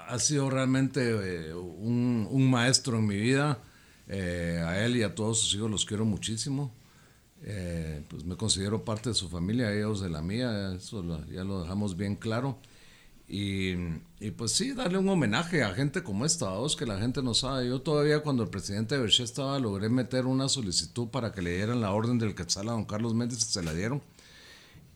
ha 0.08 0.20
sido 0.20 0.50
realmente 0.50 1.02
eh, 1.50 1.54
un, 1.54 2.50
maestro 2.50 2.98
en 2.98 3.08
mi 3.08 3.18
vida. 3.18 3.60
Eh, 4.08 4.64
a 4.64 4.86
él 4.86 4.98
y 4.98 5.04
a 5.04 5.16
todos 5.16 5.40
sus 5.40 5.56
hijos 5.56 5.70
los 5.70 5.86
quiero 5.86 6.06
muchísimo. 6.06 6.72
Eh, 7.42 8.04
pues 8.08 8.24
me 8.26 8.36
considero 8.36 8.84
parte 8.84 9.10
de 9.10 9.16
su 9.16 9.30
familia, 9.30 9.72
ellos 9.72 10.02
de 10.02 10.10
la 10.10 10.22
mía, 10.22 10.74
eso 10.74 11.04
ya 11.32 11.44
lo 11.44 11.62
dejamos 11.62 11.96
bien 11.98 12.16
claro. 12.16 12.58
Y, 13.28 13.74
y, 14.20 14.32
pues 14.38 14.52
sí, 14.52 14.74
darle 14.74 15.00
un 15.00 15.10
homenaje 15.10 15.64
a 15.64 15.74
gente 15.74 16.04
como 16.04 16.26
esta, 16.26 16.50
vos 16.50 16.76
que 16.76 16.86
la 16.86 17.00
gente 17.00 17.24
no 17.24 17.34
sabe. 17.34 17.68
Yo 17.68 17.82
todavía 17.82 18.22
cuando 18.22 18.44
el 18.44 18.50
presidente 18.50 18.98
Berché 18.98 19.24
estaba, 19.24 19.58
logré 19.60 19.90
meter 19.90 20.28
una 20.28 20.48
solicitud 20.48 21.08
para 21.10 21.32
que 21.32 21.42
le 21.42 21.56
dieran 21.56 21.82
la 21.82 21.92
orden 21.92 22.20
del 22.20 22.36
Quetzal 22.36 22.70
a 22.70 22.74
don 22.74 22.86
Carlos 22.86 23.16
Méndez 23.16 23.40
y 23.40 23.52
se 23.52 23.64
la 23.64 23.74
dieron. 23.74 24.02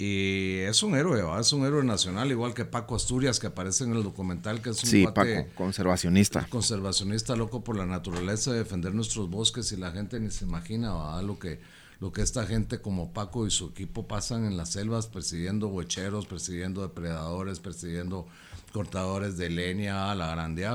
Y 0.02 0.60
es 0.60 0.82
un 0.82 0.96
héroe, 0.96 1.22
es 1.42 1.52
un 1.52 1.66
héroe 1.66 1.84
nacional, 1.84 2.32
igual 2.32 2.54
que 2.54 2.64
Paco 2.64 2.96
Asturias, 2.96 3.38
que 3.38 3.48
aparece 3.48 3.84
en 3.84 3.92
el 3.92 4.02
documental, 4.02 4.62
que 4.62 4.70
es 4.70 4.82
un 4.82 4.90
sí, 4.90 5.06
Paco, 5.06 5.46
conservacionista. 5.56 6.48
Conservacionista, 6.50 7.36
loco 7.36 7.66
por 7.66 7.76
la 7.76 7.86
naturaleza, 7.86 8.54
de 8.54 8.60
defender 8.60 8.96
nuestros 8.96 9.30
bosques 9.30 9.74
y 9.74 9.76
la 9.76 9.92
gente 9.92 10.18
ni 10.22 10.32
se 10.32 10.46
imagina 10.46 11.22
lo 11.22 11.38
que 11.38 11.60
lo 12.00 12.14
que 12.14 12.22
esta 12.22 12.46
gente 12.46 12.80
como 12.80 13.12
Paco 13.12 13.46
y 13.46 13.52
su 13.52 13.68
equipo 13.68 14.08
pasan 14.08 14.46
en 14.46 14.56
las 14.56 14.70
selvas 14.70 15.08
persiguiendo 15.08 15.68
huecheros, 15.68 16.28
persiguiendo 16.28 16.82
depredadores, 16.82 17.60
persiguiendo 17.60 18.26
cortadores 18.72 19.38
de 19.38 19.50
leña, 19.50 20.16
la 20.16 20.32
grande 20.32 20.66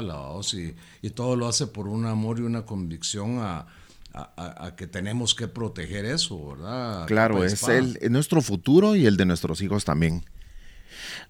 y, 0.53 1.07
y 1.07 1.11
todo 1.11 1.37
lo 1.37 1.49
hace 1.49 1.66
por 1.66 1.89
un 1.89 2.05
amor 2.05 2.41
y 2.41 2.43
una 2.43 2.66
convicción 2.66 3.39
a 3.39 3.66
a, 4.15 4.75
que 4.77 4.87
tenemos 4.87 5.35
que 5.35 5.49
proteger 5.49 6.05
eso, 6.05 6.51
¿verdad? 6.51 7.07
Claro, 7.07 7.45
es, 7.45 7.62
el, 7.65 7.99
nuestro 8.11 8.43
futuro 8.43 8.95
y 8.95 9.07
el 9.07 9.17
de 9.17 9.27
nuestros 9.27 9.61
hijos 9.61 9.85
también. 9.85 10.25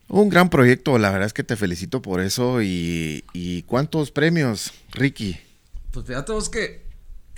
Un 0.08 0.28
gran 0.28 0.50
proyecto, 0.50 0.98
la 0.98 1.10
verdad 1.10 1.26
es 1.26 1.32
que 1.32 1.44
te 1.44 1.56
felicito 1.56 2.02
por 2.02 2.20
eso. 2.20 2.60
¿Y, 2.60 3.64
cuántos 3.66 4.10
premios, 4.10 4.72
Ricky? 4.92 5.38
Pues 5.90 6.06
fíjate 6.06 6.32
vos 6.32 6.50
que 6.50 6.84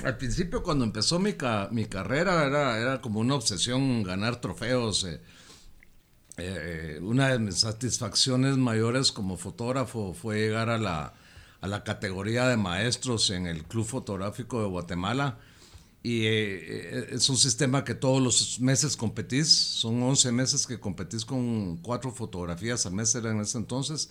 al 0.05 0.17
principio 0.19 0.63
cuando 0.63 0.85
empezó 0.85 1.19
mi, 1.19 1.35
mi 1.71 1.87
carrera 1.87 2.45
era, 2.45 2.79
era 2.79 3.01
como 3.01 3.21
una 3.21 3.37
obsesión 3.37 4.03
ganar 4.03 4.41
trofeos. 4.41 5.05
Eh, 5.05 5.21
eh, 6.39 6.99
una 7.03 7.29
de 7.29 7.39
mis 7.39 7.61
satisfacciones 7.61 8.57
mayores 8.57 9.13
como 9.13 9.37
fotógrafo 9.37 10.13
fue 10.13 10.41
llegar 10.41 10.69
a 10.69 10.77
la, 10.77 11.15
a 11.67 11.69
la 11.69 11.85
categoría 11.85 12.49
de 12.49 12.57
maestros 12.57 13.31
en 13.31 13.47
el 13.47 13.65
Club 13.65 13.85
Fotográfico 13.85 14.63
de 14.63 14.69
Guatemala. 14.69 15.39
Y 16.03 16.25
eh, 16.25 16.29
eh, 16.29 17.07
es 17.13 17.29
un 17.29 17.37
sistema 17.37 17.85
que 17.85 17.95
todos 17.95 18.23
los 18.23 18.61
meses 18.61 18.97
competís, 18.97 19.49
son 19.49 20.01
11 20.03 20.31
meses 20.33 20.67
que 20.67 20.79
competís 20.79 21.25
con 21.25 21.79
cuatro 21.79 22.13
fotografías 22.13 22.87
al 22.87 22.93
mes, 22.93 23.15
era 23.15 23.33
en 23.33 23.41
ese 23.41 23.59
entonces. 23.59 24.11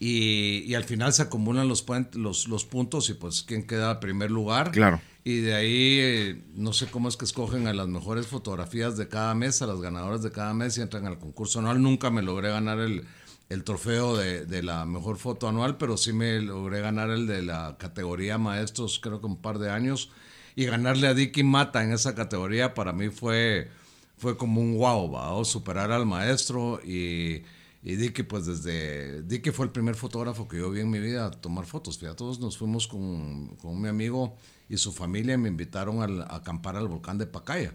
Y, 0.00 0.64
y, 0.66 0.74
al 0.74 0.84
final 0.84 1.12
se 1.12 1.20
acumulan 1.20 1.68
los, 1.68 1.84
los, 2.14 2.48
los, 2.48 2.64
puntos 2.64 3.10
y 3.10 3.14
pues 3.14 3.42
quién 3.42 3.66
queda 3.66 3.92
en 3.92 4.00
primer 4.00 4.30
lugar. 4.30 4.70
Claro. 4.72 4.98
Y 5.24 5.40
de 5.40 5.54
ahí 5.54 5.98
eh, 6.00 6.42
no 6.54 6.72
sé 6.72 6.86
cómo 6.86 7.08
es 7.08 7.18
que 7.18 7.26
escogen 7.26 7.66
a 7.66 7.74
las 7.74 7.86
mejores 7.86 8.26
fotografías 8.26 8.96
de 8.96 9.08
cada 9.08 9.34
mes, 9.34 9.60
a 9.60 9.66
las 9.66 9.78
ganadoras 9.82 10.22
de 10.22 10.32
cada 10.32 10.54
mes 10.54 10.78
y 10.78 10.80
entran 10.80 11.06
al 11.06 11.18
concurso 11.18 11.58
anual. 11.58 11.82
Nunca 11.82 12.10
me 12.10 12.22
logré 12.22 12.48
ganar 12.48 12.80
el, 12.80 13.04
el 13.50 13.64
trofeo 13.64 14.16
de, 14.16 14.46
de, 14.46 14.62
la 14.62 14.86
mejor 14.86 15.18
foto 15.18 15.48
anual, 15.48 15.76
pero 15.76 15.96
sí 15.96 16.12
me 16.12 16.40
logré 16.40 16.80
ganar 16.80 17.10
el 17.10 17.26
de 17.26 17.42
la 17.42 17.76
categoría 17.78 18.38
maestros, 18.38 19.00
creo 19.02 19.20
que 19.20 19.26
un 19.26 19.42
par 19.42 19.58
de 19.58 19.70
años. 19.70 20.10
Y 20.54 20.64
ganarle 20.66 21.08
a 21.08 21.14
Dicky 21.14 21.42
Mata 21.42 21.82
en 21.82 21.92
esa 21.92 22.14
categoría 22.14 22.74
para 22.74 22.92
mí 22.92 23.08
fue, 23.08 23.68
fue 24.16 24.36
como 24.36 24.60
un 24.60 24.78
wow, 24.78 25.10
¿va? 25.10 25.44
superar 25.44 25.90
al 25.90 26.06
maestro. 26.06 26.80
Y, 26.84 27.42
y 27.82 27.96
Dicky, 27.96 28.22
pues 28.22 28.46
desde. 28.46 29.22
Dicky 29.22 29.50
fue 29.50 29.66
el 29.66 29.72
primer 29.72 29.96
fotógrafo 29.96 30.46
que 30.46 30.58
yo 30.58 30.70
vi 30.70 30.80
en 30.80 30.90
mi 30.90 31.00
vida 31.00 31.26
a 31.26 31.30
tomar 31.30 31.66
fotos. 31.66 31.98
Fíjate, 31.98 32.18
todos 32.18 32.38
nos 32.40 32.56
fuimos 32.56 32.86
con, 32.86 33.56
con 33.56 33.80
mi 33.80 33.88
amigo 33.88 34.36
y 34.68 34.76
su 34.76 34.92
familia 34.92 35.34
y 35.34 35.38
me 35.38 35.48
invitaron 35.48 36.02
a 36.02 36.36
acampar 36.36 36.76
al 36.76 36.88
volcán 36.88 37.18
de 37.18 37.26
Pacaya 37.26 37.74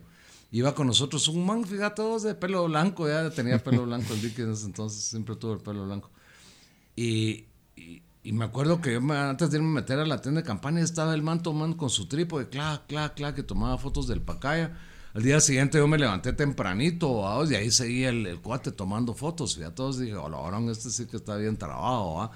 iba 0.52 0.74
con 0.74 0.88
nosotros 0.88 1.28
un 1.28 1.46
man, 1.46 1.66
fíjate, 1.66 1.96
todos 1.96 2.24
de 2.24 2.36
pelo 2.36 2.66
blanco, 2.66 3.08
ya 3.08 3.30
tenía 3.30 3.62
pelo 3.64 3.84
blanco 3.86 4.14
el 4.14 4.22
Dick 4.22 4.40
entonces, 4.40 5.04
siempre 5.04 5.36
tuvo 5.36 5.54
el 5.54 5.60
pelo 5.60 5.86
blanco. 5.86 6.10
Y, 6.96 7.46
y, 7.76 8.32
me 8.32 8.46
acuerdo 8.46 8.82
que 8.82 8.94
yo 8.94 9.14
antes 9.14 9.52
de 9.52 9.58
irme 9.58 9.70
a 9.70 9.82
meter 9.82 10.00
a 10.00 10.06
la 10.06 10.22
tienda 10.22 10.42
de 10.42 10.48
campaña 10.48 10.82
estaba 10.82 11.14
el 11.14 11.22
man 11.22 11.44
tomando 11.44 11.78
con 11.78 11.90
su 11.90 12.08
trípode, 12.08 12.50
clac, 12.50 12.88
clac, 12.88 13.16
clac, 13.16 13.36
que 13.36 13.44
tomaba 13.44 13.78
fotos 13.78 14.08
del 14.08 14.22
pacaya. 14.22 14.78
Al 15.14 15.24
día 15.24 15.40
siguiente 15.40 15.78
yo 15.78 15.88
me 15.88 15.98
levanté 15.98 16.34
tempranito, 16.34 17.24
y 17.50 17.56
ahí 17.56 17.72
seguía 17.72 18.10
el, 18.10 18.40
cuate 18.42 18.72
tomando 18.72 19.14
fotos. 19.14 19.58
Y 19.58 19.64
a 19.64 19.74
todos 19.74 20.00
dije, 20.00 20.16
hola, 20.16 20.60
este 20.72 20.90
sí 20.90 21.06
que 21.06 21.18
está 21.18 21.38
bien 21.38 21.58
trabado, 21.58 22.16
¿va? 22.16 22.32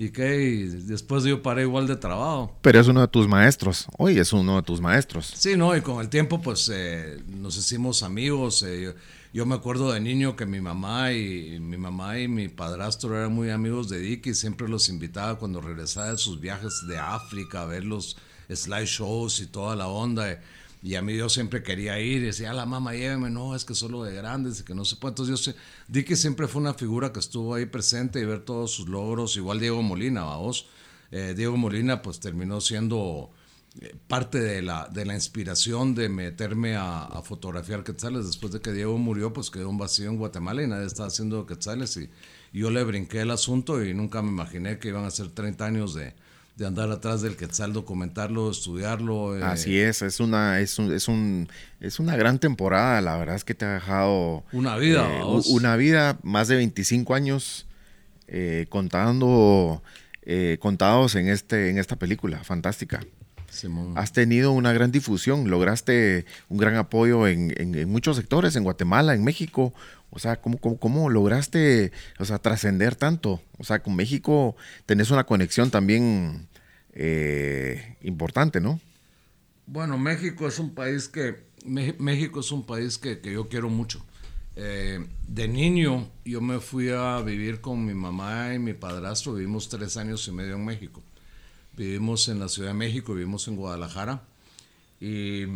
¿Y 0.00 0.08
qué? 0.08 0.66
después 0.84 1.24
yo 1.24 1.42
paré 1.42 1.60
igual 1.60 1.86
de 1.86 1.94
trabajo. 1.94 2.56
Pero 2.62 2.80
es 2.80 2.88
uno 2.88 3.02
de 3.02 3.08
tus 3.08 3.28
maestros. 3.28 3.86
Hoy 3.98 4.18
es 4.18 4.32
uno 4.32 4.56
de 4.56 4.62
tus 4.62 4.80
maestros. 4.80 5.30
Sí, 5.36 5.58
no, 5.58 5.76
y 5.76 5.82
con 5.82 6.00
el 6.00 6.08
tiempo 6.08 6.40
pues 6.40 6.70
eh, 6.72 7.22
nos 7.28 7.58
hicimos 7.58 8.02
amigos. 8.02 8.64
Eh, 8.66 8.94
yo, 9.34 9.44
me 9.44 9.56
acuerdo 9.56 9.92
de 9.92 10.00
niño 10.00 10.36
que 10.36 10.46
mi 10.46 10.58
mamá 10.58 11.12
y 11.12 11.60
mi 11.60 11.76
mamá 11.76 12.18
y 12.18 12.28
mi 12.28 12.48
padrastro 12.48 13.14
eran 13.14 13.34
muy 13.34 13.50
amigos 13.50 13.90
de 13.90 13.98
Dick 13.98 14.24
y 14.28 14.34
siempre 14.34 14.70
los 14.70 14.88
invitaba 14.88 15.38
cuando 15.38 15.60
regresaba 15.60 16.12
de 16.12 16.16
sus 16.16 16.40
viajes 16.40 16.86
de 16.88 16.96
África 16.96 17.60
a 17.60 17.66
ver 17.66 17.84
los 17.84 18.16
slideshows 18.48 19.40
y 19.40 19.48
toda 19.48 19.76
la 19.76 19.88
onda. 19.88 20.40
Y 20.82 20.94
a 20.94 21.02
mí 21.02 21.16
yo 21.16 21.28
siempre 21.28 21.62
quería 21.62 21.98
ir 22.00 22.22
y 22.22 22.26
decía, 22.26 22.54
la 22.54 22.64
mamá, 22.64 22.94
lléveme, 22.94 23.30
no, 23.30 23.54
es 23.54 23.64
que 23.64 23.74
solo 23.74 24.02
de 24.02 24.14
grandes 24.14 24.60
y 24.60 24.64
que 24.64 24.74
no 24.74 24.84
se 24.84 24.96
puede. 24.96 25.12
Entonces 25.12 25.38
yo 25.38 25.52
sé, 25.52 25.58
di 25.88 26.04
que 26.04 26.16
siempre 26.16 26.48
fue 26.48 26.62
una 26.62 26.74
figura 26.74 27.12
que 27.12 27.20
estuvo 27.20 27.54
ahí 27.54 27.66
presente 27.66 28.20
y 28.20 28.24
ver 28.24 28.44
todos 28.44 28.70
sus 28.70 28.88
logros, 28.88 29.36
igual 29.36 29.60
Diego 29.60 29.82
Molina, 29.82 30.22
vamos. 30.22 30.66
Eh, 31.10 31.34
Diego 31.36 31.56
Molina 31.56 32.00
pues 32.00 32.18
terminó 32.20 32.60
siendo 32.62 33.30
eh, 33.80 33.94
parte 34.08 34.40
de 34.40 34.62
la, 34.62 34.88
de 34.90 35.04
la 35.04 35.14
inspiración 35.14 35.94
de 35.94 36.08
meterme 36.08 36.76
a, 36.76 37.20
fotografiar 37.24 37.84
quetzales. 37.84 38.26
Después 38.26 38.52
de 38.52 38.60
que 38.60 38.72
Diego 38.72 38.96
murió, 38.96 39.34
pues 39.34 39.50
quedó 39.50 39.68
un 39.68 39.78
vacío 39.78 40.08
en 40.08 40.16
Guatemala 40.16 40.62
y 40.62 40.66
nadie 40.66 40.86
estaba 40.86 41.08
haciendo 41.08 41.44
quetzales 41.46 41.96
y, 41.98 42.08
y 42.52 42.60
yo 42.60 42.70
le 42.70 42.82
brinqué 42.84 43.20
el 43.20 43.30
asunto 43.32 43.84
y 43.84 43.92
nunca 43.92 44.22
me 44.22 44.30
imaginé 44.30 44.78
que 44.78 44.88
iban 44.88 45.04
a 45.04 45.10
ser 45.10 45.28
30 45.28 45.64
años 45.64 45.94
de, 45.94 46.14
de 46.56 46.66
andar 46.66 46.90
atrás 46.90 47.22
del 47.22 47.36
Quetzal, 47.36 47.72
documentarlo, 47.72 48.50
estudiarlo. 48.50 49.36
Eh. 49.36 49.42
Así 49.42 49.78
es, 49.78 50.02
es 50.02 50.20
una, 50.20 50.60
es, 50.60 50.78
un, 50.78 50.92
es, 50.92 51.08
un, 51.08 51.48
es 51.80 51.98
una 51.98 52.16
gran 52.16 52.38
temporada, 52.38 53.00
la 53.00 53.16
verdad 53.16 53.36
es 53.36 53.44
que 53.44 53.54
te 53.54 53.64
ha 53.64 53.74
dejado... 53.74 54.44
Una 54.52 54.76
vida, 54.76 55.08
eh, 55.10 55.22
Una 55.50 55.76
vida, 55.76 56.18
más 56.22 56.48
de 56.48 56.56
25 56.56 57.14
años 57.14 57.66
eh, 58.28 58.66
contando, 58.68 59.82
contados 60.60 61.14
en, 61.14 61.28
este, 61.28 61.70
en 61.70 61.78
esta 61.78 61.96
película, 61.96 62.44
fantástica. 62.44 63.00
has 63.96 64.12
tenido 64.12 64.52
una 64.52 64.72
gran 64.72 64.92
difusión, 64.92 65.48
lograste 65.50 66.26
un 66.48 66.58
gran 66.58 66.76
apoyo 66.76 67.26
en, 67.26 67.88
muchos 67.90 68.16
sectores, 68.16 68.54
en 68.54 68.64
Guatemala, 68.64 69.14
en 69.14 69.24
México. 69.24 69.72
O 70.10 70.18
sea, 70.18 70.40
¿cómo, 70.40 70.58
cómo, 70.58 71.08
lograste 71.08 71.92
o 72.18 72.24
sea, 72.24 72.38
trascender 72.38 72.96
tanto? 72.96 73.40
O 73.58 73.64
sea, 73.64 73.82
con 73.82 73.94
México 73.94 74.56
tenés 74.86 75.10
una 75.10 75.24
conexión 75.24 75.70
también 75.70 76.48
eh, 76.92 77.96
importante, 78.02 78.60
¿no? 78.60 78.80
Bueno, 79.66 79.98
México 79.98 80.48
es 80.48 80.58
un 80.58 80.74
país 80.74 81.08
que, 81.08 81.44
México 81.64 82.40
es 82.40 82.50
un 82.50 82.66
país 82.66 82.98
que, 82.98 83.20
yo 83.22 83.48
quiero 83.48 83.68
mucho. 83.70 84.04
Eh, 84.56 85.06
de 85.28 85.48
niño 85.48 86.10
yo 86.24 86.40
me 86.40 86.58
fui 86.58 86.90
a 86.90 87.20
vivir 87.20 87.60
con 87.60 87.86
mi 87.86 87.94
mamá 87.94 88.52
y 88.52 88.58
mi 88.58 88.74
padrastro, 88.74 89.34
vivimos 89.34 89.68
tres 89.68 89.96
años 89.96 90.26
y 90.26 90.32
medio 90.32 90.56
en 90.56 90.64
México. 90.64 91.02
Vivimos 91.76 92.28
en 92.28 92.40
la 92.40 92.48
Ciudad 92.48 92.70
de 92.70 92.74
México, 92.74 93.14
vivimos 93.14 93.46
en 93.46 93.56
Guadalajara. 93.56 94.24
Y 95.00 95.46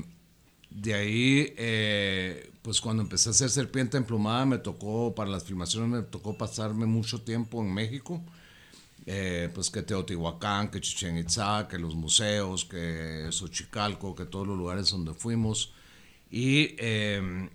de 0.75 0.93
ahí, 0.93 1.55
eh, 1.57 2.51
pues 2.61 2.81
cuando 2.81 3.05
empecé 3.05 3.29
a 3.29 3.33
hacer 3.33 3.49
Serpiente 3.49 3.97
Emplumada, 3.97 4.45
me 4.45 4.59
tocó, 4.59 5.14
para 5.14 5.31
las 5.31 5.45
filmaciones 5.45 5.89
me 5.89 6.03
tocó 6.03 6.37
pasarme 6.37 6.85
mucho 6.85 7.22
tiempo 7.22 7.62
en 7.62 7.72
México. 7.72 8.20
Eh, 9.07 9.51
pues 9.55 9.70
que 9.70 9.83
Teotihuacán, 9.83 10.70
que 10.70 10.81
Chichen 10.81 11.16
Itza, 11.18 11.68
que 11.68 11.79
los 11.79 11.95
museos, 11.95 12.64
que 12.64 13.29
Xochicalco, 13.31 14.16
que 14.16 14.25
todos 14.25 14.49
los 14.49 14.59
lugares 14.59 14.91
donde 14.91 15.14
fuimos. 15.14 15.72
Y 16.29 16.75
em, 16.79 17.51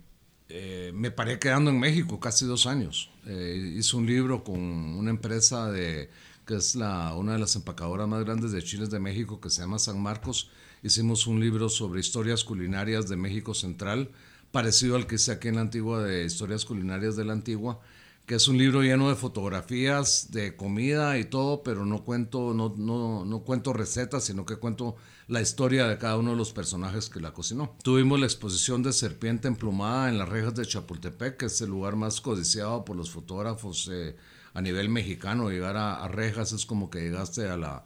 eh, 0.48 0.90
me 0.94 1.10
paré 1.10 1.38
quedando 1.38 1.70
en 1.70 1.78
México 1.78 2.18
casi 2.20 2.46
dos 2.46 2.66
años. 2.66 3.10
hice 3.26 3.96
un 3.96 4.06
libro 4.06 4.42
con 4.44 4.58
una 4.58 5.10
empresa 5.10 5.70
de 5.70 6.08
que 6.46 6.54
es 6.56 6.74
la, 6.74 7.14
una 7.14 7.34
de 7.34 7.38
las 7.38 7.54
empacadoras 7.56 8.08
más 8.08 8.24
grandes 8.24 8.52
de 8.52 8.62
chiles 8.62 8.90
de 8.90 8.98
México, 8.98 9.40
que 9.40 9.50
se 9.50 9.60
llama 9.60 9.78
San 9.78 10.00
Marcos. 10.02 10.50
Hicimos 10.82 11.26
un 11.26 11.40
libro 11.40 11.68
sobre 11.68 12.00
historias 12.00 12.44
culinarias 12.44 13.08
de 13.08 13.16
México 13.16 13.54
Central, 13.54 14.10
parecido 14.50 14.96
al 14.96 15.06
que 15.06 15.16
hice 15.16 15.32
aquí 15.32 15.48
en 15.48 15.56
la 15.56 15.60
Antigua 15.60 16.02
de 16.02 16.24
Historias 16.24 16.64
Culinarias 16.64 17.16
de 17.16 17.24
la 17.24 17.34
Antigua, 17.34 17.80
que 18.26 18.36
es 18.36 18.48
un 18.48 18.58
libro 18.58 18.82
lleno 18.82 19.08
de 19.08 19.16
fotografías 19.16 20.30
de 20.30 20.56
comida 20.56 21.18
y 21.18 21.24
todo, 21.24 21.62
pero 21.62 21.84
no 21.84 22.04
cuento, 22.04 22.54
no, 22.54 22.74
no, 22.76 23.24
no 23.24 23.40
cuento 23.40 23.72
recetas, 23.72 24.24
sino 24.24 24.46
que 24.46 24.56
cuento 24.56 24.96
la 25.28 25.40
historia 25.40 25.86
de 25.86 25.98
cada 25.98 26.16
uno 26.16 26.30
de 26.30 26.36
los 26.36 26.52
personajes 26.52 27.10
que 27.10 27.20
la 27.20 27.32
cocinó. 27.32 27.76
Tuvimos 27.82 28.18
la 28.18 28.26
exposición 28.26 28.82
de 28.82 28.92
Serpiente 28.92 29.48
Emplumada 29.48 30.08
en 30.08 30.16
las 30.16 30.28
rejas 30.28 30.54
de 30.54 30.66
Chapultepec, 30.66 31.36
que 31.36 31.46
es 31.46 31.60
el 31.60 31.70
lugar 31.70 31.96
más 31.96 32.20
codiciado 32.20 32.84
por 32.84 32.96
los 32.96 33.10
fotógrafos. 33.10 33.88
Eh, 33.92 34.16
a 34.54 34.60
nivel 34.60 34.88
mexicano, 34.88 35.50
llegar 35.50 35.76
a, 35.76 36.06
Rejas 36.08 36.52
es 36.52 36.66
como 36.66 36.90
que 36.90 37.00
llegaste 37.00 37.48
a 37.48 37.56
la, 37.56 37.84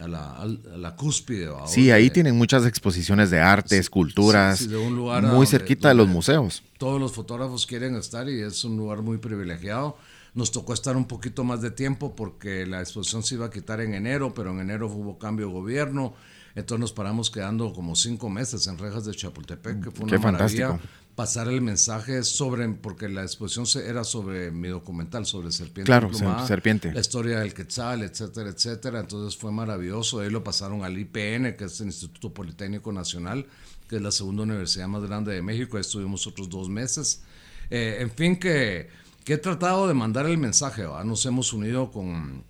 a 0.00 0.08
la, 0.08 0.32
a 0.36 0.46
la 0.46 0.96
cúspide. 0.96 1.50
Sí, 1.66 1.90
ahí 1.90 2.10
tienen 2.10 2.36
muchas 2.36 2.66
exposiciones 2.66 3.30
de 3.30 3.40
arte, 3.40 3.78
esculturas, 3.78 4.68
de 4.68 4.76
un 4.76 4.96
lugar 4.96 5.22
muy 5.24 5.46
cerquita 5.46 5.88
de 5.88 5.94
los 5.94 6.08
museos. 6.08 6.62
Todos 6.78 7.00
los 7.00 7.12
fotógrafos 7.12 7.66
quieren 7.66 7.96
estar 7.96 8.28
y 8.28 8.40
es 8.40 8.64
un 8.64 8.76
lugar 8.76 9.02
muy 9.02 9.18
privilegiado. 9.18 9.96
Nos 10.34 10.50
tocó 10.50 10.72
estar 10.72 10.96
un 10.96 11.06
poquito 11.06 11.44
más 11.44 11.60
de 11.60 11.70
tiempo 11.70 12.16
porque 12.16 12.66
la 12.66 12.80
exposición 12.80 13.22
se 13.22 13.34
iba 13.34 13.46
a 13.46 13.50
quitar 13.50 13.80
en 13.80 13.94
enero, 13.94 14.32
pero 14.34 14.50
en 14.50 14.60
enero 14.60 14.86
hubo 14.86 15.18
cambio 15.18 15.46
de 15.46 15.52
gobierno. 15.52 16.14
Entonces 16.54 16.80
nos 16.80 16.92
paramos 16.92 17.30
quedando 17.30 17.72
como 17.72 17.96
cinco 17.96 18.28
meses 18.28 18.66
en 18.66 18.78
Rejas 18.78 19.04
de 19.04 19.12
Chapultepec, 19.12 19.84
que 19.84 19.90
fue 19.90 20.04
una 20.04 20.12
Qué 20.12 20.18
maravilla. 20.18 20.68
Fantástico 20.68 21.01
pasar 21.14 21.48
el 21.48 21.60
mensaje 21.60 22.22
sobre, 22.22 22.68
porque 22.68 23.08
la 23.08 23.22
exposición 23.22 23.66
era 23.84 24.04
sobre 24.04 24.50
mi 24.50 24.68
documental, 24.68 25.26
sobre 25.26 25.52
Serpiente. 25.52 25.84
Claro, 25.84 26.10
Serpiente. 26.46 26.92
La 26.92 27.00
historia 27.00 27.40
del 27.40 27.52
Quetzal, 27.52 28.02
etcétera, 28.02 28.50
etcétera. 28.50 29.00
Entonces 29.00 29.38
fue 29.38 29.52
maravilloso. 29.52 30.20
Ahí 30.20 30.30
lo 30.30 30.42
pasaron 30.42 30.84
al 30.84 30.98
IPN, 30.98 31.56
que 31.56 31.64
es 31.64 31.80
el 31.80 31.88
Instituto 31.88 32.32
Politécnico 32.32 32.92
Nacional, 32.92 33.46
que 33.88 33.96
es 33.96 34.02
la 34.02 34.10
segunda 34.10 34.44
universidad 34.44 34.88
más 34.88 35.02
grande 35.02 35.34
de 35.34 35.42
México. 35.42 35.76
Ahí 35.76 35.82
estuvimos 35.82 36.26
otros 36.26 36.48
dos 36.48 36.68
meses. 36.68 37.22
Eh, 37.68 37.98
en 38.00 38.10
fin, 38.10 38.36
que, 38.36 38.88
que, 39.24 39.34
he 39.34 39.38
tratado 39.38 39.86
de 39.88 39.94
mandar 39.94 40.26
el 40.26 40.38
mensaje. 40.38 40.84
Nos 41.04 41.26
hemos 41.26 41.52
unido 41.52 41.90
con... 41.90 42.44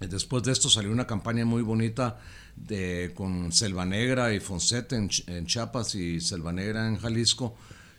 Después 0.00 0.42
de 0.44 0.52
esto 0.52 0.70
salió 0.70 0.90
una 0.90 1.06
campaña 1.06 1.44
muy 1.44 1.60
bonita 1.60 2.18
de, 2.56 3.12
con 3.14 3.52
Selva 3.52 3.84
Negra 3.84 4.32
y 4.32 4.40
Fonset 4.40 4.90
en, 4.94 5.10
en 5.26 5.44
Chiapas 5.44 5.94
y 5.94 6.22
Selva 6.22 6.54
Negra 6.54 6.88
en 6.88 6.96
Jalisco 6.96 7.54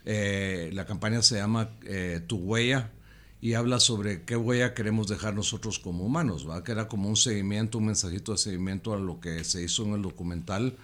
eh, 0.06 0.70
la 0.74 0.86
campaña 0.86 1.22
se 1.22 1.36
llama 1.36 1.70
eh, 1.84 2.22
Tu 2.26 2.38
huella 2.38 2.92
y 3.40 3.54
habla 3.54 3.80
sobre 3.80 4.24
qué 4.24 4.36
huella 4.36 4.74
queremos 4.74 5.08
dejar 5.08 5.34
nosotros 5.34 5.80
como 5.80 6.06
humanos, 6.06 6.48
¿va? 6.48 6.64
que 6.64 6.72
era 6.72 6.88
como 6.88 7.10
un 7.10 7.16
seguimiento, 7.16 7.80
un 7.80 7.88
mensajito 7.88 8.34
de 8.34 8.38
seguimiento 8.38 8.94
a 8.94 9.00
lo 9.00 9.20
que 9.20 9.44
se 9.44 9.64
hizo 9.64 9.84
en 9.84 9.94
el 9.94 10.02
documental. 10.02 10.76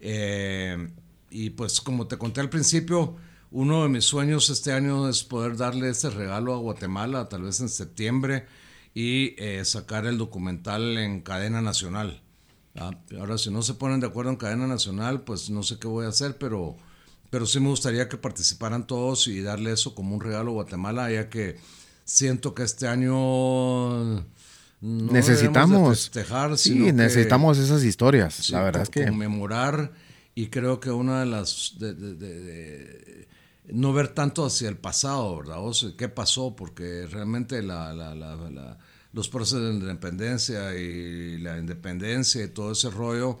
Eh, 0.00 0.90
y 1.30 1.50
pues 1.50 1.80
como 1.80 2.06
te 2.06 2.18
conté 2.18 2.40
al 2.40 2.50
principio, 2.50 3.16
uno 3.50 3.82
de 3.82 3.88
mis 3.88 4.04
sueños 4.04 4.50
este 4.50 4.72
año 4.72 5.08
es 5.08 5.24
poder 5.24 5.56
darle 5.56 5.90
ese 5.90 6.10
regalo 6.10 6.54
a 6.54 6.58
Guatemala, 6.58 7.28
tal 7.28 7.42
vez 7.42 7.60
en 7.60 7.68
septiembre, 7.68 8.46
y 8.94 9.36
sacar 9.62 10.06
el 10.06 10.16
documental 10.16 10.96
en 10.96 11.20
cadena 11.20 11.60
nacional. 11.60 12.22
Ahora, 13.18 13.38
si 13.38 13.50
no 13.50 13.62
se 13.62 13.74
ponen 13.74 14.00
de 14.00 14.06
acuerdo 14.06 14.30
en 14.30 14.36
cadena 14.36 14.66
nacional, 14.66 15.22
pues 15.22 15.50
no 15.50 15.62
sé 15.62 15.78
qué 15.78 15.86
voy 15.86 16.06
a 16.06 16.10
hacer, 16.10 16.36
pero 16.38 16.76
pero 17.30 17.46
sí 17.46 17.60
me 17.60 17.68
gustaría 17.68 18.08
que 18.08 18.16
participaran 18.16 18.86
todos 18.86 19.28
y 19.28 19.40
darle 19.40 19.72
eso 19.72 19.94
como 19.94 20.14
un 20.14 20.20
regalo 20.20 20.50
a 20.52 20.54
Guatemala, 20.54 21.10
ya 21.10 21.28
que 21.28 21.56
siento 22.04 22.54
que 22.54 22.62
este 22.62 22.86
año 22.86 24.24
necesitamos 24.80 26.00
festejar, 26.00 26.56
sí, 26.58 26.92
necesitamos 26.92 27.58
esas 27.58 27.82
historias. 27.84 28.50
la 28.50 28.62
verdad 28.62 28.82
es 28.82 28.90
que 28.90 29.06
conmemorar 29.06 29.92
y 30.34 30.48
creo 30.48 30.80
que 30.80 30.90
una 30.90 31.20
de 31.20 31.26
las 31.26 31.74
de, 31.78 33.26
no 33.68 33.92
ver 33.92 34.08
tanto 34.08 34.44
hacia 34.44 34.68
el 34.68 34.76
pasado, 34.76 35.38
¿verdad? 35.38 35.58
O 35.60 35.74
sea, 35.74 35.90
¿Qué 35.96 36.08
pasó? 36.08 36.54
Porque 36.54 37.06
realmente 37.06 37.62
la, 37.62 37.92
la, 37.92 38.14
la, 38.14 38.78
los 39.12 39.28
procesos 39.28 39.62
de 39.62 39.74
independencia 39.74 40.74
y 40.74 41.38
la 41.38 41.58
independencia 41.58 42.44
y 42.44 42.48
todo 42.48 42.72
ese 42.72 42.90
rollo 42.90 43.40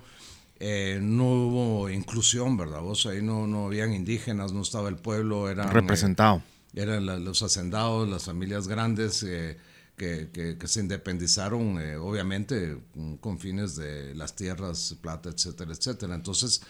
eh, 0.58 0.98
no 1.02 1.24
hubo 1.24 1.90
inclusión, 1.90 2.56
¿verdad? 2.56 2.80
Vos 2.80 3.04
ahí 3.06 3.20
no, 3.20 3.46
no 3.46 3.66
habían 3.66 3.92
indígenas, 3.92 4.52
no 4.52 4.62
estaba 4.62 4.88
el 4.88 4.96
pueblo, 4.96 5.50
era 5.50 5.70
representado. 5.70 6.42
Eh, 6.74 6.82
eran 6.82 7.24
los 7.24 7.42
hacendados, 7.42 8.08
las 8.08 8.24
familias 8.24 8.66
grandes 8.66 9.22
eh, 9.22 9.58
que, 9.96 10.30
que, 10.32 10.68
se 10.68 10.80
independizaron, 10.80 11.78
obviamente, 11.98 12.78
con 13.20 13.38
fines 13.38 13.76
de 13.76 14.14
las 14.14 14.34
tierras, 14.34 14.96
plata, 15.00 15.30
etcétera, 15.30 15.72
etcétera. 15.72 16.14
Entonces, 16.14 16.62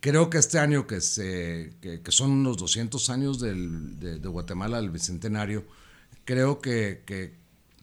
creo 0.00 0.28
que 0.28 0.38
este 0.38 0.58
año, 0.58 0.86
que, 0.86 1.00
se, 1.00 1.74
que, 1.80 2.00
son 2.08 2.42
los 2.42 2.56
200 2.58 3.10
años 3.10 3.40
del, 3.40 3.98
de, 3.98 4.28
Guatemala, 4.28 4.78
el 4.78 4.90
bicentenario, 4.90 5.64
creo 6.24 6.60
que, 6.60 7.02
que, 7.06 7.40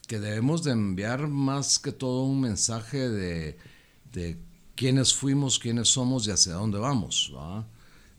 debemos 0.10 0.64
de 0.64 0.72
enviar 0.72 1.28
más 1.28 1.78
que 1.78 1.92
todo 1.92 2.24
un 2.24 2.42
mensaje 2.42 3.10
de, 3.10 3.58
de 4.12 4.38
quiénes 4.80 5.14
fuimos, 5.14 5.60
quiénes 5.60 5.90
somos 5.90 6.26
y 6.26 6.32
hacia 6.32 6.54
dónde 6.54 6.80
vamos. 6.80 7.34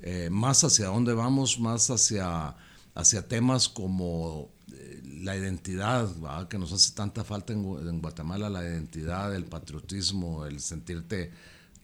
Eh, 0.02 0.28
más 0.30 0.62
hacia 0.62 0.88
dónde 0.88 1.14
vamos, 1.14 1.58
más 1.58 1.88
hacia, 1.88 2.54
hacia 2.94 3.26
temas 3.26 3.66
como 3.66 4.50
eh, 4.70 5.02
la 5.22 5.34
identidad, 5.38 6.06
que 6.48 6.58
nos 6.58 6.70
hace 6.72 6.92
tanta 6.92 7.24
falta 7.24 7.54
en, 7.54 8.02
Guatemala, 8.02 8.50
la 8.50 8.62
identidad, 8.62 9.34
el 9.34 9.46
patriotismo, 9.46 10.44
el 10.44 10.60
sentirte 10.60 11.32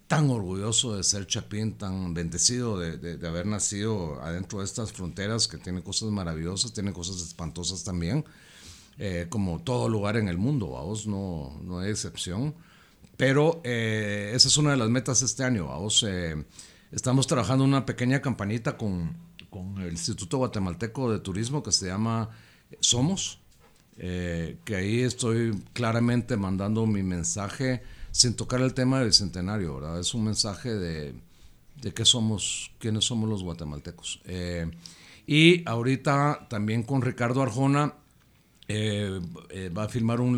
tan 0.09 0.29
orgulloso 0.29 0.95
de 0.95 1.05
ser 1.05 1.27
chapín, 1.27 1.79
tan 1.79 2.13
bendecido 2.13 2.79
de, 2.79 3.27
haber 3.27 3.47
nacido 3.47 4.21
adentro 4.21 4.59
de 4.59 4.67
estas 4.67 4.93
fronteras 4.93 5.49
que 5.49 5.57
tienen 5.57 5.81
cosas 5.81 6.11
maravillosas, 6.11 6.75
tienen 6.75 6.93
cosas 6.93 7.23
espantosas 7.23 7.83
también, 7.83 8.27
eh, 8.99 9.27
como 9.31 9.59
todo 9.59 9.89
lugar 9.89 10.19
en 10.19 10.29
el 10.29 10.37
mundo, 10.37 10.79
no, 11.07 11.59
no 11.65 11.79
hay 11.79 11.91
excepción. 11.91 12.55
Pero 13.17 13.61
eh, 13.65 14.33
esa 14.35 14.49
es 14.49 14.57
una 14.57 14.73
de 14.73 14.77
las 14.77 14.91
metas 14.91 15.23
este 15.23 15.45
año. 15.45 15.67
Vamos, 15.67 16.05
eh, 16.07 16.45
estamos 16.93 17.27
trabajando 17.27 17.65
una 17.65 17.87
pequeña 17.87 18.21
campanita 18.21 18.77
con, 18.77 19.17
con, 19.51 19.79
el 19.79 19.93
Instituto 19.93 20.39
Guatemalteco 20.39 21.11
de 21.11 21.21
Turismo 21.21 21.63
que 21.63 21.73
se 21.73 21.87
llama 21.87 22.31
Somos, 22.81 23.41
eh, 23.99 24.59
que 24.65 24.77
ahí 24.77 25.01
estoy 25.01 25.59
claramente 25.73 26.37
mandando 26.37 26.87
mi 26.87 27.03
mensaje 27.03 27.83
sin 28.13 28.35
tocar 28.35 28.61
el 28.61 28.75
tema 28.75 29.01
del 29.01 29.13
centenario, 29.13 29.77
¿verdad? 29.77 29.99
Es 30.01 30.15
un 30.15 30.25
mensaje 30.25 30.75
de, 30.75 31.15
de 31.81 31.95
qué 31.95 32.05
somos, 32.05 32.71
quiénes 32.79 33.05
somos 33.05 33.29
los 33.29 33.43
guatemaltecos. 33.43 34.21
y 35.27 35.69
ahorita 35.69 36.47
también 36.49 36.83
con 36.83 37.03
Ricardo 37.03 37.43
Arjona 37.43 37.95
eh, 38.69 39.21
eh, 39.51 39.69
va 39.69 39.85
a 39.85 39.89
filmar 39.89 40.21
un, 40.21 40.37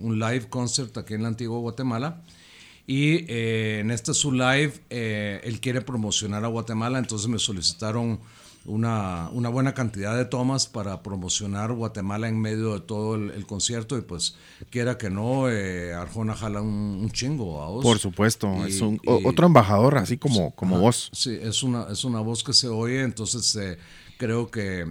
un, 0.00 0.18
live 0.18 0.48
concert 0.48 0.96
aquí 0.98 1.14
en 1.14 1.22
la 1.22 1.28
antigua 1.28 1.58
Guatemala. 1.58 2.22
Y 2.86 3.24
eh, 3.28 3.80
en 3.80 3.90
este 3.90 4.14
su 4.14 4.32
live, 4.32 4.72
él 4.88 5.60
quiere 5.60 5.80
promocionar 5.80 6.44
a 6.44 6.48
Guatemala, 6.48 6.98
entonces 6.98 7.28
me 7.28 7.38
solicitaron 7.38 8.20
una, 8.66 9.30
una, 9.32 9.48
buena 9.48 9.74
cantidad 9.74 10.16
de 10.16 10.24
tomas 10.24 10.66
para 10.66 11.02
promocionar 11.02 11.72
Guatemala 11.72 12.28
en 12.28 12.38
medio 12.38 12.74
de 12.74 12.80
todo 12.80 13.14
el, 13.14 13.46
concierto 13.46 13.96
y 13.96 14.02
pues 14.02 14.36
quiera 14.70 14.98
que 14.98 15.08
no, 15.08 15.50
eh, 15.50 15.94
Arjona 15.94 16.34
jala 16.34 16.60
un, 16.60 17.10
chingo 17.10 17.62
a 17.62 17.68
vos. 17.68 17.82
Por 17.82 17.98
supuesto, 17.98 18.66
es 18.66 18.80
un, 18.80 19.00
otro 19.04 19.46
embajador 19.46 19.98
así 19.98 20.18
como, 20.18 20.54
como 20.54 20.78
vos. 20.78 21.10
Sí, 21.12 21.38
es 21.40 21.62
una, 21.62 21.86
es 21.90 22.04
una 22.04 22.20
voz 22.20 22.44
que 22.44 22.52
se 22.52 22.68
oye, 22.68 23.02
entonces 23.02 23.56
eh, 23.56 23.78
creo 24.20 24.50
que, 24.50 24.86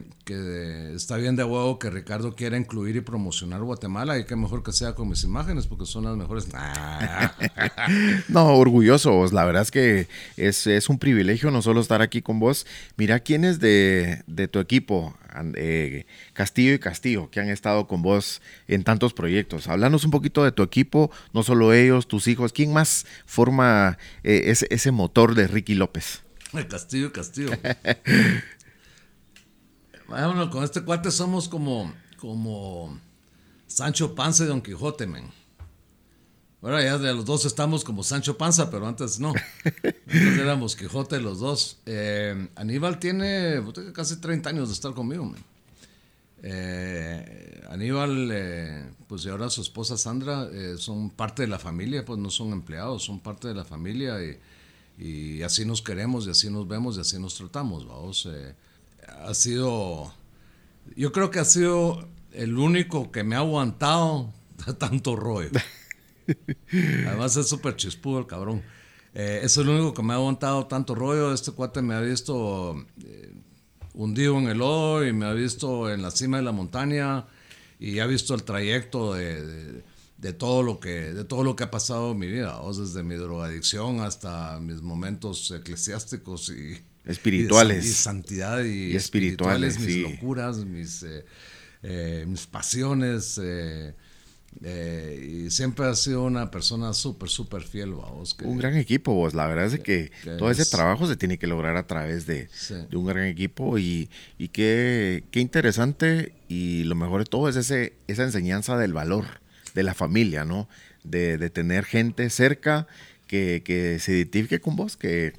está 0.95 1.17
bien 1.17 1.35
de 1.35 1.43
huevo 1.43 1.77
que 1.77 1.91
Ricardo 1.91 2.35
quiera 2.35 2.57
incluir 2.57 2.95
y 2.95 3.01
promocionar 3.01 3.61
Guatemala 3.61 4.17
y 4.17 4.25
que 4.25 4.35
mejor 4.35 4.63
que 4.63 4.71
sea 4.71 4.95
con 4.95 5.07
mis 5.07 5.23
imágenes 5.23 5.67
porque 5.67 5.85
son 5.85 6.05
las 6.05 6.17
mejores. 6.17 6.47
no, 8.27 8.47
orgullosos. 8.55 9.31
La 9.31 9.45
verdad 9.45 9.61
es 9.61 9.69
que 9.69 10.07
es, 10.35 10.89
un 10.89 10.97
privilegio 10.97 11.51
no 11.51 11.61
solo 11.61 11.79
estar 11.79 12.01
aquí 12.01 12.23
con 12.23 12.39
vos. 12.39 12.65
Mira 12.97 13.19
quiénes 13.19 13.59
de, 13.59 14.23
de 14.25 14.47
tu 14.47 14.57
equipo, 14.57 15.15
eh, 15.55 16.07
Castillo 16.33 16.73
y 16.73 16.79
Castillo, 16.79 17.29
que 17.29 17.39
han 17.39 17.49
estado 17.49 17.87
con 17.87 18.01
vos 18.01 18.41
en 18.67 18.83
tantos 18.83 19.13
proyectos. 19.13 19.67
Háblanos 19.67 20.05
un 20.05 20.11
poquito 20.11 20.43
de 20.43 20.51
tu 20.51 20.63
equipo, 20.63 21.11
no 21.33 21.43
solo 21.43 21.71
ellos, 21.71 22.07
tus 22.07 22.27
hijos. 22.27 22.51
¿Quién 22.51 22.73
más 22.73 23.05
forma 23.27 23.99
eh, 24.23 24.45
ese, 24.45 24.65
ese 24.71 24.91
motor 24.91 25.35
de 25.35 25.47
Ricky 25.47 25.75
López? 25.75 26.23
Castillo, 26.67 27.13
Castillo. 27.13 27.51
Bueno, 30.09 30.49
con 30.49 30.63
este 30.63 30.81
cuate 30.81 31.11
somos 31.11 31.47
como, 31.47 31.93
como 32.17 32.99
Sancho 33.67 34.15
Panza 34.15 34.43
y 34.43 34.47
Don 34.47 34.59
Quijote, 34.59 35.05
men. 35.05 35.29
Ahora 36.63 36.83
ya 36.83 36.97
de 36.97 37.13
los 37.13 37.25
dos 37.25 37.45
estamos 37.45 37.83
como 37.83 38.03
Sancho 38.03 38.35
Panza, 38.35 38.71
pero 38.71 38.87
antes 38.87 39.19
no. 39.19 39.33
Antes 39.63 40.37
éramos 40.39 40.75
Quijote 40.75 41.21
los 41.21 41.39
dos. 41.39 41.77
Eh, 41.85 42.49
Aníbal 42.55 42.97
tiene 42.97 43.61
casi 43.93 44.15
30 44.19 44.49
años 44.49 44.69
de 44.69 44.73
estar 44.73 44.93
conmigo, 44.93 45.25
men. 45.25 45.43
Eh, 46.41 47.63
Aníbal, 47.69 48.29
eh, 48.31 48.89
pues 49.07 49.23
y 49.25 49.29
ahora 49.29 49.51
su 49.51 49.61
esposa 49.61 49.95
Sandra 49.95 50.49
son 50.77 51.11
parte 51.11 51.43
de 51.43 51.49
la 51.49 51.59
familia, 51.59 52.03
pues 52.03 52.17
no 52.17 52.31
son 52.31 52.51
empleados, 52.51 53.03
son 53.03 53.19
parte 53.19 53.47
de 53.47 53.53
la 53.53 53.63
familia 53.63 54.17
y, 54.23 54.39
y 54.97 55.43
así 55.43 55.65
nos 55.65 55.83
queremos 55.83 56.25
y 56.25 56.31
así 56.31 56.49
nos 56.49 56.67
vemos 56.67 56.97
y 56.97 57.01
así 57.01 57.19
nos 57.19 57.35
tratamos, 57.35 57.87
vamos 57.87 58.27
ha 59.23 59.33
sido, 59.33 60.13
yo 60.95 61.11
creo 61.11 61.31
que 61.31 61.39
ha 61.39 61.45
sido 61.45 62.07
el 62.31 62.57
único 62.57 63.11
que 63.11 63.23
me 63.23 63.35
ha 63.35 63.39
aguantado 63.39 64.33
tanto 64.77 65.15
rollo. 65.15 65.49
Además 67.07 67.35
es 67.37 67.47
súper 67.47 67.75
chispudo 67.75 68.19
el 68.19 68.27
cabrón. 68.27 68.61
Eh, 69.13 69.41
es 69.43 69.57
el 69.57 69.67
único 69.67 69.93
que 69.93 70.03
me 70.03 70.13
ha 70.13 70.17
aguantado 70.17 70.67
tanto 70.67 70.95
rollo. 70.95 71.33
Este 71.33 71.51
cuate 71.51 71.81
me 71.81 71.95
ha 71.95 72.01
visto 72.01 72.75
eh, 73.03 73.33
hundido 73.93 74.37
en 74.37 74.47
el 74.47 74.59
lodo 74.59 75.05
y 75.05 75.13
me 75.13 75.25
ha 75.25 75.33
visto 75.33 75.91
en 75.91 76.01
la 76.01 76.11
cima 76.11 76.37
de 76.37 76.43
la 76.43 76.51
montaña 76.51 77.25
y 77.79 77.99
ha 77.99 78.05
visto 78.05 78.35
el 78.35 78.43
trayecto 78.43 79.13
de, 79.13 79.83
de, 80.17 80.33
todo 80.33 80.63
lo 80.63 80.79
que 80.79 81.13
de 81.13 81.23
todo 81.23 81.43
lo 81.43 81.55
que 81.55 81.63
ha 81.63 81.71
pasado 81.71 82.11
en 82.11 82.19
mi 82.19 82.27
vida, 82.27 82.59
desde 82.67 83.03
mi 83.03 83.15
drogadicción 83.15 84.01
hasta 84.01 84.59
mis 84.59 84.81
momentos 84.81 85.49
eclesiásticos 85.51 86.49
y, 86.49 86.77
espirituales. 87.05 87.85
Y, 87.85 87.93
santidad 87.93 88.63
y, 88.63 88.95
espirituales, 88.95 89.79
mis 89.79 89.97
locuras, 89.97 90.57
mis, 90.65 91.03
eh, 91.03 91.25
eh, 91.83 92.25
mis 92.27 92.47
pasiones. 92.47 93.39
Eh, 94.61 95.45
y 95.45 95.51
siempre 95.51 95.85
ha 95.85 95.95
sido 95.95 96.23
una 96.23 96.51
persona 96.51 96.93
súper, 96.93 97.29
súper 97.29 97.61
fiel, 97.61 97.93
vos. 97.93 98.35
un 98.43 98.57
gran 98.57 98.75
equipo, 98.75 99.13
vos. 99.13 99.33
La 99.33 99.47
verdad 99.47 99.67
es 99.67 99.79
que, 99.79 100.11
todo 100.37 100.51
ese 100.51 100.65
trabajo 100.65 101.07
se 101.07 101.15
tiene 101.15 101.37
que 101.37 101.47
lograr 101.47 101.77
a 101.77 101.87
través 101.87 102.25
de, 102.25 102.49
un 102.91 103.05
gran 103.05 103.25
equipo 103.25 103.77
y, 103.77 104.09
y 104.37 104.49
qué, 104.49 105.23
qué, 105.31 105.39
interesante 105.39 106.33
y 106.47 106.83
lo 106.85 106.95
mejor 106.95 107.23
de 107.23 107.29
todo 107.29 107.47
es 107.47 107.55
ese, 107.55 107.93
esa 108.07 108.23
enseñanza 108.23 108.77
del 108.77 108.93
valor 108.93 109.25
de 109.75 109.83
la 109.83 109.93
familia, 109.93 110.45
¿no? 110.45 110.67
De, 111.03 111.37
de 111.37 111.49
tener 111.49 111.85
gente 111.85 112.29
cerca 112.29 112.87
que, 113.27 113.61
que 113.63 113.99
se 113.99 114.13
identifique 114.13 114.59
con 114.59 114.75
vos, 114.75 114.97
que 114.97 115.33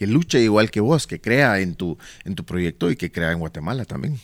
que 0.00 0.06
luche 0.06 0.40
igual 0.40 0.70
que 0.70 0.80
vos, 0.80 1.06
que 1.06 1.20
crea 1.20 1.60
en 1.60 1.74
tu, 1.74 1.98
en 2.24 2.34
tu 2.34 2.42
proyecto 2.42 2.90
y 2.90 2.96
que 2.96 3.12
crea 3.12 3.32
en 3.32 3.38
Guatemala 3.38 3.84
también. 3.84 4.18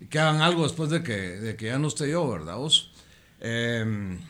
Y 0.00 0.06
que 0.06 0.20
hagan 0.20 0.40
algo 0.40 0.62
después 0.62 0.88
de 0.88 1.02
que, 1.02 1.16
de 1.16 1.56
que 1.56 1.66
ya 1.66 1.80
no 1.80 1.88
esté 1.88 2.08
yo, 2.08 2.30
¿verdad 2.30 2.58
vos? 2.58 2.92
Em, 3.40 4.20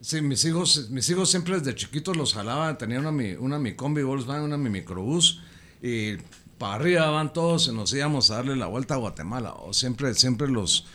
sí, 0.00 0.22
mis 0.22 0.44
hijos, 0.44 0.90
mis 0.90 1.10
hijos 1.10 1.28
siempre 1.28 1.58
desde 1.58 1.74
chiquitos 1.74 2.16
los 2.16 2.34
jalaban, 2.34 2.78
tenían 2.78 3.04
una, 3.04 3.38
una 3.40 3.58
mi 3.58 3.74
combi 3.74 4.04
Volkswagen, 4.04 4.44
una 4.44 4.56
mi 4.56 4.70
microbús, 4.70 5.42
y 5.82 6.18
para 6.56 6.74
arriba 6.74 7.10
van 7.10 7.32
todos 7.32 7.66
y 7.66 7.72
nos 7.72 7.92
íbamos 7.92 8.30
a 8.30 8.36
darle 8.36 8.54
la 8.54 8.66
vuelta 8.66 8.94
a 8.94 8.98
Guatemala. 8.98 9.54
O 9.54 9.72
siempre, 9.72 10.14
siempre 10.14 10.46
los... 10.46 10.86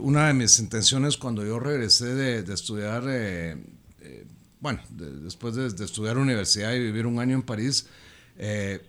Una 0.00 0.26
de 0.26 0.34
mis 0.34 0.58
intenciones 0.58 1.16
cuando 1.16 1.46
yo 1.46 1.58
regresé 1.58 2.14
de, 2.14 2.42
de 2.42 2.52
estudiar 2.52 3.04
eh, 3.08 3.56
bueno, 4.64 4.80
después 4.88 5.54
de, 5.56 5.66
estudiar 5.84 6.16
universidad 6.16 6.72
y 6.72 6.80
vivir 6.80 7.04
un 7.04 7.18
año 7.18 7.34
en 7.34 7.42
París, 7.42 7.86
eh, 8.38 8.80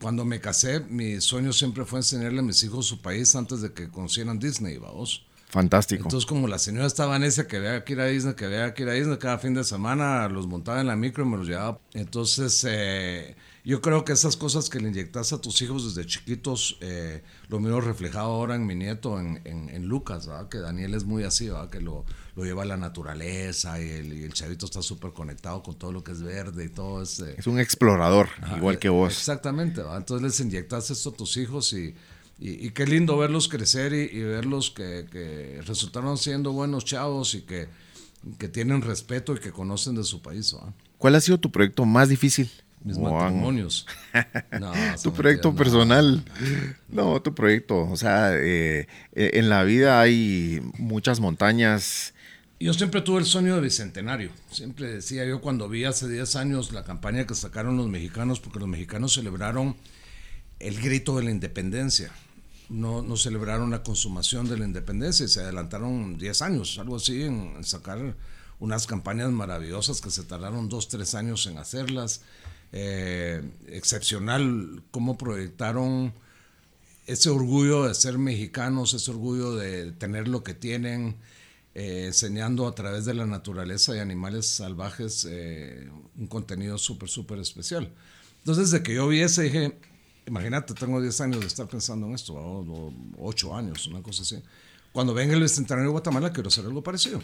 cuando 0.00 0.24
me 0.24 0.40
casé, 0.40 0.80
mi 0.80 1.20
sueño 1.20 1.52
siempre 1.52 1.84
fue 1.84 2.00
enseñarle 2.00 2.40
a 2.40 2.42
mis 2.42 2.60
hijos 2.64 2.86
su 2.86 3.00
país 3.00 3.36
antes 3.36 3.60
de 3.60 3.72
que 3.72 3.88
conocieran 3.88 4.40
Disney, 4.40 4.78
vamos. 4.78 5.24
Fantástico. 5.48 6.02
Entonces, 6.02 6.26
como 6.26 6.48
la 6.48 6.58
señora 6.58 6.88
estaba 6.88 7.14
en 7.14 7.22
ese 7.22 7.46
que 7.46 7.60
vea 7.60 7.84
que 7.84 7.92
ir 7.92 8.00
a 8.00 8.06
Disney, 8.06 8.34
que 8.34 8.48
vea 8.48 8.74
que 8.74 8.82
ir 8.82 8.88
a 8.88 8.94
Disney, 8.94 9.16
cada 9.18 9.38
fin 9.38 9.54
de 9.54 9.62
semana 9.62 10.28
los 10.28 10.48
montaba 10.48 10.80
en 10.80 10.88
la 10.88 10.96
micro 10.96 11.24
y 11.24 11.28
me 11.28 11.36
los 11.36 11.46
llevaba. 11.46 11.78
Entonces, 11.94 12.66
eh, 12.68 13.36
yo 13.64 13.80
creo 13.80 14.04
que 14.04 14.14
esas 14.14 14.36
cosas 14.36 14.68
que 14.68 14.80
le 14.80 14.88
inyectas 14.88 15.32
a 15.32 15.40
tus 15.40 15.62
hijos 15.62 15.94
desde 15.94 16.04
chiquitos, 16.04 16.78
eh, 16.80 17.22
lo 17.46 17.60
miro 17.60 17.80
reflejado 17.80 18.32
ahora 18.32 18.56
en 18.56 18.66
mi 18.66 18.74
nieto, 18.74 19.20
en, 19.20 19.40
en, 19.44 19.86
Lucas, 19.86 20.28
que 20.50 20.58
Daniel 20.58 20.94
es 20.94 21.04
muy 21.04 21.22
así, 21.22 21.48
que 21.70 21.80
lo, 21.80 22.04
lo, 22.36 22.44
lleva 22.44 22.62
a 22.62 22.66
la 22.66 22.76
naturaleza 22.76 23.80
y 23.80 23.88
el, 23.88 24.32
chavito 24.32 24.66
está 24.66 24.82
súper 24.82 25.12
conectado 25.12 25.62
con 25.62 25.74
todo 25.74 25.92
lo 25.92 26.02
que 26.02 26.12
es 26.12 26.22
verde 26.22 26.64
y 26.64 26.68
todo. 26.68 27.02
Es, 27.02 27.20
es 27.20 27.46
un 27.46 27.58
explorador, 27.58 28.28
igual 28.56 28.78
que 28.78 28.88
vos. 28.88 29.12
Exactamente, 29.12 29.80
entonces 29.80 30.22
les 30.22 30.40
inyectas 30.40 30.90
esto 30.90 31.10
a 31.10 31.12
tus 31.12 31.36
hijos 31.36 31.72
y, 31.72 31.94
y, 32.38 32.70
qué 32.70 32.86
lindo 32.86 33.16
verlos 33.18 33.48
crecer 33.48 33.92
y, 33.92 34.22
verlos 34.22 34.70
que, 34.70 35.06
que, 35.10 35.60
resultaron 35.66 36.18
siendo 36.18 36.52
buenos 36.52 36.84
chavos 36.84 37.34
y 37.34 37.42
que, 37.42 37.68
que 38.38 38.48
tienen 38.48 38.82
respeto 38.82 39.34
y 39.34 39.38
que 39.38 39.52
conocen 39.52 39.94
de 39.94 40.04
su 40.04 40.22
país. 40.22 40.54
¿Cuál 40.98 41.14
ha 41.14 41.20
sido 41.20 41.38
tu 41.38 41.50
proyecto 41.50 41.84
más 41.84 42.08
difícil? 42.08 42.50
mis 42.84 42.98
matrimonios. 42.98 43.86
tu 45.02 45.12
proyecto 45.12 45.54
personal. 45.54 46.24
No. 46.88 47.20
tu 47.22 47.34
proyecto. 47.34 47.88
O 47.88 47.96
sea, 47.96 48.34
eh, 48.34 48.88
eh, 49.14 49.30
en 49.34 49.48
la 49.48 49.64
vida 49.64 50.00
hay 50.00 50.60
muchas 50.78 51.20
montañas. 51.20 52.14
Yo 52.62 52.72
siempre 52.72 53.00
tuve 53.00 53.18
el 53.18 53.26
sueño 53.26 53.56
de 53.56 53.60
bicentenario. 53.60 54.30
Siempre 54.52 54.86
decía 54.86 55.24
yo 55.24 55.40
cuando 55.40 55.68
vi 55.68 55.82
hace 55.82 56.08
10 56.08 56.36
años 56.36 56.72
la 56.72 56.84
campaña 56.84 57.26
que 57.26 57.34
sacaron 57.34 57.76
los 57.76 57.88
mexicanos, 57.88 58.38
porque 58.38 58.60
los 58.60 58.68
mexicanos 58.68 59.14
celebraron 59.14 59.74
el 60.60 60.80
grito 60.80 61.16
de 61.16 61.24
la 61.24 61.32
independencia. 61.32 62.12
No, 62.68 63.02
no 63.02 63.16
celebraron 63.16 63.72
la 63.72 63.82
consumación 63.82 64.48
de 64.48 64.58
la 64.58 64.64
independencia 64.64 65.26
y 65.26 65.28
se 65.28 65.40
adelantaron 65.40 66.16
10 66.18 66.42
años, 66.42 66.78
algo 66.78 66.94
así, 66.94 67.24
en, 67.24 67.64
sacar 67.64 68.14
unas 68.60 68.86
campañas 68.86 69.32
maravillosas 69.32 70.00
que 70.00 70.12
se 70.12 70.22
tardaron 70.22 70.68
2, 70.68 70.86
3 70.86 71.14
años 71.16 71.44
en 71.48 71.58
hacerlas 71.58 72.20
eh, 72.70 73.42
excepcional 73.66 74.84
cómo 74.92 75.18
proyectaron 75.18 76.14
ese 77.08 77.28
orgullo 77.28 77.88
de 77.88 77.94
ser 77.96 78.18
mexicanos, 78.18 78.94
ese 78.94 79.10
orgullo 79.10 79.56
de 79.56 79.90
tener 79.90 80.28
lo 80.28 80.44
que 80.44 80.54
tienen, 80.54 81.16
eh, 81.74 82.04
enseñando 82.06 82.66
a 82.66 82.74
través 82.74 83.04
de 83.04 83.14
la 83.14 83.26
naturaleza 83.26 83.96
y 83.96 83.98
animales 83.98 84.46
salvajes 84.46 85.26
eh, 85.28 85.88
un 86.16 86.26
contenido 86.26 86.78
súper, 86.78 87.08
súper 87.08 87.38
especial. 87.38 87.92
Entonces, 88.38 88.70
desde 88.70 88.82
que 88.82 88.94
yo 88.94 89.08
vi 89.08 89.20
ese, 89.20 89.44
dije, 89.44 89.78
imagínate, 90.26 90.74
tengo 90.74 91.00
10 91.00 91.20
años 91.22 91.40
de 91.40 91.46
estar 91.46 91.68
pensando 91.68 92.06
en 92.06 92.14
esto, 92.14 92.34
o 92.34 92.92
8 93.18 93.56
años, 93.56 93.86
una 93.86 94.02
cosa 94.02 94.22
así. 94.22 94.42
Cuando 94.92 95.14
venga 95.14 95.34
el 95.34 95.40
Bicentenario 95.40 95.88
de 95.88 95.92
Guatemala, 95.92 96.32
quiero 96.32 96.48
hacer 96.48 96.66
algo 96.66 96.82
parecido. 96.82 97.22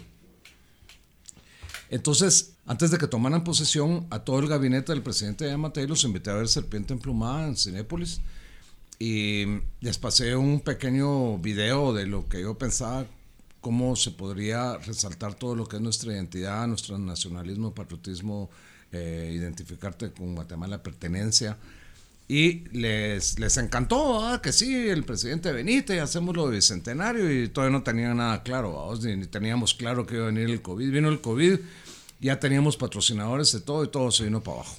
Entonces, 1.91 2.55
antes 2.67 2.91
de 2.91 2.99
que 2.99 3.07
tomaran 3.07 3.45
posesión, 3.45 4.07
a 4.11 4.21
todo 4.21 4.39
el 4.41 4.49
gabinete 4.49 4.93
del 4.93 5.03
presidente 5.03 5.47
de 5.47 5.57
Matei 5.57 5.87
los 5.87 6.05
invité 6.05 6.31
a 6.31 6.35
ver 6.35 6.49
Serpiente 6.49 6.93
Emplumada 6.93 7.49
en 7.49 7.57
Cinépolis 7.57 8.21
y 8.99 9.45
les 9.81 9.97
pasé 9.97 10.37
un 10.37 10.61
pequeño 10.61 11.39
video 11.39 11.95
de 11.95 12.07
lo 12.07 12.29
que 12.29 12.43
yo 12.43 12.59
pensaba, 12.59 13.07
cómo 13.61 13.97
se 13.97 14.11
podría 14.11 14.79
resaltar 14.79 15.35
todo 15.35 15.55
lo 15.55 15.67
que 15.67 15.77
es 15.77 15.83
nuestra 15.83 16.13
identidad, 16.13 16.67
nuestro 16.67 16.99
nacionalismo, 16.99 17.75
patriotismo, 17.75 18.51
eh, 18.93 19.33
identificarte 19.35 20.13
con 20.13 20.35
Guatemala, 20.35 20.83
pertenencia. 20.83 21.57
Y 22.31 22.69
les, 22.79 23.39
les 23.39 23.57
encantó, 23.57 24.23
ah, 24.23 24.43
que 24.43 24.53
sí, 24.53 24.89
el 24.89 25.05
presidente 25.05 25.51
Benítez, 25.51 26.01
hacemos 26.01 26.37
lo 26.37 26.49
de 26.49 26.57
bicentenario 26.57 27.31
y 27.33 27.49
todavía 27.49 27.79
no 27.79 27.83
tenían 27.83 28.19
nada 28.19 28.43
claro, 28.43 28.95
ni, 29.03 29.27
teníamos 29.27 29.73
claro 29.73 30.07
que 30.07 30.17
iba 30.17 30.25
a 30.25 30.27
venir 30.27 30.51
el 30.51 30.61
COVID. 30.61 30.93
Vino 30.93 31.09
el 31.09 31.23
COVID, 31.23 31.59
ya 32.21 32.39
teníamos 32.39 32.77
patrocinadores 32.77 33.53
de 33.53 33.61
todo 33.61 33.83
y 33.83 33.89
todo 33.89 34.11
se 34.11 34.25
vino 34.25 34.43
para 34.43 34.59
abajo. 34.59 34.77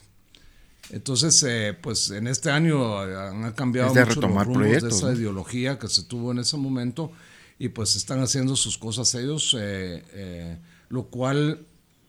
Entonces, 0.91 1.43
eh, 1.47 1.75
pues 1.79 2.11
en 2.11 2.27
este 2.27 2.51
año 2.51 2.99
han 2.99 3.51
cambiado 3.53 3.89
mucho 3.89 4.05
los 4.05 4.15
rumbos 4.15 4.47
proyectos, 4.47 4.89
de 4.89 4.95
esa 4.95 5.07
¿no? 5.07 5.13
ideología 5.13 5.79
que 5.79 5.87
se 5.87 6.03
tuvo 6.03 6.31
en 6.31 6.39
ese 6.39 6.55
momento 6.57 7.11
y 7.59 7.69
pues 7.69 7.95
están 7.95 8.21
haciendo 8.21 8.55
sus 8.55 8.77
cosas 8.77 9.13
ellos, 9.15 9.55
eh, 9.59 10.03
eh, 10.13 10.57
lo 10.89 11.05
cual 11.07 11.65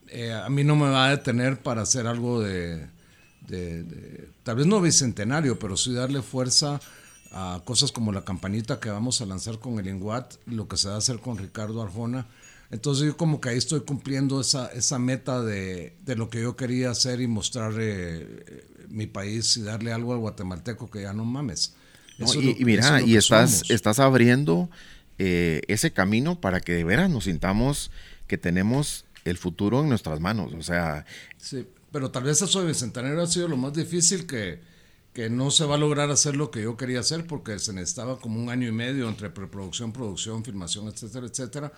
eh, 0.08 0.32
a 0.32 0.48
mí 0.48 0.64
no 0.64 0.76
me 0.76 0.88
va 0.90 1.06
a 1.08 1.10
detener 1.10 1.60
para 1.62 1.82
hacer 1.82 2.06
algo 2.06 2.40
de, 2.40 2.86
de- 3.48 3.82
de- 3.84 4.28
tal 4.42 4.56
vez 4.56 4.66
no 4.66 4.80
bicentenario, 4.80 5.58
pero 5.58 5.76
sí 5.76 5.92
darle 5.92 6.22
fuerza 6.22 6.80
a 7.32 7.60
cosas 7.64 7.92
como 7.92 8.12
la 8.12 8.24
campanita 8.24 8.80
que 8.80 8.90
vamos 8.90 9.20
a 9.20 9.26
lanzar 9.26 9.58
con 9.60 9.78
el 9.78 9.86
Inguat, 9.88 10.34
lo 10.46 10.68
que 10.68 10.76
se 10.76 10.88
va 10.88 10.94
a 10.96 10.98
hacer 10.98 11.20
con 11.20 11.38
Ricardo 11.38 11.82
Arjona. 11.82 12.26
Entonces 12.70 13.06
yo 13.06 13.16
como 13.16 13.40
que 13.40 13.48
ahí 13.50 13.58
estoy 13.58 13.80
cumpliendo 13.80 14.40
esa, 14.40 14.68
esa 14.68 14.98
meta 14.98 15.42
de, 15.42 15.96
de 16.04 16.16
lo 16.16 16.30
que 16.30 16.40
yo 16.42 16.56
quería 16.56 16.90
hacer 16.90 17.20
y 17.20 17.26
mostrar 17.26 17.72
eh, 17.78 18.66
mi 18.88 19.06
país 19.06 19.56
y 19.56 19.62
darle 19.62 19.92
algo 19.92 20.12
al 20.12 20.18
guatemalteco 20.20 20.90
que 20.90 21.02
ya 21.02 21.12
no 21.12 21.24
mames. 21.24 21.74
No, 22.18 22.34
y, 22.34 22.42
lo- 22.42 22.58
y 22.58 22.78
eso 22.78 22.94
mira, 22.94 22.98
es 22.98 23.06
y 23.06 23.16
estás, 23.16 23.50
somos. 23.50 23.70
estás 23.70 23.98
abriendo 23.98 24.70
eh, 25.22 25.60
ese 25.68 25.92
camino 25.92 26.40
para 26.40 26.60
que 26.62 26.72
de 26.72 26.82
veras 26.82 27.10
nos 27.10 27.24
sintamos 27.24 27.90
que 28.26 28.38
tenemos 28.38 29.04
el 29.26 29.36
futuro 29.36 29.82
en 29.82 29.90
nuestras 29.90 30.18
manos. 30.18 30.54
O 30.54 30.62
sea, 30.62 31.04
Sí, 31.36 31.66
pero 31.92 32.10
tal 32.10 32.22
vez 32.22 32.40
eso 32.40 32.62
de 32.62 32.68
Bicentenario 32.68 33.20
ha 33.20 33.26
sido 33.26 33.46
lo 33.46 33.58
más 33.58 33.74
difícil 33.74 34.26
que, 34.26 34.60
que 35.12 35.28
no 35.28 35.50
se 35.50 35.66
va 35.66 35.74
a 35.74 35.78
lograr 35.78 36.10
hacer 36.10 36.36
lo 36.36 36.50
que 36.50 36.62
yo 36.62 36.78
quería 36.78 37.00
hacer 37.00 37.26
porque 37.26 37.58
se 37.58 37.74
necesitaba 37.74 38.18
como 38.18 38.40
un 38.40 38.48
año 38.48 38.66
y 38.66 38.72
medio 38.72 39.10
entre 39.10 39.28
preproducción, 39.28 39.92
producción, 39.92 40.42
filmación, 40.42 40.88
etcétera, 40.88 41.26
etcétera. 41.26 41.72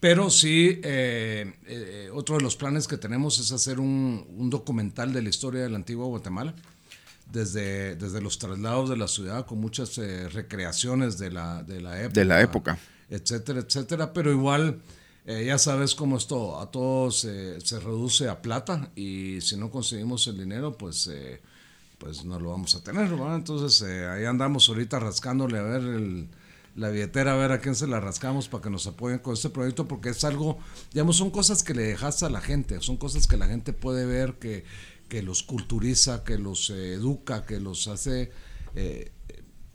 Pero 0.00 0.30
sí, 0.30 0.80
eh, 0.82 1.52
eh, 1.66 2.08
otro 2.14 2.36
de 2.36 2.42
los 2.42 2.56
planes 2.56 2.88
que 2.88 2.96
tenemos 2.96 3.38
es 3.38 3.52
hacer 3.52 3.78
un, 3.78 4.26
un 4.38 4.48
documental 4.48 5.12
de 5.12 5.20
la 5.20 5.28
historia 5.28 5.60
de 5.60 5.68
la 5.68 5.76
antigua 5.76 6.06
Guatemala, 6.06 6.54
desde, 7.36 7.96
desde 7.96 8.20
los 8.20 8.38
traslados 8.38 8.88
de 8.90 8.96
la 8.96 9.06
ciudad, 9.08 9.46
con 9.46 9.60
muchas 9.60 9.96
eh, 9.98 10.28
recreaciones 10.28 11.18
de 11.18 11.30
la, 11.30 11.62
de 11.62 11.80
la 11.80 12.00
época. 12.00 12.14
De 12.20 12.24
la 12.24 12.40
época. 12.40 12.78
Etcétera, 13.10 13.60
etcétera. 13.60 14.12
Pero 14.12 14.32
igual, 14.32 14.80
eh, 15.26 15.44
ya 15.46 15.58
sabes 15.58 15.94
cómo 15.94 16.16
es 16.16 16.26
todo. 16.26 16.60
A 16.60 16.70
todos 16.70 17.20
se 17.20 17.60
se 17.60 17.78
reduce 17.78 18.28
a 18.28 18.40
plata 18.42 18.90
y 18.96 19.40
si 19.40 19.56
no 19.56 19.70
conseguimos 19.70 20.26
el 20.26 20.38
dinero, 20.38 20.76
pues, 20.76 21.08
eh, 21.12 21.40
pues 21.98 22.24
no 22.24 22.38
lo 22.40 22.50
vamos 22.50 22.74
a 22.74 22.82
tener. 22.82 23.08
¿verdad? 23.08 23.36
Entonces, 23.36 23.86
eh, 23.88 24.06
ahí 24.06 24.24
andamos 24.24 24.68
ahorita 24.68 24.98
rascándole 24.98 25.58
a 25.58 25.62
ver 25.62 25.82
el- 25.82 26.28
la 26.74 26.90
billetera, 26.90 27.32
a 27.32 27.36
ver 27.36 27.52
a 27.52 27.58
quién 27.60 27.74
se 27.74 27.86
la 27.86 28.00
rascamos 28.00 28.48
para 28.48 28.62
que 28.64 28.68
nos 28.70 28.86
apoyen 28.86 29.18
con 29.20 29.32
este 29.32 29.48
proyecto, 29.48 29.88
porque 29.88 30.10
es 30.10 30.22
algo, 30.24 30.58
digamos, 30.92 31.16
son 31.16 31.30
cosas 31.30 31.62
que 31.62 31.72
le 31.72 31.82
dejas 31.84 32.22
a 32.22 32.28
la 32.28 32.42
gente, 32.42 32.82
son 32.82 32.98
cosas 32.98 33.26
que 33.26 33.38
la 33.38 33.46
gente 33.46 33.72
puede 33.72 34.04
ver, 34.04 34.34
que, 34.34 34.62
que 35.08 35.22
los 35.22 35.42
culturiza, 35.42 36.24
que 36.24 36.38
los 36.38 36.70
eh, 36.70 36.94
educa, 36.94 37.44
que 37.46 37.60
los 37.60 37.88
hace 37.88 38.30
eh, 38.74 39.12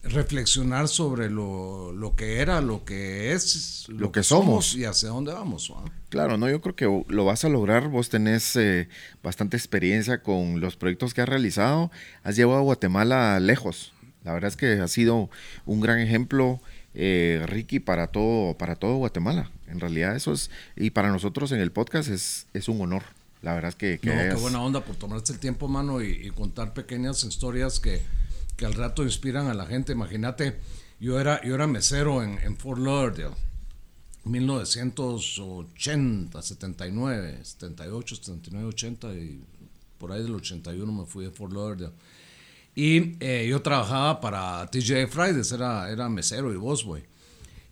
reflexionar 0.04 0.88
sobre 0.88 1.30
lo, 1.30 1.92
lo 1.94 2.16
que 2.16 2.40
era, 2.40 2.62
lo 2.62 2.84
que 2.86 3.34
es, 3.34 3.86
Lo 3.90 4.12
que 4.12 4.24
somos. 4.24 4.76
y 4.76 4.86
hacia 4.86 5.10
dónde 5.10 5.32
vamos. 5.34 5.72
¿va? 5.72 5.84
claro, 6.10 6.38
no, 6.38 6.50
yo 6.50 6.60
creo 6.62 6.76
que 6.76 7.04
lo 7.08 7.26
vas 7.26 7.46
a 7.46 7.50
lograr. 7.50 7.88
Vos 7.88 8.10
tenés 8.10 8.56
eh, 8.56 8.90
bastante 9.22 9.58
experiencia 9.58 10.22
con 10.22 10.60
los 10.60 10.76
proyectos 10.76 11.14
que 11.14 11.22
has 11.22 11.30
realizado. 11.30 11.92
Has 12.24 12.36
llevado 12.36 12.60
a 12.60 12.64
Guatemala 12.64 13.40
lejos. 13.40 13.94
La 14.24 14.34
verdad 14.34 14.50
es 14.50 14.58
que 14.58 14.74
ha 14.80 14.88
sido 14.88 15.30
un 15.66 15.82
gran 15.82 16.00
ejemplo, 16.00 16.62
eh, 16.94 17.44
Ricky, 17.48 17.80
para 17.80 18.08
todo, 18.08 18.58
para 18.58 18.76
todo 18.76 18.98
Guatemala. 18.98 19.52
En 19.68 19.80
realidad 19.80 20.16
eso 20.16 20.34
es, 20.34 20.52
y 20.76 20.92
para 20.92 21.10
nosotros 21.10 21.52
en 21.52 21.60
el 21.60 21.72
podcast 21.72 22.10
es, 22.10 22.48
es 22.54 22.68
un 22.68 22.82
honor. 22.82 23.04
La 23.42 23.56
verdad 23.56 23.70
es 23.70 23.76
que, 23.76 24.00
que 24.00 24.10
No, 24.10 24.14
qué 24.16 24.20
hayas- 24.22 24.42
buena 24.42 24.62
onda 24.62 24.86
por 24.86 24.96
tomarse 24.96 25.34
el 25.34 25.39
tiempo, 25.39 25.68
mano, 25.68 26.02
y, 26.02 26.10
y 26.12 26.30
contar 26.30 26.74
pequeñas 26.74 27.24
historias 27.24 27.80
que, 27.80 28.02
que 28.56 28.66
al 28.66 28.74
rato 28.74 29.04
inspiran 29.04 29.48
a 29.48 29.54
la 29.56 29.66
gente. 29.66 29.92
Imagínate, 29.94 30.60
yo 31.00 31.20
era, 31.20 31.42
yo 31.44 31.56
era 31.56 31.66
mesero 31.68 32.22
en, 32.24 32.38
en 32.44 32.56
Fort 32.58 32.80
Lauderdale, 32.80 33.36
1980, 34.24 36.42
79, 36.42 37.39
78, 37.44 38.16
79, 38.16 38.66
80 38.68 39.14
y 39.14 39.44
por 39.98 40.12
ahí 40.12 40.24
del 40.24 40.36
81 40.36 40.92
me 40.92 41.06
fui 41.06 41.26
de 41.26 41.32
Fort 41.32 41.54
Lauderdale. 41.54 41.94
Y 42.76 43.16
eh, 43.20 43.48
yo 43.50 43.62
trabajaba 43.62 44.22
para 44.22 44.66
TJ 44.68 45.08
Fridays, 45.08 45.52
era, 45.52 45.89
era 45.89 46.08
mesero 46.10 46.54
y 46.54 46.58
busboy. 46.58 47.04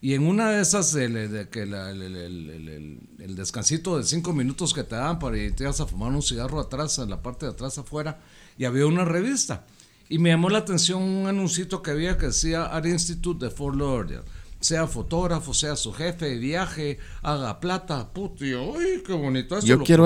Y 0.02 0.14
en 0.14 0.26
una 0.26 0.52
de 0.52 0.62
esas, 0.62 0.96
el, 0.96 1.30
de 1.32 1.50
que 1.50 1.66
la- 1.66 1.92
el, 1.92 2.02
el- 2.02 3.36
descansito 3.36 3.98
de 3.98 4.04
cinco 4.04 4.34
minutos 4.34 4.74
que 4.74 4.84
te 4.84 4.96
daban 4.96 5.20
para 5.20 5.38
irte 5.38 5.66
a 5.66 5.74
fumar 5.74 6.12
un 6.12 6.22
cigarro 6.22 6.60
atrás, 6.60 6.98
en 7.00 7.10
la 7.10 7.22
parte 7.22 7.46
de 7.46 7.52
atrás 7.54 7.78
afuera, 7.78 8.20
y 8.58 8.66
había 8.66 8.86
una 8.86 9.06
revista. 9.06 9.66
Y 10.10 10.18
me 10.20 10.30
llamó 10.30 10.50
la 10.50 10.60
atención 10.60 11.02
un 11.04 11.28
anuncito 11.28 11.82
que 11.82 11.92
había 11.92 12.18
que 12.18 12.28
decía 12.28 12.66
Art 12.66 12.86
Institute 12.86 13.46
de 13.46 13.52
Fort 13.52 13.78
Lauderdale. 13.78 14.24
Sea 14.60 14.88
fotógrafo, 14.88 15.54
sea 15.54 15.76
su 15.78 15.94
jefe 15.94 16.26
de 16.26 16.38
viaje, 16.38 16.98
haga 17.22 17.60
plata, 17.60 18.10
puto. 18.12 18.44
¡Uy, 18.44 19.04
qué 19.06 19.14
bonito! 19.14 19.56
Esto 19.58 19.68
Yo 19.68 19.84
quiero 19.84 20.06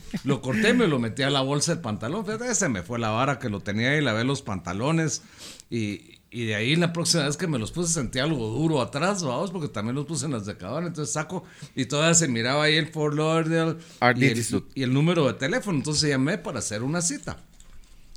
Lo 0.24 0.40
corté, 0.40 0.74
me 0.74 0.86
lo 0.86 0.98
metí 0.98 1.22
a 1.22 1.30
la 1.30 1.40
bolsa 1.40 1.74
del 1.74 1.80
pantalón. 1.82 2.24
Fíjate, 2.24 2.54
se 2.54 2.68
me 2.68 2.82
fue 2.82 2.98
la 2.98 3.10
vara 3.10 3.38
que 3.38 3.48
lo 3.48 3.60
tenía 3.60 3.96
y 3.96 4.00
lavé 4.00 4.24
los 4.24 4.42
pantalones. 4.42 5.22
Y, 5.70 6.18
y 6.30 6.46
de 6.46 6.54
ahí 6.54 6.76
la 6.76 6.92
próxima 6.92 7.24
vez 7.24 7.36
que 7.36 7.46
me 7.46 7.58
los 7.58 7.72
puse 7.72 7.92
sentí 7.92 8.18
algo 8.18 8.48
duro 8.48 8.80
atrás, 8.80 9.22
vamos, 9.22 9.50
porque 9.50 9.68
también 9.68 9.96
los 9.96 10.06
puse 10.06 10.26
en 10.26 10.32
las 10.32 10.44
secadoras. 10.44 10.88
Entonces 10.88 11.12
saco 11.12 11.44
y 11.74 11.86
todavía 11.86 12.14
se 12.14 12.28
miraba 12.28 12.64
ahí 12.64 12.76
el 12.76 12.88
Fort 12.88 13.14
Lauderdale 13.16 13.76
y 14.16 14.24
el, 14.24 14.64
y 14.74 14.82
el 14.82 14.92
número 14.92 15.26
de 15.26 15.34
teléfono. 15.34 15.78
Entonces 15.78 16.08
llamé 16.08 16.38
para 16.38 16.58
hacer 16.60 16.82
una 16.82 17.02
cita. 17.02 17.38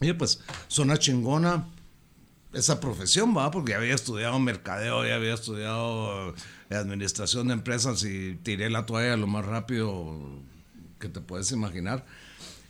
Y 0.01 0.13
pues, 0.13 0.41
suena 0.67 0.97
chingona 0.97 1.67
esa 2.53 2.79
profesión, 2.79 3.35
va, 3.35 3.49
porque 3.49 3.71
ya 3.71 3.77
había 3.77 3.95
estudiado 3.95 4.37
mercadeo, 4.39 5.05
ya 5.05 5.15
había 5.15 5.33
estudiado 5.33 6.35
administración 6.69 7.47
de 7.47 7.53
empresas 7.53 8.03
y 8.03 8.35
tiré 8.43 8.69
la 8.69 8.85
toalla 8.85 9.17
lo 9.17 9.27
más 9.27 9.45
rápido 9.45 10.19
que 11.03 11.09
te 11.09 11.19
puedes 11.19 11.51
imaginar. 11.51 12.05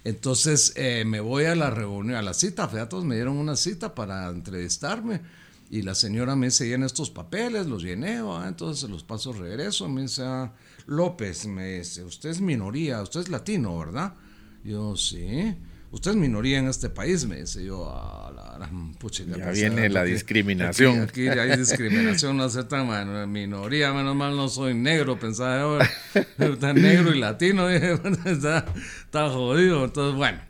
Entonces 0.04 0.74
eh, 0.76 1.06
me 1.06 1.20
voy 1.20 1.46
a 1.46 1.56
la 1.56 1.70
reunión, 1.70 2.16
a 2.18 2.24
la 2.24 2.34
cita, 2.34 2.68
fíjate, 2.68 2.96
me 2.98 3.16
dieron 3.16 3.38
una 3.38 3.56
cita 3.56 3.94
para 3.94 4.28
entrevistarme 4.30 5.22
y 5.70 5.84
la 5.84 5.94
señora 5.94 6.36
me 6.36 6.48
dice, 6.48 6.68
llena 6.68 6.88
estos 6.88 7.12
papeles, 7.12 7.68
los 7.68 7.84
llené, 7.84 8.22
¿va? 8.22 8.48
entonces 8.48 8.90
los 8.90 9.04
paso 9.04 9.32
regreso, 9.34 9.88
me 9.88 10.02
dice, 10.02 10.24
"Ah, 10.26 10.52
López, 10.88 11.46
me 11.46 11.78
dice, 11.78 12.04
usted 12.04 12.32
es 12.32 12.42
minoría, 12.42 13.02
usted 13.02 13.22
es 13.22 13.30
latino, 13.30 13.78
¿verdad? 13.78 14.14
Yo, 14.64 14.96
sí. 14.96 15.56
Usted 15.94 16.12
es 16.12 16.18
minoría 16.18 16.58
en 16.58 16.68
este 16.68 16.90
país, 16.90 17.24
me 17.26 17.38
dice 17.42 17.64
yo. 17.64 17.88
"Ah, 17.90 18.32
la 18.36 18.58
gran 18.58 18.94
puchica, 18.96 19.38
Ya 19.38 19.52
viene 19.52 19.88
la 19.90 20.02
aquí- 20.02 20.12
discriminación. 20.14 21.02
Aquí, 21.02 21.28
aquí 21.28 21.40
hay 21.40 21.56
discriminación, 21.58 22.36
no 22.36 22.50
ser 22.50 22.64
tan 22.66 22.88
man- 22.88 23.32
minoría, 23.32 23.94
menos 23.94 24.16
mal 24.16 24.36
no 24.36 24.50
soy 24.50 24.74
negro, 24.74 25.20
pensaba 25.20 25.60
yo. 25.60 25.78
Tan 26.60 26.82
negro 26.82 27.14
y 27.14 27.20
latino, 27.20 27.68
dije, 27.68 27.94
está, 28.26 28.66
está 29.06 29.30
jodido. 29.30 29.86
Entonces, 29.86 30.16
bueno. 30.18 30.42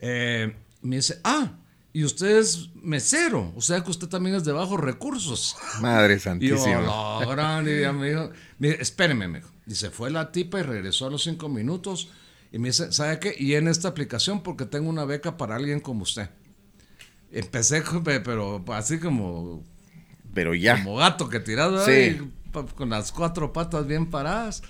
Eh, 0.00 0.54
me 0.82 0.96
dice, 0.96 1.18
ah, 1.24 1.52
y 1.92 2.04
usted 2.04 2.38
es 2.38 2.68
mesero, 2.76 3.52
o 3.56 3.60
sea 3.60 3.82
que 3.82 3.90
usted 3.90 4.06
también 4.06 4.36
es 4.36 4.44
de 4.44 4.52
bajos 4.52 4.78
recursos. 4.80 5.56
Madre 5.80 6.14
Y 6.14 6.16
yo, 6.16 6.22
santísima. 6.22 7.26
gran, 7.26 7.68
y 7.68 7.80
ya 7.80 7.92
me 7.92 8.08
dijo, 8.10 8.30
espéreme, 8.60 9.26
me 9.26 9.38
dijo. 9.40 9.50
Y 9.66 9.74
se 9.74 9.90
fue 9.90 10.10
la 10.10 10.30
tipa 10.32 10.60
y 10.60 10.62
regresó 10.62 11.06
a 11.06 11.10
los 11.10 11.22
cinco 11.24 11.48
minutos 11.48 12.08
Y 12.52 12.58
me 12.58 12.68
dice, 12.68 12.92
¿sabe 12.92 13.18
qué? 13.20 13.34
Y 13.38 13.54
en 13.54 13.68
esta 13.68 13.88
aplicación 13.88 14.42
porque 14.42 14.64
tengo 14.64 14.88
una 14.88 15.04
beca 15.04 15.36
para 15.36 15.56
alguien 15.56 15.80
como 15.80 16.02
usted. 16.02 16.30
Empecé, 17.30 17.82
pero 18.04 18.64
así 18.68 18.98
como... 18.98 19.64
Pero 20.34 20.54
ya. 20.54 20.82
Como 20.82 20.96
gato 20.96 21.28
que 21.28 21.40
tirado 21.40 21.84
ahí, 21.84 22.20
con 22.76 22.90
las 22.90 23.12
cuatro 23.12 23.52
patas 23.52 23.86
bien 23.86 24.10
paradas. 24.10 24.62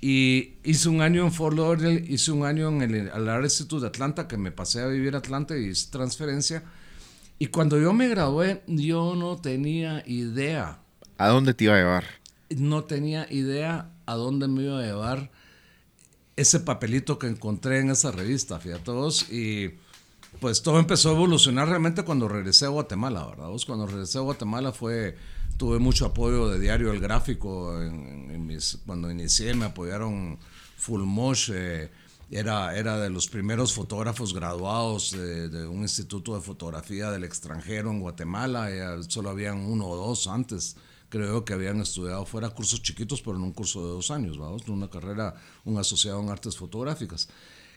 Y 0.00 0.54
hice 0.62 0.88
un 0.88 1.00
año 1.00 1.24
en 1.24 1.32
Fort 1.32 1.56
Lauderdale, 1.56 2.04
hice 2.06 2.30
un 2.30 2.44
año 2.44 2.68
en 2.68 2.82
el 2.82 3.28
Art 3.28 3.44
Institute 3.44 3.82
de 3.82 3.88
Atlanta, 3.88 4.28
que 4.28 4.36
me 4.36 4.52
pasé 4.52 4.82
a 4.82 4.86
vivir 4.86 5.14
a 5.14 5.18
Atlanta 5.18 5.56
y 5.56 5.66
hice 5.66 5.90
transferencia. 5.90 6.62
Y 7.38 7.46
cuando 7.46 7.80
yo 7.80 7.92
me 7.92 8.08
gradué, 8.08 8.62
yo 8.66 9.14
no 9.16 9.36
tenía 9.36 10.02
idea. 10.06 10.78
¿A 11.16 11.28
dónde 11.28 11.54
te 11.54 11.64
iba 11.64 11.74
a 11.74 11.78
llevar? 11.78 12.04
No 12.50 12.84
tenía 12.84 13.26
idea 13.32 13.90
a 14.06 14.14
dónde 14.14 14.46
me 14.46 14.64
iba 14.64 14.78
a 14.78 14.82
llevar 14.82 15.30
ese 16.36 16.60
papelito 16.60 17.18
que 17.18 17.28
encontré 17.28 17.80
en 17.80 17.90
esa 17.90 18.10
revista, 18.10 18.58
fíjate 18.58 18.90
vos. 18.90 19.30
Y 19.30 19.74
pues 20.40 20.62
todo 20.62 20.78
empezó 20.78 21.10
a 21.10 21.12
evolucionar 21.12 21.68
realmente 21.68 22.02
cuando 22.02 22.28
regresé 22.28 22.66
a 22.66 22.68
Guatemala, 22.68 23.26
¿verdad? 23.26 23.48
Vos 23.48 23.64
cuando 23.64 23.86
regresé 23.86 24.18
a 24.18 24.22
Guatemala 24.22 24.72
fue 24.72 25.16
tuve 25.56 25.78
mucho 25.78 26.06
apoyo 26.06 26.48
de 26.48 26.58
Diario 26.58 26.90
El 26.92 27.00
Gráfico. 27.00 27.80
En, 27.80 28.46
mis, 28.46 28.78
cuando 28.86 29.10
inicié 29.10 29.54
me 29.54 29.66
apoyaron 29.66 30.38
Full 30.76 31.02
eh, 31.50 31.90
era, 32.30 32.76
era 32.76 32.98
de 32.98 33.10
los 33.10 33.28
primeros 33.28 33.72
fotógrafos 33.72 34.34
graduados 34.34 35.12
de, 35.12 35.66
un 35.66 35.82
instituto 35.82 36.34
de 36.34 36.40
fotografía 36.40 37.10
del 37.10 37.24
extranjero 37.24 37.90
en 37.90 38.00
Guatemala. 38.00 38.70
solo 39.08 39.30
habían 39.30 39.58
uno 39.58 39.86
o 39.86 39.96
dos 39.96 40.26
antes. 40.26 40.76
Creo 41.14 41.44
que 41.44 41.52
habían 41.52 41.80
estudiado 41.80 42.26
fuera 42.26 42.50
cursos 42.50 42.82
chiquitos, 42.82 43.22
pero 43.22 43.36
en 43.36 43.44
un 43.44 43.52
curso 43.52 43.86
de 43.86 43.92
dos 43.92 44.10
años, 44.10 44.36
vamos, 44.36 44.66
una 44.66 44.90
carrera, 44.90 45.36
un 45.64 45.78
asociado 45.78 46.20
en 46.20 46.28
artes 46.28 46.56
fotográficas. 46.56 47.28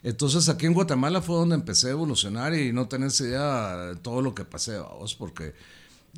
Entonces 0.02 0.50
aquí 0.50 0.66
en 0.66 0.74
Guatemala 0.74 1.22
fue 1.22 1.36
donde 1.36 1.54
empecé 1.54 1.90
a 1.90 1.92
evolucionar 1.92 2.56
y 2.56 2.74
no 2.74 2.88
tenés 2.88 3.22
idea 3.22 3.78
de 3.90 3.96
todo 3.98 4.24
lo 4.24 4.34
que 4.34 4.44
pasé, 4.44 4.80
vamos, 4.80 5.14
porque 5.14 5.54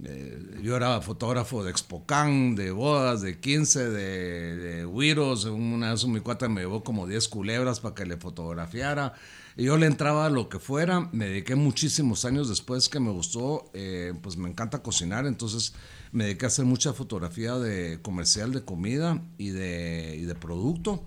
eh, 0.05 0.61
yo 0.63 0.78
era 0.78 1.01
fotógrafo 1.01 1.61
de 1.61 1.72
Expocán, 1.72 2.55
de 2.55 2.72
bodas, 2.72 3.22
de 3.22 3.38
15, 3.38 3.89
de, 3.89 4.55
de 4.55 4.86
Una 4.86 5.91
vez 5.91 6.05
mi 6.05 6.22
cuata 6.22 6.47
me 6.47 6.61
llevó 6.61 6.86
como 6.86 7.05
10 7.05 7.28
culebras 7.28 7.82
para 7.82 7.95
que 7.95 8.05
le 8.05 8.15
fotografiara. 8.15 9.13
Y 9.57 9.65
yo 9.65 9.76
le 9.76 9.88
entraba 9.88 10.28
a 10.28 10.30
lo 10.30 10.47
que 10.47 10.59
fuera. 10.59 11.09
Me 11.11 11.26
dediqué 11.26 11.55
muchísimos 11.55 12.24
años 12.24 12.47
después 12.47 12.88
que 12.88 13.01
me 13.01 13.11
gustó. 13.11 13.70
Eh, 13.74 14.13
pues 14.22 14.38
me 14.38 14.47
encanta 14.47 14.82
cocinar. 14.82 15.26
Entonces 15.26 15.74
me 16.12 16.26
dediqué 16.26 16.45
a 16.45 16.47
hacer 16.47 16.66
mucha 16.66 16.93
fotografía 16.93 17.55
de 17.55 17.99
comercial 18.01 18.51
de 18.51 18.64
comida 18.64 19.22
y 19.38 19.49
de, 19.49 20.16
y 20.18 20.24
de 20.24 20.36
producto. 20.36 21.03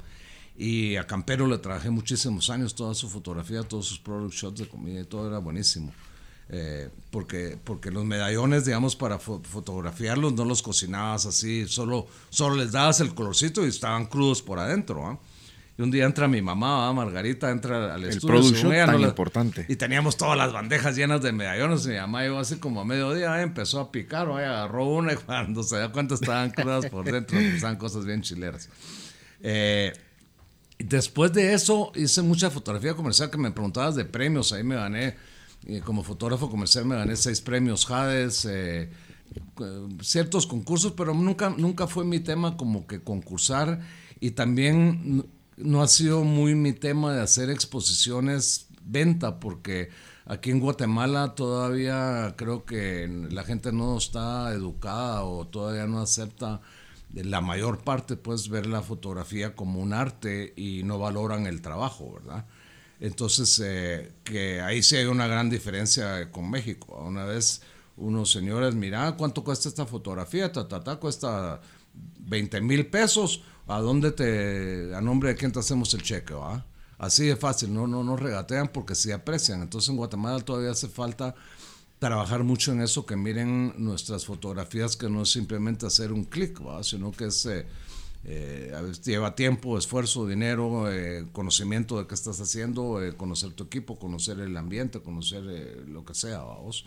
Y 0.56 0.96
a 0.96 1.06
Campero 1.06 1.46
le 1.46 1.58
trabajé 1.58 1.90
muchísimos 1.90 2.50
años, 2.50 2.74
toda 2.74 2.94
su 2.94 3.08
fotografía, 3.08 3.62
todos 3.62 3.86
sus 3.86 3.98
product 3.98 4.34
shots 4.34 4.60
de 4.60 4.68
comida 4.68 5.00
y 5.00 5.04
todo 5.04 5.28
era 5.28 5.38
buenísimo. 5.38 5.92
Eh, 6.48 6.90
porque, 7.10 7.58
porque 7.62 7.90
los 7.90 8.04
medallones, 8.04 8.66
digamos, 8.66 8.94
para 8.94 9.18
fotografiarlos 9.18 10.34
no 10.34 10.44
los 10.44 10.62
cocinabas 10.62 11.24
así, 11.24 11.66
solo, 11.66 12.06
solo 12.28 12.56
les 12.56 12.72
dabas 12.72 13.00
el 13.00 13.14
colorcito 13.14 13.64
y 13.64 13.70
estaban 13.70 14.06
crudos 14.06 14.42
por 14.42 14.58
adentro. 14.58 15.06
¿ah? 15.06 15.18
Y 15.78 15.82
un 15.82 15.90
día 15.90 16.04
entra 16.04 16.28
mi 16.28 16.42
mamá, 16.42 16.92
Margarita, 16.92 17.50
entra 17.50 17.94
al 17.94 18.04
estudio. 18.04 18.34
El 18.34 18.42
producto 18.42 18.68
tan 18.68 19.00
importante. 19.00 19.66
Y 19.68 19.76
teníamos 19.76 20.18
todas 20.18 20.36
las 20.36 20.52
bandejas 20.52 20.96
llenas 20.96 21.22
de 21.22 21.32
medallones. 21.32 21.86
Y 21.86 21.90
mi 21.90 21.96
mamá 21.96 22.22
llegó 22.22 22.38
así 22.38 22.56
como 22.56 22.82
a 22.82 22.84
mediodía, 22.84 23.40
empezó 23.40 23.80
a 23.80 23.90
picar, 23.90 24.30
¿va? 24.30 24.40
agarró 24.40 24.86
una 24.86 25.14
y 25.14 25.16
cuando 25.16 25.62
se 25.62 25.78
dio 25.78 25.90
cuenta 25.92 26.14
estaban 26.14 26.50
crudas 26.50 26.86
por 26.86 27.10
dentro, 27.10 27.38
estaban 27.38 27.76
cosas 27.76 28.04
bien 28.04 28.20
chileras. 28.20 28.68
Eh, 29.40 29.92
después 30.78 31.32
de 31.32 31.54
eso 31.54 31.90
hice 31.94 32.20
mucha 32.20 32.50
fotografía 32.50 32.94
comercial 32.94 33.30
que 33.30 33.38
me 33.38 33.50
preguntabas 33.50 33.94
de 33.94 34.04
premios, 34.04 34.52
ahí 34.52 34.62
me 34.62 34.74
gané 34.74 35.16
como 35.84 36.02
fotógrafo 36.02 36.50
comercial 36.50 36.84
me 36.84 36.96
gané 36.96 37.16
seis 37.16 37.40
premios 37.40 37.88
Hades, 37.90 38.46
eh, 38.50 38.90
ciertos 40.00 40.46
concursos, 40.46 40.92
pero 40.92 41.14
nunca, 41.14 41.50
nunca 41.50 41.86
fue 41.86 42.04
mi 42.04 42.20
tema 42.20 42.56
como 42.56 42.86
que 42.86 43.00
concursar 43.00 43.80
y 44.20 44.32
también 44.32 45.24
no 45.64 45.82
ha 45.82 45.88
sido 45.88 46.24
muy 46.24 46.54
mi 46.54 46.72
tema 46.72 47.14
de 47.14 47.22
hacer 47.22 47.50
exposiciones 47.50 48.66
venta, 48.84 49.40
porque 49.40 49.90
aquí 50.26 50.50
en 50.50 50.60
Guatemala 50.60 51.34
todavía 51.34 52.34
creo 52.36 52.64
que 52.64 53.08
la 53.30 53.44
gente 53.44 53.72
no 53.72 53.96
está 53.96 54.52
educada 54.52 55.24
o 55.24 55.46
todavía 55.46 55.86
no 55.86 56.00
acepta 56.00 56.60
la 57.14 57.40
mayor 57.40 57.84
parte, 57.84 58.16
pues, 58.16 58.48
ver 58.48 58.66
la 58.66 58.82
fotografía 58.82 59.54
como 59.54 59.80
un 59.80 59.92
arte 59.92 60.54
y 60.56 60.82
no 60.84 60.98
valoran 60.98 61.46
el 61.46 61.60
trabajo, 61.60 62.14
¿verdad? 62.14 62.46
Entonces, 63.00 63.60
eh, 63.64 64.12
que 64.24 64.60
ahí 64.60 64.82
sí 64.82 64.96
hay 64.96 65.06
una 65.06 65.26
gran 65.26 65.50
diferencia 65.50 66.30
con 66.30 66.50
México. 66.50 67.02
Una 67.04 67.24
vez 67.24 67.62
unos 67.96 68.30
señores, 68.30 68.74
mira, 68.74 69.16
¿cuánto 69.16 69.44
cuesta 69.44 69.68
esta 69.68 69.86
fotografía? 69.86 70.52
Ta, 70.52 70.68
ta, 70.68 70.82
ta, 70.82 70.96
cuesta 70.96 71.60
20 72.20 72.60
mil 72.60 72.86
pesos. 72.86 73.42
¿A 73.66 73.80
dónde 73.80 74.12
te, 74.12 74.94
a 74.94 75.00
nombre 75.00 75.30
de 75.30 75.36
quién 75.36 75.52
te 75.52 75.60
hacemos 75.60 75.92
el 75.94 76.02
cheque? 76.02 76.34
¿va? 76.34 76.64
Así 76.98 77.26
de 77.26 77.36
fácil, 77.36 77.72
no, 77.72 77.86
no, 77.86 78.02
no 78.04 78.16
regatean 78.16 78.68
porque 78.68 78.94
sí 78.94 79.12
aprecian. 79.12 79.62
Entonces 79.62 79.88
en 79.90 79.96
Guatemala 79.96 80.40
todavía 80.40 80.70
hace 80.70 80.88
falta 80.88 81.34
trabajar 81.98 82.42
mucho 82.42 82.72
en 82.72 82.80
eso, 82.80 83.06
que 83.06 83.16
miren 83.16 83.74
nuestras 83.78 84.26
fotografías, 84.26 84.96
que 84.96 85.08
no 85.08 85.22
es 85.22 85.30
simplemente 85.30 85.86
hacer 85.86 86.12
un 86.12 86.24
clic, 86.24 86.60
sino 86.82 87.12
que 87.12 87.26
es... 87.26 87.46
Eh, 87.46 87.66
eh, 88.24 88.72
lleva 89.04 89.34
tiempo, 89.34 89.76
esfuerzo, 89.76 90.28
dinero, 90.28 90.92
eh, 90.92 91.26
conocimiento 91.32 91.98
de 91.98 92.06
qué 92.06 92.14
estás 92.14 92.40
haciendo, 92.40 93.02
eh, 93.02 93.16
conocer 93.16 93.52
tu 93.52 93.64
equipo, 93.64 93.98
conocer 93.98 94.38
el 94.38 94.56
ambiente, 94.56 95.00
conocer 95.00 95.42
lo 95.88 96.04
que 96.04 96.14
sea, 96.14 96.38
vamos. 96.38 96.86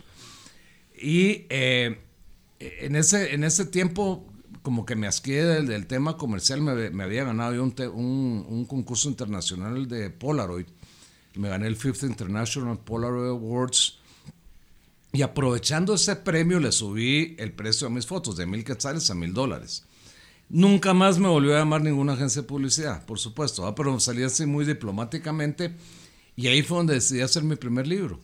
Y 0.98 1.44
en, 1.50 2.96
ese, 2.96 3.34
en 3.34 3.44
ese 3.44 3.66
tiempo, 3.66 4.24
como 4.62 4.84
que 4.84 4.96
me 4.96 5.06
asqué 5.06 5.42
del, 5.44 5.86
tema 5.86 6.16
comercial, 6.16 6.60
me, 6.60 7.02
había 7.02 7.24
ganado 7.24 7.54
yo 7.54 7.62
un, 7.62 8.46
un, 8.48 8.64
concurso 8.64 9.08
internacional 9.08 9.88
de 9.88 10.10
Polaroid. 10.10 10.66
Me 11.34 11.48
gané 11.48 11.66
el 11.66 11.76
Fifth 11.76 12.02
International 12.02 12.78
Polaroid 12.78 13.30
Awards. 13.30 13.98
Y 15.12 15.22
aprovechando 15.22 15.94
ese 15.94 16.16
premio, 16.16 16.60
le 16.60 16.72
subí 16.72 17.36
el 17.38 17.52
precio 17.52 17.86
a 17.86 17.90
mis 17.90 18.06
fotos 18.06 18.36
de 18.36 18.46
mil 18.46 18.64
quetzales 18.64 19.10
a 19.10 19.14
mil 19.14 19.32
dólares. 19.32 19.84
Nunca 20.48 20.94
más 20.94 21.18
me 21.18 21.28
volvió 21.28 21.56
a 21.56 21.58
llamar 21.58 21.82
ninguna 21.82 22.12
agencia 22.12 22.42
de 22.42 22.48
publicidad, 22.48 23.04
por 23.04 23.18
supuesto, 23.18 23.74
pero 23.74 23.98
salí 23.98 24.22
así 24.22 24.46
muy 24.46 24.64
diplomáticamente 24.64 25.74
y 26.36 26.46
ahí 26.46 26.62
fue 26.62 26.76
donde 26.76 26.94
decidí 26.94 27.20
hacer 27.20 27.42
mi 27.42 27.56
primer 27.56 27.86
libro. 27.86 28.20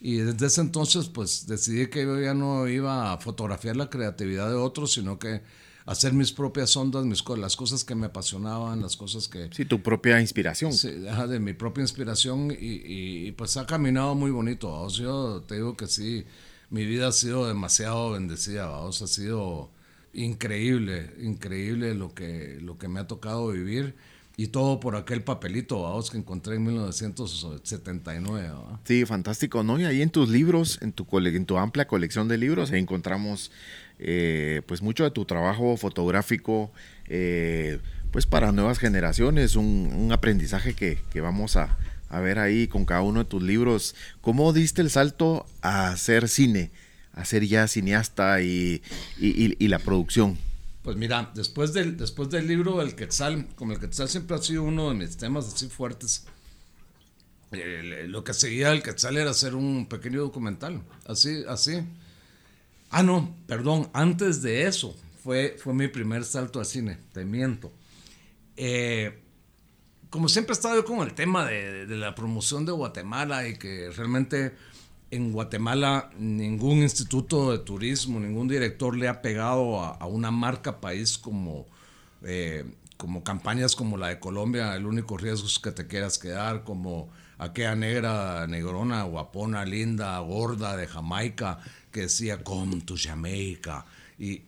Y 0.00 0.16
desde 0.16 0.46
ese 0.46 0.60
entonces 0.62 1.08
pues 1.08 1.46
decidí 1.46 1.88
que 1.88 2.02
yo 2.02 2.18
ya 2.20 2.34
no 2.34 2.66
iba 2.68 3.12
a 3.12 3.18
fotografiar 3.18 3.76
la 3.76 3.90
creatividad 3.90 4.48
de 4.48 4.54
otros, 4.54 4.92
sino 4.92 5.18
que 5.18 5.42
hacer 5.86 6.12
mis 6.12 6.32
propias 6.32 6.76
ondas, 6.76 7.04
mis, 7.04 7.24
las 7.36 7.56
cosas 7.56 7.84
que 7.84 7.94
me 7.94 8.06
apasionaban, 8.06 8.80
las 8.80 8.96
cosas 8.96 9.28
que... 9.28 9.50
Sí, 9.52 9.64
tu 9.64 9.82
propia 9.82 10.20
inspiración. 10.20 10.72
Sí, 10.72 10.90
de 10.90 11.40
mi 11.40 11.52
propia 11.52 11.82
inspiración 11.82 12.50
y, 12.50 13.26
y, 13.26 13.32
pues 13.32 13.56
ha 13.56 13.66
caminado 13.66 14.14
muy 14.14 14.30
bonito. 14.30 14.72
O 14.72 14.88
yo 14.88 15.42
te 15.42 15.56
digo 15.56 15.76
que 15.76 15.86
sí, 15.86 16.24
mi 16.70 16.86
vida 16.86 17.08
ha 17.08 17.12
sido 17.12 17.46
demasiado 17.46 18.12
bendecida, 18.12 18.86
ha 18.86 18.92
sido 18.92 19.70
increíble, 20.12 21.12
increíble 21.20 21.94
lo 21.94 22.14
que, 22.14 22.58
lo 22.60 22.78
que 22.78 22.88
me 22.88 23.00
ha 23.00 23.06
tocado 23.06 23.48
vivir. 23.48 23.96
Y 24.40 24.46
todo 24.46 24.80
por 24.80 24.96
aquel 24.96 25.22
papelito, 25.22 25.82
vamos, 25.82 26.10
que 26.10 26.16
encontré 26.16 26.54
en 26.56 26.64
1979. 26.64 28.48
Sí, 28.84 29.04
fantástico, 29.04 29.62
¿no? 29.62 29.78
Y 29.78 29.84
ahí 29.84 30.00
en 30.00 30.08
tus 30.08 30.30
libros, 30.30 30.78
en 30.80 30.94
tu, 30.94 31.06
en 31.18 31.44
tu 31.44 31.58
amplia 31.58 31.86
colección 31.86 32.26
de 32.26 32.38
libros, 32.38 32.72
encontramos 32.72 33.52
eh, 33.98 34.62
pues 34.64 34.80
mucho 34.80 35.04
de 35.04 35.10
tu 35.10 35.26
trabajo 35.26 35.76
fotográfico, 35.76 36.72
eh, 37.06 37.80
pues 38.12 38.24
para 38.24 38.50
nuevas 38.50 38.78
generaciones, 38.78 39.56
un, 39.56 40.08
aprendizaje 40.10 40.72
que, 40.72 40.98
que 41.12 41.20
vamos 41.20 41.56
a, 41.56 41.76
a, 42.08 42.20
ver 42.20 42.38
ahí 42.38 42.66
con 42.66 42.86
cada 42.86 43.02
uno 43.02 43.18
de 43.18 43.26
tus 43.26 43.42
libros. 43.42 43.94
¿Cómo 44.22 44.54
diste 44.54 44.80
el 44.80 44.88
salto 44.88 45.44
a 45.60 45.90
hacer 45.90 46.30
cine? 46.30 46.70
a 47.12 47.24
ser 47.24 47.44
ya 47.44 47.68
cineasta 47.68 48.40
y, 48.40 48.80
la 49.58 49.78
producción? 49.78 50.38
Pues 50.82 50.96
mira, 50.96 51.30
después 51.34 51.72
del, 51.72 51.96
después 51.96 52.30
del 52.30 52.46
libro 52.46 52.80
El 52.80 52.94
Quetzal, 52.94 53.48
como 53.54 53.72
el 53.72 53.80
Quetzal 53.80 54.08
siempre 54.08 54.36
ha 54.36 54.42
sido 54.42 54.62
uno 54.62 54.88
de 54.88 54.94
mis 54.94 55.16
temas 55.16 55.52
así 55.52 55.68
fuertes, 55.68 56.26
lo 57.50 58.24
que 58.24 58.32
seguía 58.32 58.72
el 58.72 58.82
Quetzal 58.82 59.16
era 59.16 59.30
hacer 59.30 59.54
un 59.54 59.86
pequeño 59.86 60.20
documental, 60.20 60.82
así, 61.04 61.44
así. 61.48 61.80
Ah, 62.90 63.02
no, 63.02 63.36
perdón, 63.46 63.90
antes 63.92 64.40
de 64.42 64.66
eso 64.66 64.96
fue, 65.22 65.56
fue 65.62 65.74
mi 65.74 65.88
primer 65.88 66.24
salto 66.24 66.60
al 66.60 66.66
cine, 66.66 66.98
te 67.12 67.24
miento. 67.24 67.72
Eh, 68.56 69.18
como 70.10 70.28
siempre 70.28 70.52
he 70.52 70.54
estado 70.54 70.76
yo 70.76 70.84
con 70.84 71.00
el 71.00 71.14
tema 71.14 71.46
de, 71.46 71.86
la 71.86 72.14
promoción 72.14 72.66
de 72.66 72.72
Guatemala 72.72 73.46
y 73.46 73.56
que 73.56 73.90
realmente 73.90 74.54
en 75.10 75.32
Guatemala 75.32 76.10
ningún 76.18 76.78
instituto 76.78 77.50
de 77.50 77.58
turismo, 77.58 78.20
ningún 78.20 78.48
director 78.48 78.96
le 78.96 79.08
ha 79.08 79.22
pegado 79.22 79.80
a, 79.80 80.06
una 80.06 80.30
marca 80.30 80.80
país 80.80 81.18
como, 81.18 81.66
eh, 82.22 82.64
como 82.96 83.24
campañas 83.24 83.74
como 83.74 83.96
la 83.96 84.08
de 84.08 84.20
Colombia, 84.20 84.74
el 84.76 84.86
único 84.86 85.16
riesgo 85.16 85.46
es 85.46 85.58
que 85.58 85.72
te 85.72 85.86
quieras 85.86 86.18
quedar, 86.18 86.64
como 86.64 87.10
aquella 87.38 87.74
negra, 87.74 88.46
negrona, 88.46 89.02
guapona, 89.02 89.64
linda, 89.64 90.18
gorda 90.20 90.76
de 90.76 90.86
Jamaica, 90.86 91.58
que 91.90 92.02
decía, 92.02 92.44
come 92.44 92.80
to 92.82 92.94
Jamaica. 92.96 93.86
Y 94.18 94.42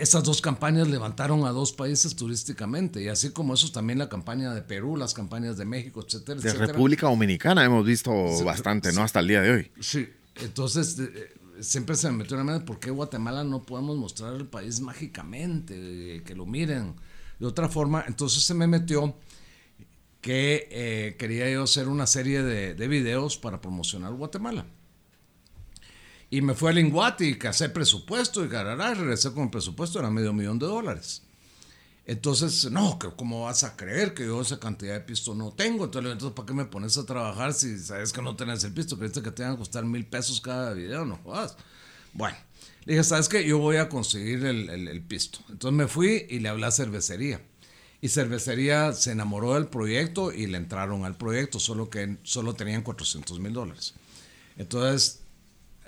estas 0.00 0.24
dos 0.24 0.40
campañas 0.40 0.88
levantaron 0.88 1.44
a 1.46 1.50
dos 1.50 1.72
países 1.72 2.16
turísticamente, 2.16 3.02
y 3.02 3.08
así 3.08 3.30
como 3.30 3.54
eso 3.54 3.70
también 3.70 3.98
la 3.98 4.08
campaña 4.08 4.54
de 4.54 4.62
Perú, 4.62 4.96
las 4.96 5.14
campañas 5.14 5.56
de 5.56 5.64
México, 5.64 6.04
etcétera, 6.06 6.40
De 6.40 6.48
etcétera. 6.48 6.72
República 6.72 7.06
Dominicana 7.08 7.64
hemos 7.64 7.84
visto 7.84 8.12
bastante, 8.44 8.92
¿no? 8.92 9.02
Hasta 9.02 9.20
el 9.20 9.28
día 9.28 9.42
de 9.42 9.50
hoy. 9.50 9.70
Sí, 9.80 10.08
entonces 10.36 10.98
eh, 10.98 11.34
siempre 11.60 11.96
se 11.96 12.10
me 12.10 12.18
metió 12.18 12.38
en 12.38 12.46
la 12.46 12.52
mente 12.52 12.66
por 12.66 12.78
qué 12.78 12.90
Guatemala 12.90 13.44
no 13.44 13.62
podemos 13.62 13.96
mostrar 13.96 14.34
el 14.34 14.46
país 14.46 14.80
mágicamente, 14.80 15.74
eh, 16.16 16.22
que 16.22 16.34
lo 16.34 16.46
miren 16.46 16.94
de 17.38 17.46
otra 17.46 17.68
forma. 17.68 18.04
Entonces 18.06 18.44
se 18.44 18.54
me 18.54 18.66
metió 18.66 19.16
que 20.20 20.68
eh, 20.70 21.16
quería 21.18 21.50
yo 21.50 21.62
hacer 21.62 21.88
una 21.88 22.06
serie 22.06 22.42
de, 22.42 22.74
de 22.74 22.88
videos 22.88 23.38
para 23.38 23.60
promocionar 23.60 24.12
Guatemala. 24.14 24.66
Y 26.30 26.42
me 26.42 26.54
fui 26.54 26.68
al 26.68 26.78
Inguati, 26.78 27.38
que 27.38 27.48
hacer 27.48 27.72
presupuesto 27.72 28.44
y 28.44 28.48
garará, 28.48 28.94
regresé 28.94 29.32
con 29.32 29.44
el 29.44 29.50
presupuesto, 29.50 29.98
era 29.98 30.10
medio 30.10 30.32
millón 30.32 30.58
de 30.58 30.66
dólares. 30.66 31.22
Entonces, 32.06 32.70
no, 32.70 32.98
¿cómo 33.16 33.44
vas 33.44 33.64
a 33.64 33.76
creer 33.76 34.14
que 34.14 34.24
yo 34.26 34.40
esa 34.40 34.58
cantidad 34.58 34.94
de 34.94 35.00
pisto 35.00 35.34
no 35.34 35.52
tengo? 35.52 35.84
Entonces, 35.84 36.12
entonces, 36.12 36.34
¿para 36.34 36.46
qué 36.46 36.54
me 36.54 36.64
pones 36.64 36.96
a 36.98 37.04
trabajar 37.06 37.52
si 37.52 37.78
sabes 37.78 38.12
que 38.12 38.22
no 38.22 38.34
tenés 38.36 38.64
el 38.64 38.72
pisto? 38.72 38.98
¿Crees 38.98 39.12
que 39.12 39.30
te 39.30 39.42
van 39.42 39.52
a 39.52 39.56
costar 39.58 39.84
mil 39.84 40.06
pesos 40.06 40.40
cada 40.40 40.72
video? 40.72 41.04
No 41.04 41.18
jodas. 41.18 41.56
Bueno, 42.14 42.36
le 42.84 42.94
dije, 42.94 43.04
¿sabes 43.04 43.28
qué? 43.28 43.46
Yo 43.46 43.58
voy 43.58 43.76
a 43.76 43.88
conseguir 43.88 44.44
el, 44.46 44.70
el- 44.70 44.88
el 44.88 45.02
pisto. 45.02 45.40
Entonces 45.50 45.76
me 45.76 45.88
fui 45.88 46.26
y 46.30 46.40
le 46.40 46.48
hablé 46.48 46.66
a 46.66 46.70
cervecería. 46.70 47.40
Y 48.00 48.08
cervecería 48.08 48.92
se 48.92 49.12
enamoró 49.12 49.54
del 49.54 49.66
proyecto 49.66 50.32
y 50.32 50.46
le 50.46 50.58
entraron 50.58 51.04
al 51.04 51.16
proyecto, 51.16 51.60
solo 51.60 51.90
que 51.90 52.18
solo 52.22 52.54
tenían 52.54 52.82
400 52.82 53.40
mil 53.40 53.52
dólares. 53.52 53.94
Entonces, 54.56 55.22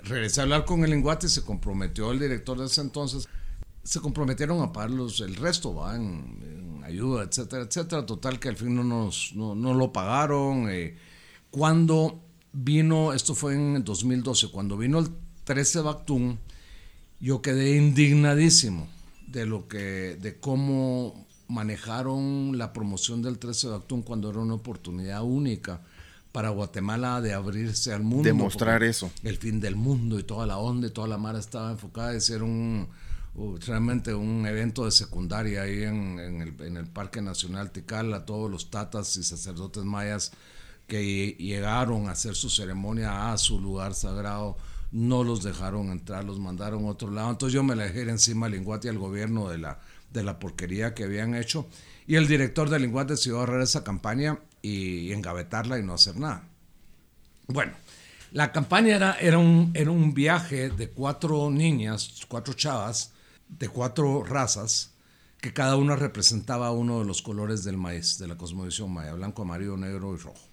regresé 0.03 0.39
a 0.41 0.43
hablar 0.43 0.65
con 0.65 0.83
el 0.83 0.93
Inguati, 0.93 1.27
se 1.27 1.43
comprometió 1.43 2.11
el 2.11 2.19
director 2.19 2.57
de 2.59 2.65
ese 2.65 2.81
entonces, 2.81 3.27
se 3.83 3.99
comprometieron 3.99 4.61
a 4.61 4.71
pagar 4.71 4.91
los- 4.91 5.21
el 5.21 5.35
resto, 5.35 5.73
¿va? 5.73 5.95
En, 5.95 6.81
ayuda, 6.85 7.23
etcétera, 7.23 7.63
etcétera. 7.63 8.05
Total 8.05 8.39
que 8.39 8.49
al 8.49 8.55
fin 8.57 8.75
no, 8.75 8.83
nos, 8.83 9.31
no, 9.35 9.55
no 9.55 9.73
lo 9.73 9.91
pagaron. 9.93 10.67
eh. 10.69 10.97
Cuando 11.49 12.21
vino, 12.53 13.13
esto 13.13 13.33
fue 13.35 13.55
en 13.55 13.83
2012, 13.83 14.49
cuando 14.51 14.77
vino 14.77 14.99
el 14.99 15.09
13 15.43 15.81
Bactún, 15.81 16.39
yo 17.19 17.41
quedé 17.41 17.75
indignadísimo 17.77 18.87
de 19.27 19.45
lo 19.45 19.67
que, 19.67 20.17
de 20.21 20.39
cómo 20.39 21.25
manejaron 21.47 22.57
la 22.57 22.73
promoción 22.73 23.21
del 23.21 23.37
13 23.37 23.67
de 23.67 23.73
cuando 24.03 24.29
era 24.29 24.39
una 24.39 24.53
oportunidad 24.55 25.23
única 25.23 25.81
para 26.31 26.49
Guatemala 26.49 27.21
de 27.21 27.33
abrirse 27.33 27.93
al 27.93 28.03
mundo. 28.03 28.23
Demostrar 28.23 28.83
eso. 28.83 29.11
El 29.23 29.37
fin 29.37 29.59
del 29.59 29.75
mundo 29.75 30.17
y 30.19 30.23
toda 30.23 30.45
la 30.45 30.57
onda 30.57 30.87
y 30.87 30.91
toda 30.91 31.07
la 31.07 31.17
mara 31.17 31.39
estaba 31.39 31.71
enfocada 31.71 32.13
en 32.13 32.21
ser 32.21 32.41
un, 32.43 32.87
uh, 33.35 33.57
realmente 33.57 34.13
un 34.13 34.45
evento 34.45 34.85
de 34.85 34.91
secundaria 34.91 35.63
ahí 35.63 35.83
en, 35.83 36.19
en 36.19 36.41
el, 36.41 36.61
en 36.61 36.77
el 36.77 36.87
Parque 36.87 37.21
Nacional 37.21 37.71
Tikal, 37.71 38.13
a 38.13 38.25
todos 38.25 38.49
los 38.49 38.69
tatas 38.69 39.17
y 39.17 39.23
sacerdotes 39.23 39.83
mayas 39.83 40.31
que 40.87 41.35
llegaron 41.39 42.07
a 42.07 42.11
hacer 42.11 42.35
su 42.35 42.49
ceremonia 42.49 43.31
a 43.31 43.37
su 43.37 43.61
lugar 43.61 43.93
sagrado, 43.93 44.57
no 44.91 45.23
los 45.23 45.41
dejaron 45.41 45.89
entrar, 45.89 46.25
los 46.25 46.37
mandaron 46.39 46.83
a 46.83 46.89
otro 46.89 47.11
lado. 47.11 47.29
Entonces 47.31 47.53
yo 47.53 47.63
me 47.63 47.75
la 47.75 47.83
dejé 47.83 48.01
encima 48.01 48.47
al 48.47 48.51
Linguati 48.51 48.89
al 48.89 48.97
gobierno 48.97 49.49
de 49.49 49.57
la, 49.57 49.79
de 50.11 50.23
la 50.23 50.37
porquería 50.37 50.93
que 50.93 51.05
habían 51.05 51.33
hecho. 51.33 51.65
Y 52.07 52.15
el 52.15 52.27
director 52.27 52.69
del 52.69 52.81
Linguati 52.81 53.11
decidió 53.11 53.37
agarrar 53.37 53.61
esa 53.61 53.85
campaña 53.85 54.39
y 54.61 55.11
engavetarla 55.11 55.79
y 55.79 55.83
no 55.83 55.93
hacer 55.93 56.17
nada. 56.17 56.47
Bueno, 57.47 57.73
la 58.31 58.51
campaña 58.51 58.95
era, 58.95 59.19
era, 59.19 59.37
un, 59.37 59.71
era 59.73 59.91
un 59.91 60.13
viaje 60.13 60.69
de 60.69 60.89
cuatro 60.89 61.49
niñas, 61.49 62.21
cuatro 62.27 62.53
chavas, 62.53 63.13
de 63.47 63.67
cuatro 63.67 64.23
razas, 64.23 64.93
que 65.41 65.53
cada 65.53 65.75
una 65.75 65.95
representaba 65.95 66.71
uno 66.71 66.99
de 66.99 67.05
los 67.05 67.21
colores 67.21 67.63
del 67.63 67.77
maíz, 67.77 68.19
de 68.19 68.27
la 68.27 68.37
cosmovisión 68.37 68.93
maya, 68.93 69.13
blanco, 69.13 69.41
amarillo, 69.41 69.75
negro 69.75 70.13
y 70.13 70.17
rojo. 70.17 70.47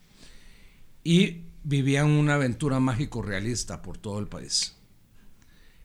Y 1.05 1.45
vivían 1.63 2.11
una 2.11 2.35
aventura 2.35 2.81
mágico 2.81 3.23
realista 3.23 3.83
por 3.83 3.99
todo 3.99 4.19
el 4.19 4.27
país. 4.27 4.75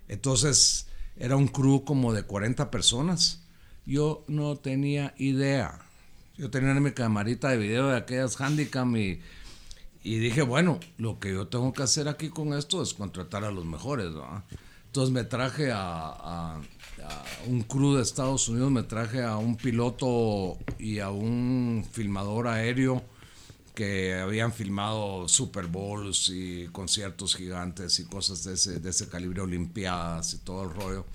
Entonces, 0.08 0.88
era 1.16 1.36
un 1.36 1.48
crew 1.48 1.84
como 1.84 2.14
de 2.14 2.24
40 2.24 2.72
personas. 2.72 3.44
Yo 3.86 4.24
no 4.28 4.56
tenía 4.56 5.14
idea. 5.18 5.83
Yo 6.38 6.50
tenía 6.50 6.74
mi 6.76 6.92
camarita 6.92 7.50
de 7.50 7.58
video 7.58 7.88
de 7.90 7.98
aquellas 7.98 8.40
Handicam 8.42 8.96
y, 8.98 9.20
dije, 10.04 10.42
bueno, 10.42 10.80
lo 10.98 11.20
que 11.20 11.32
yo 11.32 11.48
tengo 11.48 11.72
que 11.74 11.84
hacer 11.84 12.08
aquí 12.08 12.30
con 12.30 12.54
esto 12.54 12.82
es 12.82 12.94
contratar 12.94 13.44
a 13.44 13.52
los 13.52 13.66
mejores. 13.66 14.08
Entonces 14.88 15.14
me 15.14 15.24
traje 15.24 15.72
a, 15.72 16.08
a- 16.08 16.56
a 16.56 17.24
un 17.48 17.62
crew 17.64 17.96
de 17.96 18.02
Estados 18.04 18.48
Unidos, 18.48 18.72
me 18.72 18.84
traje 18.84 19.24
a 19.24 19.38
un 19.38 19.58
piloto 19.58 20.58
y 20.80 21.00
a 21.00 21.10
un 21.10 21.86
filmador 21.92 22.48
aéreo 22.48 23.04
que 23.76 24.14
habían 24.14 24.54
filmado 24.54 25.28
Super 25.28 25.66
Bowls 25.66 26.30
y 26.30 26.68
conciertos 26.72 27.36
gigantes 27.36 28.00
y 28.00 28.06
cosas 28.06 28.44
de 28.44 28.54
ese, 28.54 28.80
de 28.80 28.90
ese 28.92 29.10
calibre, 29.10 29.42
Olimpiadas 29.42 30.34
y 30.36 30.38
todo 30.40 30.64
el 30.64 30.74
rollo. 30.76 31.06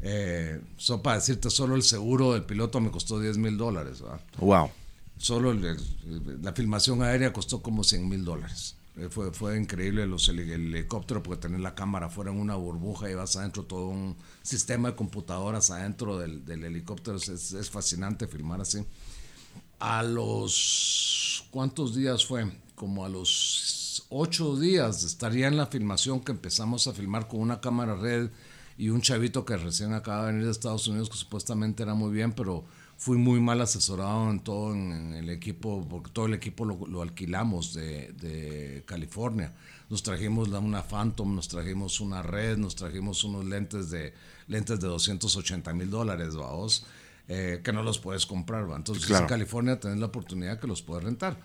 Eh, 0.00 0.60
so, 0.76 1.02
para 1.02 1.16
decirte, 1.16 1.50
solo 1.50 1.74
el 1.74 1.82
seguro 1.82 2.32
del 2.32 2.44
piloto 2.44 2.80
me 2.80 2.90
costó 2.90 3.18
10 3.20 3.36
mil 3.38 3.56
dólares. 3.56 4.02
Wow. 4.38 4.70
Solo 5.16 5.50
el- 5.50 5.64
el- 5.64 6.38
la 6.42 6.52
filmación 6.52 7.02
aérea 7.02 7.32
costó 7.32 7.60
como 7.62 7.82
100 7.82 8.08
mil 8.08 8.24
dólares. 8.24 8.76
Eh, 8.96 9.08
Fue, 9.10 9.32
fue 9.32 9.56
increíble 9.56 10.06
los, 10.06 10.28
el, 10.28 10.38
helicóptero 10.40 11.22
porque 11.22 11.42
tener 11.42 11.60
la 11.60 11.74
cámara 11.74 12.08
fuera 12.08 12.30
en 12.32 12.38
una 12.40 12.54
burbuja 12.56 13.10
y 13.10 13.14
vas 13.14 13.36
adentro 13.36 13.64
todo 13.64 13.86
un 13.88 14.16
sistema 14.42 14.90
de 14.90 14.96
computadoras 14.96 15.70
adentro 15.70 16.18
del, 16.18 16.44
del 16.44 16.64
helicóptero. 16.64 17.16
Es, 17.16 17.28
es- 17.28 17.52
es 17.52 17.70
fascinante 17.70 18.26
filmar 18.28 18.60
así. 18.60 18.84
A 19.80 20.02
los... 20.02 21.44
¿Cuántos 21.50 21.94
días 21.94 22.24
fue? 22.26 22.50
Como 22.74 23.04
a 23.04 23.08
los 23.08 24.04
ocho 24.10 24.56
días 24.56 25.02
estaría 25.04 25.48
en 25.48 25.56
la 25.56 25.66
filmación 25.66 26.20
que 26.20 26.32
empezamos 26.32 26.86
a 26.86 26.92
filmar 26.92 27.26
con 27.28 27.40
una 27.40 27.60
cámara 27.60 27.94
red 27.96 28.30
y 28.78 28.88
un 28.90 29.00
chavito 29.02 29.44
que 29.44 29.56
recién 29.56 29.92
acaba 29.92 30.22
de 30.26 30.32
venir 30.32 30.44
de 30.46 30.52
Estados 30.52 30.86
Unidos 30.88 31.10
que 31.10 31.16
supuestamente 31.16 31.82
era 31.82 31.94
muy 31.94 32.10
bien, 32.12 32.32
pero 32.32 32.64
fui 32.96 33.16
muy 33.18 33.40
mal 33.40 33.60
asesorado 33.60 34.30
en 34.30 34.40
todo 34.40 34.72
en, 34.72 34.92
en 34.92 35.14
el 35.14 35.30
equipo, 35.30 35.86
porque 35.88 36.10
todo 36.12 36.26
el 36.26 36.34
equipo 36.34 36.64
lo, 36.64 36.86
lo 36.86 37.02
alquilamos 37.02 37.74
de, 37.74 38.12
de 38.14 38.82
California. 38.86 39.52
Nos 39.90 40.02
trajimos 40.02 40.48
la- 40.48 40.58
una 40.60 40.82
Phantom, 40.82 41.34
nos 41.34 41.48
trajimos 41.48 42.00
una 42.00 42.22
red, 42.22 42.56
nos 42.56 42.74
trajimos 42.76 43.22
unos 43.24 43.44
lentes 43.44 43.90
de 43.90 44.14
lentes 44.48 44.80
de 44.80 44.86
280 44.88 45.72
mil 45.74 45.90
dólares, 45.90 46.34
vamos, 46.34 46.86
eh, 47.28 47.60
que 47.62 47.72
no 47.72 47.82
los 47.82 47.98
puedes 47.98 48.26
comprar, 48.26 48.68
¿va? 48.70 48.76
Entonces 48.76 49.06
Claro. 49.06 49.24
en 49.24 49.28
California 49.28 49.78
tenés 49.78 49.98
la 49.98 50.06
oportunidad 50.06 50.58
que 50.58 50.66
los 50.66 50.82
puedes 50.82 51.04
rentar. 51.04 51.36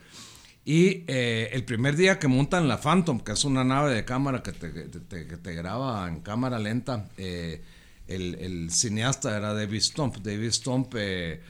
Y 0.66 1.04
eh, 1.08 1.50
el 1.52 1.66
primer 1.66 1.96
día 1.98 2.20
que 2.20 2.28
montan 2.30 2.68
la 2.70 2.78
Phantom, 2.80 3.20
que 3.20 3.34
es 3.34 3.44
una 3.44 3.64
nave 3.66 3.94
de 3.94 4.06
cámara 4.06 4.42
que 4.42 4.54
te, 4.54 4.70
te- 4.70 5.28
que 5.28 5.38
te 5.38 5.54
graba 5.54 6.08
en 6.08 6.22
cámara 6.22 6.58
lenta, 6.58 7.10
eh, 7.18 7.62
el, 8.08 8.36
el 8.36 8.72
cineasta 8.72 9.36
era 9.36 9.54
David 9.54 9.82
Stump. 9.82 10.18
David 10.18 10.52
Stump, 10.52 10.94
eh, 10.98 11.42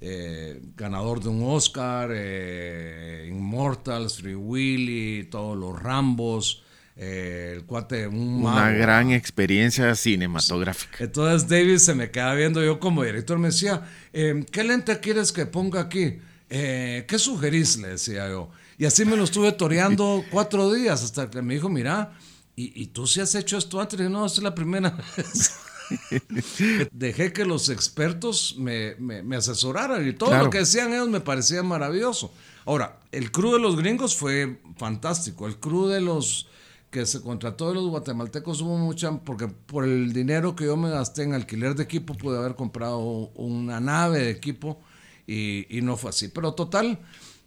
eh, 0.00 0.60
ganador 0.76 1.22
de 1.22 1.28
un 1.28 1.42
Oscar, 1.44 2.10
eh, 2.14 3.26
Immortals, 3.30 4.18
Free 4.18 4.34
Willy, 4.34 5.24
todos 5.30 5.56
los 5.56 5.80
Rambos, 5.80 6.62
eh, 6.96 7.52
el 7.56 7.64
cuate, 7.64 8.06
un 8.06 8.42
Una 8.42 8.72
mago, 8.72 8.78
gran 8.78 9.12
experiencia 9.12 9.94
cinematográfica. 9.94 10.98
entonces 10.98 11.48
David 11.48 11.78
se 11.78 11.94
me 11.94 12.10
queda 12.10 12.34
viendo, 12.34 12.62
yo 12.64 12.78
como 12.78 13.02
director 13.04 13.38
me 13.38 13.48
decía, 13.48 13.82
eh, 14.12 14.44
¿qué 14.50 14.64
lente 14.64 15.00
quieres 15.00 15.32
que 15.32 15.46
ponga 15.46 15.80
aquí? 15.82 16.18
Eh, 16.50 17.04
¿Qué 17.08 17.18
sugerís? 17.18 17.78
Le 17.78 17.88
decía 17.88 18.28
yo. 18.28 18.50
Y 18.78 18.84
así 18.86 19.04
me 19.04 19.16
lo 19.16 19.24
estuve 19.24 19.52
toreando 19.52 20.24
cuatro 20.30 20.72
días 20.72 21.02
hasta 21.02 21.30
que 21.30 21.42
me 21.42 21.54
dijo, 21.54 21.68
mira, 21.68 22.12
¿y, 22.56 22.82
y 22.82 22.86
tú 22.88 23.06
sí 23.06 23.20
has 23.20 23.34
hecho 23.34 23.56
esto 23.58 23.80
antes? 23.80 23.98
Y 24.00 24.04
yo, 24.04 24.08
no, 24.10 24.26
esta 24.26 24.40
es 24.40 24.44
la 24.44 24.54
primera 24.54 24.90
vez. 25.16 25.52
Dejé 26.92 27.32
que 27.32 27.44
los 27.44 27.68
expertos 27.68 28.56
me, 28.58 28.94
me- 28.98 29.22
me 29.22 29.36
asesoraran 29.36 30.06
y 30.06 30.12
todo 30.12 30.30
Claro. 30.30 30.44
lo 30.44 30.50
que 30.50 30.58
decían 30.58 30.92
ellos 30.92 31.08
me 31.08 31.20
parecía 31.20 31.62
maravilloso. 31.62 32.32
Ahora, 32.64 33.00
el 33.10 33.30
crew 33.32 33.52
de 33.54 33.58
los 33.58 33.76
gringos 33.76 34.16
fue 34.16 34.60
fantástico. 34.76 35.46
El 35.46 35.58
crew 35.58 35.88
de 35.88 36.00
los 36.00 36.48
que 36.90 37.06
se 37.06 37.20
contrató 37.22 37.68
de 37.68 37.74
los 37.74 37.88
guatemaltecos 37.88 38.60
hubo 38.60 38.76
mucha, 38.76 39.10
porque 39.18 39.48
por 39.48 39.84
el 39.84 40.12
dinero 40.12 40.54
que 40.54 40.64
yo 40.66 40.76
me 40.76 40.90
gasté 40.90 41.22
en 41.22 41.32
alquiler 41.34 41.74
de 41.74 41.82
equipo 41.84 42.14
pude 42.14 42.38
haber 42.38 42.54
comprado 42.54 42.98
una 43.34 43.80
nave 43.80 44.18
de 44.20 44.30
equipo 44.30 44.80
y, 45.26 45.66
y 45.76 45.80
no 45.82 45.96
fue 45.96 46.10
así. 46.10 46.28
Pero 46.28 46.52
total, 46.54 46.98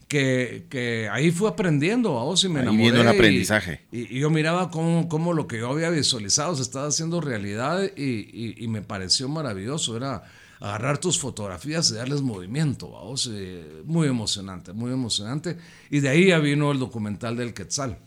que, 0.08 0.68
que 0.70 1.10
ahí 1.12 1.32
fui 1.32 1.48
aprendiendo, 1.48 2.14
vamos, 2.14 2.44
y 2.44 2.50
me 2.50 2.60
Ahí 2.60 2.68
enamoré. 2.68 3.02
el 3.02 3.08
aprendizaje. 3.08 3.82
y, 3.92 4.16
y 4.16 4.20
yo 4.20 4.30
miraba 4.30 4.70
cómo, 4.70 5.10
cómo 5.10 5.34
lo 5.34 5.48
que 5.48 5.58
yo 5.60 5.70
había 5.72 5.90
visualizado 5.90 6.56
se 6.56 6.62
estaba 6.62 6.88
haciendo 6.88 7.22
realidad 7.22 7.84
y, 7.98 8.04
y- 8.04 8.56
y 8.58 8.68
me 8.68 8.82
pareció 8.82 9.28
maravilloso. 9.30 9.98
Era 9.98 10.24
agarrar 10.60 11.00
tus 11.00 11.20
fotografías 11.20 11.90
y 11.92 11.96
darles 11.96 12.22
movimiento, 12.22 12.92
vamos, 12.92 13.30
muy 13.84 14.08
emocionante, 14.08 14.74
muy 14.74 14.92
emocionante. 14.94 15.58
Y 15.90 16.00
de 16.00 16.10
ahí 16.10 16.28
ya 16.28 16.40
vino 16.40 16.72
el 16.72 16.80
documental 16.80 17.36
del 17.36 17.54
Quetzal, 17.54 17.98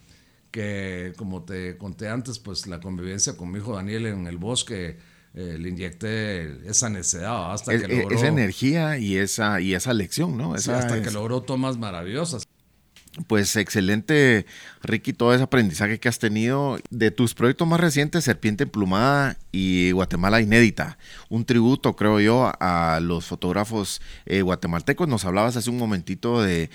que 0.50 1.12
como 1.16 1.42
te 1.42 1.76
conté 1.76 2.08
antes, 2.08 2.38
pues 2.38 2.66
la 2.66 2.80
convivencia 2.80 3.36
con 3.36 3.50
mi 3.50 3.58
hijo 3.58 3.74
Daniel 3.76 4.06
en 4.06 4.26
el 4.26 4.38
bosque, 4.38 4.96
eh, 5.34 5.56
le 5.58 5.68
inyecté 5.68 6.68
esa 6.68 6.88
necesidad 6.88 7.52
hasta 7.52 7.78
que 7.78 7.88
logró... 7.88 8.16
Esa 8.16 8.28
energía 8.28 8.98
y 8.98 9.16
esa, 9.16 9.60
y 9.60 9.74
esa 9.74 9.92
lección, 9.94 10.36
¿no? 10.36 10.54
hasta 10.54 11.02
que 11.02 11.10
logró 11.10 11.42
tomas 11.42 11.78
maravillosas. 11.78 12.48
Pues 13.26 13.56
excelente, 13.56 14.46
Ricky, 14.82 15.12
todo 15.12 15.34
ese 15.34 15.42
aprendizaje 15.42 15.98
que 15.98 16.08
has 16.08 16.18
tenido 16.20 16.78
de 16.90 17.10
tus 17.10 17.34
proyectos 17.34 17.66
más 17.66 17.80
recientes, 17.80 18.24
Serpiente 18.24 18.64
Emplumada 18.64 19.36
y 19.50 19.90
Guatemala 19.90 20.40
Inédita. 20.40 20.98
Un 21.28 21.44
tributo, 21.44 21.96
creo 21.96 22.20
yo, 22.20 22.52
a 22.60 23.00
los 23.02 23.26
fotógrafos 23.26 24.00
eh, 24.26 24.42
guatemaltecos. 24.42 25.08
Nos 25.08 25.24
hablabas 25.24 25.56
hace 25.56 25.70
un 25.70 25.78
momentito 25.78 26.40
de, 26.42 26.70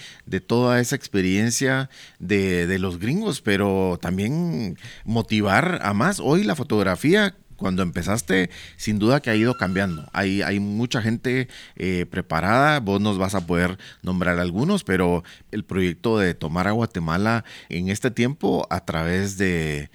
toda 0.46 0.82
esa 0.82 0.96
experiencia 0.98 1.90
de, 2.20 2.68
de 2.68 2.80
los 2.80 3.00
gringos, 3.00 3.42
pero 3.42 3.98
también 4.02 4.78
motivar 5.06 5.80
a 5.82 5.94
más. 5.94 6.20
Hoy 6.20 6.44
la 6.44 6.56
fotografía 6.56 7.36
cuando 7.64 7.82
empezaste, 7.82 8.50
sin 8.76 9.00
duda 9.00 9.22
que 9.22 9.30
ha 9.30 9.38
ido 9.38 9.56
cambiando. 9.56 10.06
Hay, 10.12 10.60
mucha 10.60 11.02
gente 11.02 11.48
eh, 11.78 12.06
preparada, 12.12 12.82
vos 12.82 13.00
nos 13.00 13.18
vas 13.18 13.36
a 13.36 13.48
poder 13.48 13.78
nombrar 14.02 14.38
algunos, 14.38 14.84
pero 14.84 15.24
el 15.50 15.64
proyecto 15.64 16.18
de 16.18 16.34
tomar 16.34 16.68
a 16.68 16.72
Guatemala 16.72 17.46
en 17.70 17.88
este 17.88 18.12
tiempo 18.12 18.68
a 18.70 18.84
través 18.84 19.38
de, 19.38 19.90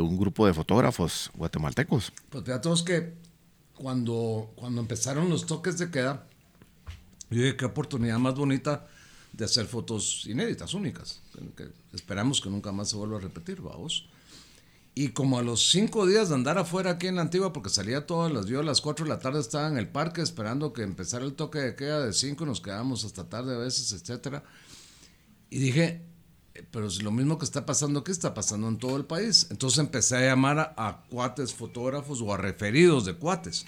un 0.00 0.18
grupo 0.18 0.44
de 0.44 0.54
fotógrafos 0.54 1.30
guatemaltecos. 1.36 2.12
Pues 2.30 2.48
a 2.48 2.60
todos 2.60 2.82
que 2.82 3.14
cuando, 3.74 4.50
cuando 4.56 4.80
empezaron 4.80 5.28
los 5.28 5.46
toques 5.46 5.78
de 5.78 5.92
queda, 5.92 6.26
yo 7.30 7.42
dije 7.42 7.56
qué 7.56 7.66
oportunidad 7.66 8.18
más 8.18 8.34
bonita 8.34 8.88
de 9.32 9.44
hacer 9.44 9.66
fotos 9.66 10.26
inéditas, 10.26 10.74
únicas. 10.74 11.20
Esperamos 11.92 12.40
que 12.40 12.50
nunca 12.50 12.72
más 12.72 12.88
se 12.88 12.96
vuelva 12.96 13.18
a 13.18 13.20
repetir, 13.20 13.60
vamos. 13.60 14.08
Y 15.00 15.10
como 15.10 15.38
a 15.38 15.42
los 15.42 15.70
cinco 15.70 16.08
días 16.08 16.28
de 16.28 16.34
andar 16.34 16.58
afuera 16.58 16.90
aquí 16.90 17.06
en 17.06 17.14
la 17.14 17.22
antigua, 17.22 17.52
porque 17.52 17.70
salía 17.70 18.04
todas 18.04 18.32
las, 18.32 18.46
yo 18.46 18.58
a 18.58 18.64
las 18.64 18.80
cuatro 18.80 19.04
de 19.04 19.10
la 19.10 19.20
tarde 19.20 19.38
estaba 19.38 19.68
en 19.68 19.78
el 19.78 19.88
parque 19.88 20.22
esperando 20.22 20.72
que 20.72 20.82
empezara 20.82 21.24
el 21.24 21.34
toque 21.34 21.60
de 21.60 21.76
queda 21.76 22.04
de 22.04 22.12
cinco, 22.12 22.44
nos 22.44 22.60
quedábamos 22.60 23.04
hasta 23.04 23.28
tarde 23.28 23.54
a 23.54 23.58
veces, 23.58 23.92
etcétera. 23.92 24.42
Y 25.50 25.60
dije, 25.60 26.02
eh, 26.52 26.66
pero 26.68 26.90
si 26.90 27.04
lo 27.04 27.12
mismo 27.12 27.38
que 27.38 27.44
está 27.44 27.64
pasando 27.64 28.00
aquí 28.00 28.10
está 28.10 28.34
pasando 28.34 28.66
en 28.66 28.76
todo 28.76 28.96
el 28.96 29.04
país. 29.04 29.46
Entonces 29.52 29.78
empecé 29.78 30.16
a 30.16 30.30
llamar 30.30 30.74
a, 30.76 31.04
cuates 31.08 31.54
fotógrafos 31.54 32.20
o 32.20 32.34
a 32.34 32.36
referidos 32.36 33.04
de 33.04 33.14
cuates. 33.14 33.66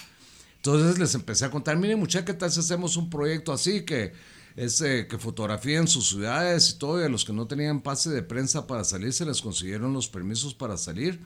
Entonces 0.57 0.99
les 0.99 1.15
empecé 1.15 1.45
a 1.45 1.51
contar, 1.53 1.77
miren 1.77 2.01
muchachos, 2.01 2.27
¿qué 2.27 2.35
tal 2.35 2.51
si 2.51 2.59
hacemos 2.59 2.97
un 2.97 3.09
proyecto 3.09 3.53
así 3.53 3.85
que 3.85 4.15
es 4.61 4.83
eh, 4.83 5.07
que 5.09 5.17
fotografíen 5.17 5.89
sus 5.89 6.11
ciudades 6.11 6.71
y 6.71 6.79
todo, 6.79 7.01
y 7.01 7.05
a 7.05 7.09
los 7.09 7.25
que 7.25 7.33
no 7.33 7.47
tenían 7.47 7.81
pase 7.81 8.11
de 8.11 8.23
prensa 8.23 8.67
para 8.67 8.85
salir 8.85 9.15
se 9.15 9.25
les 9.25 9.41
consiguieron 9.41 9.95
los 9.95 10.09
permisos 10.09 10.53
para 10.53 10.77
salir. 10.77 11.19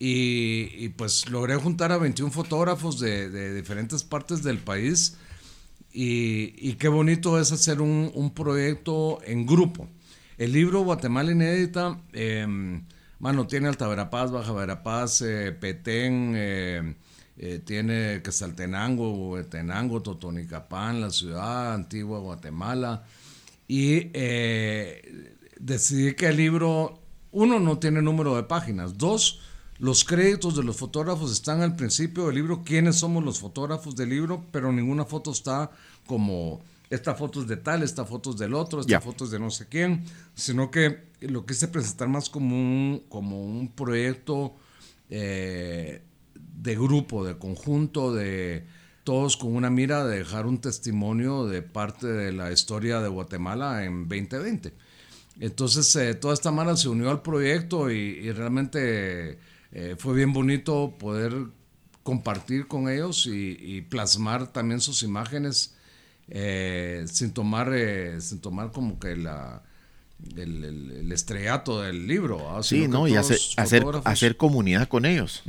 Y, 0.00 0.88
pues 0.90 1.30
logré 1.30 1.54
juntar 1.56 1.90
a 1.92 1.96
21 1.96 2.30
fotógrafos 2.30 2.98
de, 2.98 3.54
diferentes 3.54 4.02
partes 4.02 4.42
del 4.42 4.58
país. 4.58 5.16
Y, 5.92 6.74
qué 6.74 6.88
bonito 6.88 7.40
es 7.40 7.52
hacer 7.52 7.80
un, 7.80 8.32
proyecto 8.34 9.20
en 9.24 9.46
grupo. 9.46 9.88
El 10.36 10.52
libro 10.52 10.80
Guatemala 10.80 11.30
Inédita, 11.30 12.00
eh, 12.12 12.46
mano, 13.20 13.46
tiene 13.46 13.68
Alta 13.68 13.86
Verapaz, 13.86 14.32
Baja 14.32 14.52
Verapaz, 14.52 15.22
eh, 15.22 15.52
Petén, 15.52 16.96
eh, 17.38 17.60
tiene 17.64 18.22
Quesaltenango, 18.22 19.30
Huetenango, 19.30 20.02
Totonicapán, 20.02 21.00
la 21.00 21.10
ciudad 21.10 21.74
antigua 21.74 22.18
Guatemala. 22.18 23.04
Y 23.68 24.10
eh, 24.14 25.34
decidí 25.58 26.14
que 26.14 26.28
el 26.28 26.36
libro, 26.36 26.98
uno, 27.32 27.60
no 27.60 27.78
tiene 27.78 28.00
número 28.00 28.36
de 28.36 28.44
páginas. 28.44 28.96
Dos, 28.96 29.40
los 29.78 30.04
créditos 30.04 30.56
de 30.56 30.62
los 30.62 30.76
fotógrafos 30.76 31.32
están 31.32 31.60
al 31.60 31.76
principio 31.76 32.26
del 32.26 32.36
libro, 32.36 32.62
quiénes 32.64 32.96
somos 32.96 33.22
los 33.24 33.38
fotógrafos 33.38 33.96
del 33.96 34.10
libro, 34.10 34.44
pero 34.50 34.72
ninguna 34.72 35.04
foto 35.04 35.32
está 35.32 35.70
como 36.06 36.62
esta 36.88 37.14
foto 37.14 37.42
es 37.42 37.48
de 37.48 37.56
tal, 37.56 37.82
esta 37.82 38.04
foto 38.04 38.30
es 38.30 38.38
del 38.38 38.54
otro, 38.54 38.80
esta 38.80 39.00
foto 39.00 39.24
es 39.24 39.30
de 39.32 39.40
no 39.40 39.50
sé 39.50 39.66
quién, 39.66 40.04
sino 40.34 40.70
que 40.70 41.06
lo 41.20 41.44
quise 41.44 41.68
presentar 41.68 42.08
más 42.08 42.30
como 42.30 42.54
un, 42.54 43.02
como 43.08 43.44
un 43.44 43.68
proyecto 43.68 44.54
eh, 45.10 46.02
de 46.56 46.74
grupo, 46.74 47.24
de 47.24 47.38
conjunto, 47.38 48.14
de 48.14 48.66
todos 49.04 49.36
con 49.36 49.54
una 49.54 49.70
mira 49.70 50.04
de 50.04 50.18
dejar 50.18 50.46
un 50.46 50.60
testimonio 50.60 51.46
de 51.46 51.62
parte 51.62 52.08
de 52.08 52.32
la 52.32 52.50
historia 52.50 53.00
de 53.00 53.08
Guatemala 53.08 53.84
en 53.84 54.08
2020. 54.08 54.72
Entonces, 55.38 55.94
eh, 55.96 56.14
toda 56.14 56.34
esta 56.34 56.50
mara 56.50 56.76
se 56.76 56.88
unió 56.88 57.10
al 57.10 57.22
proyecto 57.22 57.90
y, 57.90 58.32
realmente 58.32 59.38
eh, 59.70 59.96
fue 59.98 60.14
bien 60.14 60.32
bonito 60.32 60.96
poder 60.98 61.34
compartir 62.02 62.66
con 62.66 62.88
ellos 62.88 63.26
y, 63.26 63.82
plasmar 63.82 64.52
también 64.52 64.80
sus 64.80 65.02
imágenes 65.02 65.76
eh, 66.28 67.04
sin, 67.06 67.32
tomar, 67.32 67.72
sin 68.20 68.40
tomar 68.40 68.72
como 68.72 68.98
que 68.98 69.14
la, 69.14 69.62
el, 70.36 71.12
estrellato 71.12 71.82
del 71.82 72.06
libro. 72.06 72.62
Sí, 72.62 72.88
no, 72.88 73.06
y 73.06 73.16
hacer, 73.16 73.38
hacer, 74.04 74.36
comunidad 74.36 74.88
con 74.88 75.04
ellos. 75.04 75.42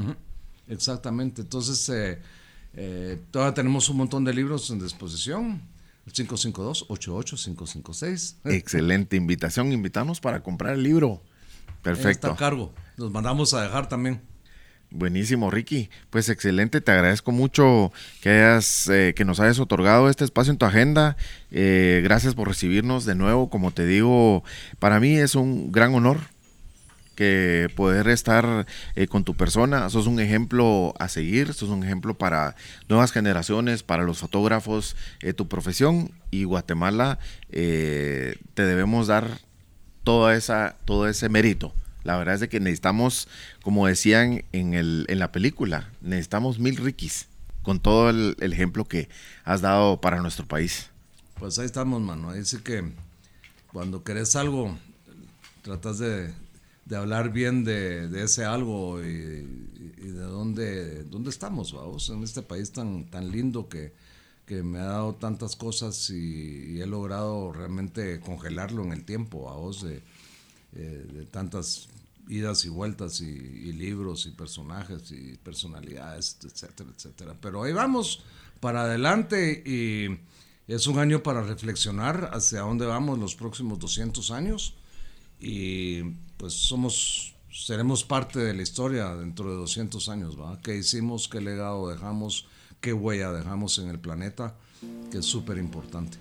Exactamente. 0.67 1.41
Entonces, 1.41 1.89
eh, 1.89 2.19
eh, 2.73 3.19
todavía 3.31 3.53
tenemos 3.53 3.89
un 3.89 3.97
montón 3.97 4.23
de 4.23 4.33
libros 4.33 4.69
en 4.69 4.79
disposición. 4.79 5.61
El 6.05 6.13
552-88556. 6.13 8.35
Excelente 8.45 9.17
invitación. 9.17 9.73
Invitamos 9.73 10.21
para 10.21 10.41
comprar 10.41 10.73
el 10.73 10.83
libro. 10.83 11.21
Perfecto. 11.81 12.27
Está 12.27 12.31
a 12.31 12.37
cargo. 12.37 12.73
Nos 12.97 13.11
mandamos 13.11 13.53
a 13.53 13.63
dejar 13.63 13.89
también. 13.89 14.21
Buenísimo, 14.89 15.51
Ricky. 15.51 15.89
Pues 16.09 16.29
excelente, 16.29 16.79
te 16.79 16.93
agradezco 16.93 17.33
mucho 17.33 17.91
que, 18.21 18.29
hayas, 18.29 18.87
eh, 18.87 19.13
que 19.17 19.25
nos 19.25 19.41
hayas 19.41 19.59
otorgado 19.59 20.09
este 20.09 20.23
espacio 20.23 20.51
en 20.51 20.57
tu 20.57 20.65
agenda. 20.65 21.17
gracias 21.51 22.35
por 22.35 22.47
recibirnos 22.47 23.03
de 23.03 23.15
nuevo. 23.15 23.49
Como 23.49 23.71
te 23.71 23.85
digo, 23.85 24.45
para 24.79 25.01
mí 25.01 25.17
es 25.17 25.35
un 25.35 25.73
gran 25.73 25.93
honor 25.93 26.19
que 27.17 27.69
poder 27.75 28.07
estar 28.09 28.67
eh, 28.95 29.07
con 29.07 29.23
tu 29.23 29.33
persona, 29.33 29.89
sos 29.89 30.05
un 30.05 30.19
ejemplo 30.19 30.93
a 30.99 31.09
seguir, 31.09 31.51
sos 31.55 31.69
un 31.69 31.83
ejemplo 31.83 32.15
para 32.15 32.55
nuevas 32.87 33.11
generaciones, 33.11 33.81
para 33.81 34.03
los 34.03 34.19
fotógrafos, 34.19 34.95
eh, 35.21 35.33
tu 35.33 35.47
profesión 35.47 36.11
y 36.29 36.43
Guatemala, 36.43 37.17
eh, 37.49 38.37
te 38.53 38.67
debemos 38.67 39.07
dar 39.07 39.39
toda 40.03 40.35
esa, 40.35 40.77
todo 40.85 41.07
ese 41.09 41.27
mérito. 41.27 41.73
La 42.03 42.17
verdad 42.17 42.35
es 42.35 42.41
de 42.41 42.49
que 42.49 42.59
necesitamos, 42.59 43.27
como 43.63 43.87
decían 43.87 44.43
en, 44.51 44.75
el, 44.75 45.07
en 45.09 45.17
la 45.17 45.31
película, 45.31 45.89
necesitamos 46.01 46.59
mil 46.59 46.77
riquis 46.77 47.27
con 47.63 47.79
todo 47.79 48.11
el, 48.11 48.35
ejemplo 48.39 48.85
que 48.85 49.09
has 49.43 49.61
dado 49.61 49.99
para 49.99 50.21
nuestro 50.21 50.45
país. 50.45 50.91
Pues 51.39 51.57
ahí 51.57 51.65
estamos, 51.65 51.99
mano. 51.99 52.31
Dice 52.31 52.61
que 52.61 52.93
cuando 53.73 54.03
querés 54.03 54.35
algo, 54.35 54.77
tratas 55.63 55.97
de, 55.97 56.31
de 56.87 56.95
hablar 56.95 57.31
bien 57.33 57.65
de, 57.65 58.07
de 58.07 58.23
ese 58.23 58.45
algo 58.45 59.01
y, 59.01 59.65
de 59.97 60.23
dónde, 60.23 61.03
dónde 61.03 61.29
estamos, 61.29 61.73
vamos, 61.73 62.09
en 62.09 62.23
este 62.23 62.41
país 62.41 62.71
tan, 62.71 63.09
tan 63.09 63.29
lindo 63.29 63.67
que, 63.67 63.93
que 64.45 64.63
me 64.63 64.79
ha 64.79 64.85
dado 64.85 65.15
tantas 65.15 65.57
cosas 65.57 66.09
y, 66.09 66.79
he 66.79 66.85
logrado 66.87 67.51
realmente 67.51 68.21
congelarlo 68.21 68.83
en 68.83 68.93
el 68.93 69.03
tiempo, 69.03 69.43
vamos, 69.43 69.83
de, 69.83 70.01
eh, 70.75 71.05
de 71.13 71.25
tantas 71.25 71.89
idas 72.29 72.63
y 72.63 72.69
vueltas 72.69 73.19
y, 73.19 73.73
libros 73.73 74.25
y 74.25 74.31
personajes 74.31 75.11
y 75.11 75.37
personalidades, 75.43 76.37
etcétera, 76.43 76.89
etcétera. 76.95 77.35
Pero 77.41 77.63
ahí 77.63 77.73
vamos 77.73 78.23
para 78.61 78.83
adelante 78.83 79.61
y 79.65 80.17
es 80.71 80.87
un 80.87 80.99
año 80.99 81.21
para 81.21 81.41
reflexionar 81.41 82.31
hacia 82.33 82.61
dónde 82.61 82.85
vamos 82.85 83.19
los 83.19 83.35
próximos 83.35 83.77
200 83.77 84.31
años 84.31 84.73
y 85.39 86.03
pues 86.37 86.53
somos, 86.53 87.35
seremos 87.51 88.03
parte 88.03 88.39
de 88.39 88.53
la 88.53 88.61
historia 88.61 89.15
dentro 89.15 89.49
de 89.49 89.55
200 89.57 90.09
años, 90.09 90.39
¿va? 90.39 90.59
¿Qué 90.61 90.77
hicimos, 90.77 91.27
qué 91.27 91.41
legado 91.41 91.89
dejamos, 91.89 92.47
qué 92.81 92.93
huella 92.93 93.31
dejamos 93.31 93.77
en 93.79 93.89
el 93.89 93.99
planeta? 93.99 94.55
Que 95.11 95.19
es 95.19 95.25
súper 95.25 95.57
importante. 95.57 96.17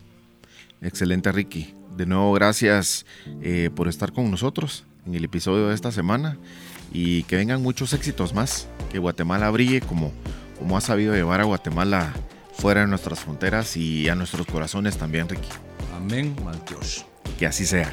Excelente, 0.80 1.32
Ricky. 1.32 1.74
De 1.97 2.06
nuevo, 2.06 2.32
gracias 2.32 3.06
eh, 3.43 3.70
por 3.74 3.88
estar 3.88 4.12
con 4.12 4.30
nosotros 4.30 4.84
en 5.06 5.14
el 5.14 5.24
episodio 5.24 5.68
de 5.68 5.74
esta 5.74 5.93
semana 5.93 6.38
y 6.93 7.22
que 7.24 7.36
vengan 7.36 7.62
muchos 7.62 7.93
éxitos 7.93 8.34
más, 8.34 8.68
que 8.90 8.98
Guatemala 8.98 9.51
brille 9.51 9.80
como, 9.80 10.12
como 10.59 10.76
ha 10.76 10.80
sabido 10.80 11.14
llevar 11.14 11.40
a 11.40 11.44
Guatemala 11.44 12.12
fuera 12.52 12.82
de 12.82 12.86
nuestras 12.86 13.20
fronteras 13.20 13.76
y 13.76 14.09
a 14.09 14.14
nuestros 14.14 14.47
corazones 14.47 14.97
también, 14.97 15.28
Ricky. 15.28 15.48
Amén, 15.94 16.34
Dios. 16.68 17.06
Que 17.38 17.46
así 17.46 17.66
sea. 17.66 17.92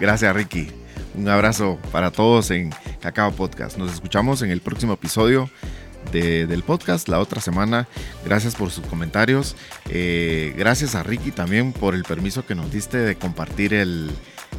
Gracias, 0.00 0.34
Ricky. 0.34 0.68
Un 1.14 1.28
abrazo 1.28 1.78
para 1.92 2.10
todos 2.10 2.50
en 2.50 2.70
Cacao 3.00 3.30
Podcast. 3.32 3.78
Nos 3.78 3.92
escuchamos 3.92 4.42
en 4.42 4.50
el 4.50 4.60
próximo 4.60 4.94
episodio 4.94 5.48
del 6.20 6.62
podcast 6.62 7.08
la 7.08 7.18
otra 7.18 7.40
semana. 7.40 7.88
Gracias 8.24 8.54
por 8.54 8.70
sus 8.70 8.86
comentarios. 8.86 9.56
Eh, 9.88 10.54
gracias 10.56 10.94
a 10.94 11.02
Ricky 11.02 11.32
también 11.32 11.72
por 11.72 11.94
el 11.94 12.04
permiso 12.04 12.46
que 12.46 12.54
nos 12.54 12.70
diste 12.70 12.98
de 12.98 13.16
compartir 13.16 13.74
el, 13.74 14.10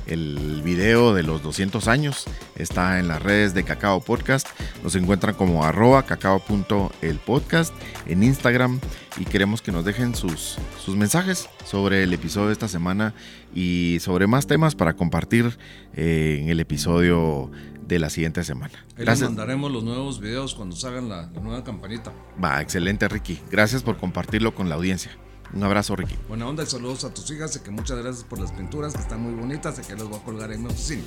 el 0.08 0.62
video 0.64 1.14
de 1.14 1.24
los 1.24 1.42
200 1.42 1.88
años. 1.88 2.26
Está 2.58 3.00
en 3.00 3.08
las 3.08 3.22
redes 3.22 3.54
de 3.54 3.64
Cacao 3.64 4.02
Podcast. 4.02 4.48
Nos 4.84 4.96
encuentran 4.96 5.36
como 5.36 5.64
arroba 5.64 6.04
cacao.elpodcast 6.04 7.74
en 8.06 8.24
Instagram 8.24 8.80
y 9.18 9.26
queremos 9.26 9.62
que 9.62 9.72
nos 9.72 9.86
dejen 9.86 10.14
sus, 10.14 10.58
sus 10.84 10.96
mensajes 10.96 11.50
sobre 11.66 12.04
el 12.04 12.14
episodio 12.14 12.48
de 12.48 12.54
esta 12.54 12.68
semana 12.68 13.14
y 13.54 13.98
sobre 14.02 14.28
más 14.28 14.46
temas 14.46 14.76
para 14.76 14.94
compartir 14.94 15.58
eh, 15.96 16.40
en 16.42 16.50
el 16.50 16.60
episodio 16.60 17.50
de 17.88 18.00
la 18.00 18.10
siguiente 18.10 18.44
semana. 18.44 18.74
Gracias. 18.98 19.22
Les 19.22 19.30
mandaremos 19.30 19.72
los 19.72 19.84
nuevos 19.84 20.20
videos 20.20 20.56
cuando 20.56 20.76
salgan 20.76 21.10
la, 21.10 21.30
la 21.34 21.40
nueva 21.40 21.64
campanita. 21.64 22.12
Va, 22.44 22.62
excelente 22.62 23.08
Ricky. 23.08 23.40
Gracias 23.52 23.84
por 23.84 23.98
compartirlo 23.98 24.56
con 24.56 24.70
la 24.70 24.76
audiencia. 24.76 25.12
Un 25.54 25.64
abrazo, 25.64 25.96
Ricky. 25.96 26.16
Buena 26.28 26.48
onda 26.48 26.64
y 26.64 26.66
saludos 26.66 27.04
a 27.06 27.14
tus 27.14 27.30
hijas. 27.32 27.56
y 27.56 27.60
que 27.60 27.72
muchas 27.72 27.98
gracias 27.98 28.24
por 28.24 28.40
las 28.40 28.52
pinturas 28.52 28.94
que 28.94 29.02
están 29.02 29.22
muy 29.22 29.34
bonitas 29.34 29.80
y 29.80 29.82
que 29.84 29.94
las 29.94 30.04
voy 30.04 30.20
a 30.20 30.24
colgar 30.24 30.52
en 30.52 30.64
mi 30.64 30.70
oficina. 30.70 31.04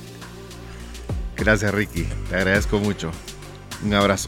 Gracias, 1.35 1.73
Ricky. 1.73 2.07
Te 2.29 2.35
agradezco 2.35 2.79
mucho. 2.79 3.11
Un 3.83 3.93
abrazo. 3.93 4.27